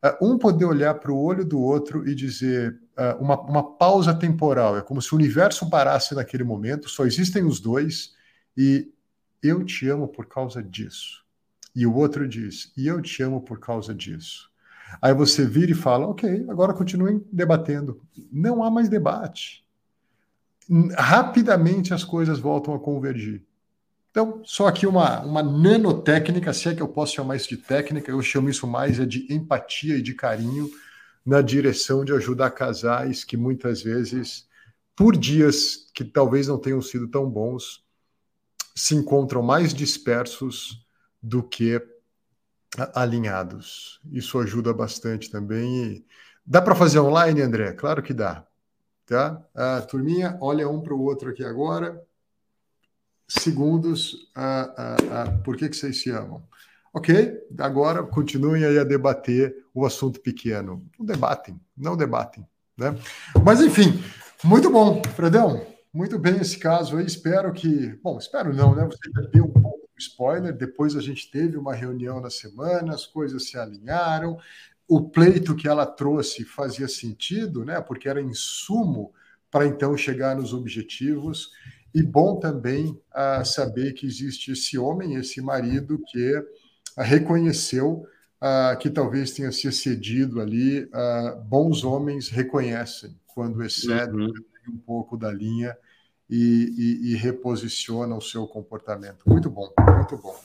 Ah, 0.00 0.16
um 0.20 0.38
poder 0.38 0.66
olhar 0.66 0.94
para 0.94 1.10
o 1.10 1.18
olho 1.20 1.44
do 1.44 1.60
outro 1.60 2.06
e 2.08 2.14
dizer 2.14 2.78
uh, 2.96 3.20
uma, 3.22 3.40
uma 3.40 3.76
pausa 3.76 4.14
temporal, 4.14 4.76
é 4.76 4.82
como 4.82 5.02
se 5.02 5.12
o 5.12 5.16
universo 5.16 5.68
parasse 5.68 6.14
naquele 6.14 6.44
momento, 6.44 6.88
só 6.88 7.04
existem 7.04 7.42
os 7.44 7.58
dois, 7.58 8.14
e 8.56 8.93
eu 9.44 9.62
te 9.62 9.88
amo 9.88 10.08
por 10.08 10.26
causa 10.26 10.62
disso. 10.62 11.22
E 11.76 11.86
o 11.86 11.94
outro 11.94 12.26
diz, 12.26 12.72
e 12.76 12.86
eu 12.86 13.02
te 13.02 13.22
amo 13.22 13.40
por 13.42 13.60
causa 13.60 13.94
disso. 13.94 14.50
Aí 15.02 15.12
você 15.12 15.44
vira 15.44 15.72
e 15.72 15.74
fala, 15.74 16.06
ok, 16.06 16.46
agora 16.48 16.72
continuem 16.72 17.22
debatendo. 17.30 18.00
Não 18.32 18.62
há 18.62 18.70
mais 18.70 18.88
debate. 18.88 19.64
Rapidamente 20.96 21.92
as 21.92 22.04
coisas 22.04 22.38
voltam 22.38 22.74
a 22.74 22.80
convergir. 22.80 23.44
Então, 24.10 24.40
só 24.44 24.68
aqui 24.68 24.86
uma, 24.86 25.22
uma 25.22 25.42
nanotécnica, 25.42 26.52
se 26.52 26.68
é 26.68 26.74
que 26.74 26.80
eu 26.80 26.88
posso 26.88 27.14
chamar 27.14 27.36
isso 27.36 27.48
de 27.48 27.56
técnica, 27.56 28.10
eu 28.10 28.22
chamo 28.22 28.48
isso 28.48 28.66
mais 28.66 29.00
é 29.00 29.04
de 29.04 29.26
empatia 29.28 29.96
e 29.96 30.02
de 30.02 30.14
carinho 30.14 30.70
na 31.26 31.42
direção 31.42 32.04
de 32.04 32.12
ajudar 32.12 32.52
casais 32.52 33.24
que 33.24 33.36
muitas 33.36 33.82
vezes, 33.82 34.46
por 34.94 35.16
dias 35.16 35.90
que 35.92 36.04
talvez 36.04 36.46
não 36.46 36.58
tenham 36.58 36.80
sido 36.80 37.08
tão 37.08 37.28
bons, 37.28 37.83
se 38.74 38.94
encontram 38.94 39.42
mais 39.42 39.72
dispersos 39.72 40.84
do 41.22 41.42
que 41.42 41.80
alinhados. 42.92 44.00
Isso 44.10 44.38
ajuda 44.38 44.74
bastante 44.74 45.30
também. 45.30 46.04
Dá 46.44 46.60
para 46.60 46.74
fazer 46.74 46.98
online, 46.98 47.40
André? 47.40 47.72
Claro 47.72 48.02
que 48.02 48.12
dá. 48.12 48.46
Tá? 49.06 49.40
Turminha, 49.88 50.36
olha 50.40 50.68
um 50.68 50.80
para 50.80 50.94
o 50.94 51.02
outro 51.02 51.30
aqui 51.30 51.44
agora. 51.44 52.02
Segundos, 53.28 54.30
por 55.44 55.56
que, 55.56 55.68
que 55.68 55.76
vocês 55.76 56.02
se 56.02 56.10
amam? 56.10 56.42
Ok, 56.92 57.32
agora 57.58 58.02
continuem 58.02 58.64
aí 58.64 58.78
a 58.78 58.84
debater 58.84 59.64
o 59.72 59.86
assunto 59.86 60.20
pequeno. 60.20 60.84
Não 60.98 61.06
debatem, 61.06 61.60
não 61.76 61.96
debatem. 61.96 62.46
Né? 62.76 62.96
Mas 63.44 63.60
enfim, 63.60 64.02
muito 64.42 64.70
bom, 64.70 65.02
Fredão 65.14 65.73
muito 65.94 66.18
bem 66.18 66.40
esse 66.40 66.58
caso 66.58 66.96
aí. 66.96 67.06
Espero 67.06 67.52
que. 67.52 67.96
Bom, 68.02 68.18
espero 68.18 68.52
não, 68.52 68.74
né? 68.74 68.84
Você 68.84 69.10
já 69.14 69.22
deu 69.28 69.44
um 69.44 69.52
pouco 69.52 69.88
de 69.96 70.02
spoiler. 70.02 70.52
Depois 70.52 70.96
a 70.96 71.00
gente 71.00 71.30
teve 71.30 71.56
uma 71.56 71.72
reunião 71.72 72.20
na 72.20 72.30
semana, 72.30 72.92
as 72.92 73.06
coisas 73.06 73.48
se 73.48 73.56
alinharam. 73.56 74.36
O 74.88 75.08
pleito 75.08 75.54
que 75.54 75.68
ela 75.68 75.86
trouxe 75.86 76.44
fazia 76.44 76.88
sentido, 76.88 77.64
né? 77.64 77.80
Porque 77.80 78.08
era 78.08 78.20
insumo 78.20 79.14
para 79.48 79.66
então 79.66 79.96
chegar 79.96 80.34
nos 80.34 80.52
objetivos. 80.52 81.52
E 81.94 82.02
bom 82.02 82.40
também 82.40 83.00
uh, 83.14 83.44
saber 83.44 83.92
que 83.92 84.04
existe 84.04 84.50
esse 84.50 84.76
homem, 84.76 85.14
esse 85.14 85.40
marido, 85.40 86.02
que 86.08 86.36
uh, 86.36 86.44
reconheceu 86.96 88.04
uh, 88.42 88.76
que 88.80 88.90
talvez 88.90 89.30
tenha 89.30 89.52
se 89.52 89.68
excedido 89.68 90.40
ali. 90.40 90.90
bons 91.46 91.84
homens 91.84 92.28
reconhecem 92.28 93.16
quando 93.28 93.62
excedem. 93.62 94.26
Uhum 94.26 94.53
um 94.70 94.76
pouco 94.76 95.16
da 95.16 95.30
linha 95.32 95.76
e, 96.28 97.00
e, 97.04 97.12
e 97.12 97.14
reposiciona 97.16 98.14
o 98.16 98.20
seu 98.20 98.46
comportamento. 98.46 99.24
Muito 99.26 99.50
bom, 99.50 99.72
muito 99.96 100.16
bom. 100.16 100.36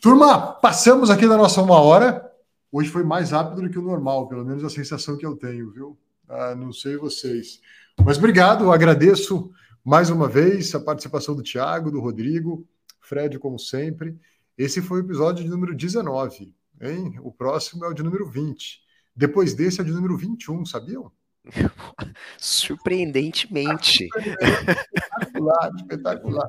Turma, 0.00 0.54
passamos 0.54 1.10
aqui 1.10 1.28
da 1.28 1.36
nossa 1.36 1.62
uma 1.62 1.80
hora. 1.80 2.30
Hoje 2.70 2.88
foi 2.88 3.04
mais 3.04 3.30
rápido 3.30 3.62
do 3.62 3.70
que 3.70 3.78
o 3.78 3.82
normal, 3.82 4.28
pelo 4.28 4.44
menos 4.44 4.64
a 4.64 4.70
sensação 4.70 5.16
que 5.16 5.26
eu 5.26 5.36
tenho, 5.36 5.70
viu? 5.70 5.98
Ah, 6.28 6.54
não 6.54 6.72
sei 6.72 6.96
vocês. 6.96 7.60
Mas 8.04 8.18
obrigado, 8.18 8.72
agradeço 8.72 9.52
mais 9.84 10.10
uma 10.10 10.28
vez 10.28 10.74
a 10.74 10.80
participação 10.80 11.36
do 11.36 11.42
Tiago, 11.42 11.90
do 11.90 12.00
Rodrigo, 12.00 12.66
Fred, 13.00 13.38
como 13.38 13.58
sempre. 13.58 14.18
Esse 14.56 14.80
foi 14.80 15.00
o 15.00 15.04
episódio 15.04 15.44
de 15.44 15.50
número 15.50 15.74
19, 15.74 16.54
hein? 16.80 17.18
O 17.22 17.30
próximo 17.30 17.84
é 17.84 17.88
o 17.88 17.94
de 17.94 18.02
número 18.02 18.28
20. 18.28 18.80
Depois 19.14 19.54
desse 19.54 19.80
é 19.80 19.82
o 19.82 19.86
de 19.86 19.92
número 19.92 20.16
21, 20.16 20.64
sabiam? 20.64 21.12
Surpreendentemente. 22.38 24.04
espetacular, 24.04 25.70
espetacular. 25.76 26.46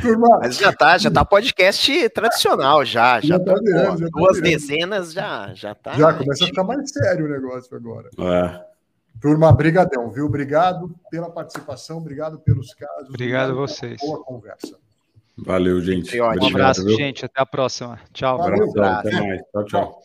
Turma, 0.00 0.38
Mas 0.40 0.58
já 0.58 0.72
tá, 0.72 0.98
já 0.98 1.10
tá 1.10 1.24
podcast 1.24 2.08
tradicional 2.10 2.84
já, 2.84 3.20
já, 3.20 3.20
já 3.20 3.38
tá, 3.38 3.54
tá 3.54 3.60
virando, 3.60 3.98
já 3.98 4.06
tá 4.06 4.18
duas 4.18 4.36
virando. 4.36 4.50
dezenas 4.50 5.12
já, 5.12 5.52
já 5.54 5.74
tá. 5.74 5.92
Já 5.94 6.12
começa 6.12 6.44
a 6.44 6.46
ficar 6.46 6.64
mais 6.64 6.90
sério 6.90 7.26
o 7.26 7.28
negócio 7.28 7.74
agora. 7.76 8.10
É. 8.18 8.64
Turma, 9.20 9.52
brigadão, 9.52 10.10
viu? 10.10 10.26
Obrigado 10.26 10.94
pela 11.10 11.30
participação, 11.30 11.98
obrigado 11.98 12.38
pelos 12.40 12.74
casos. 12.74 13.08
Obrigado 13.08 13.52
a 13.52 13.54
vocês. 13.54 14.00
Boa 14.00 14.22
conversa. 14.22 14.76
Valeu, 15.36 15.80
gente. 15.80 16.20
Um 16.20 16.46
abraço, 16.46 16.88
gente. 16.90 17.24
Até 17.24 17.40
a 17.40 17.46
próxima. 17.46 17.98
Tchau. 18.12 18.38
Valeu, 18.38 18.70
até 18.84 19.20
mais. 19.20 19.40
Tchau, 19.50 19.64
tchau. 19.64 20.02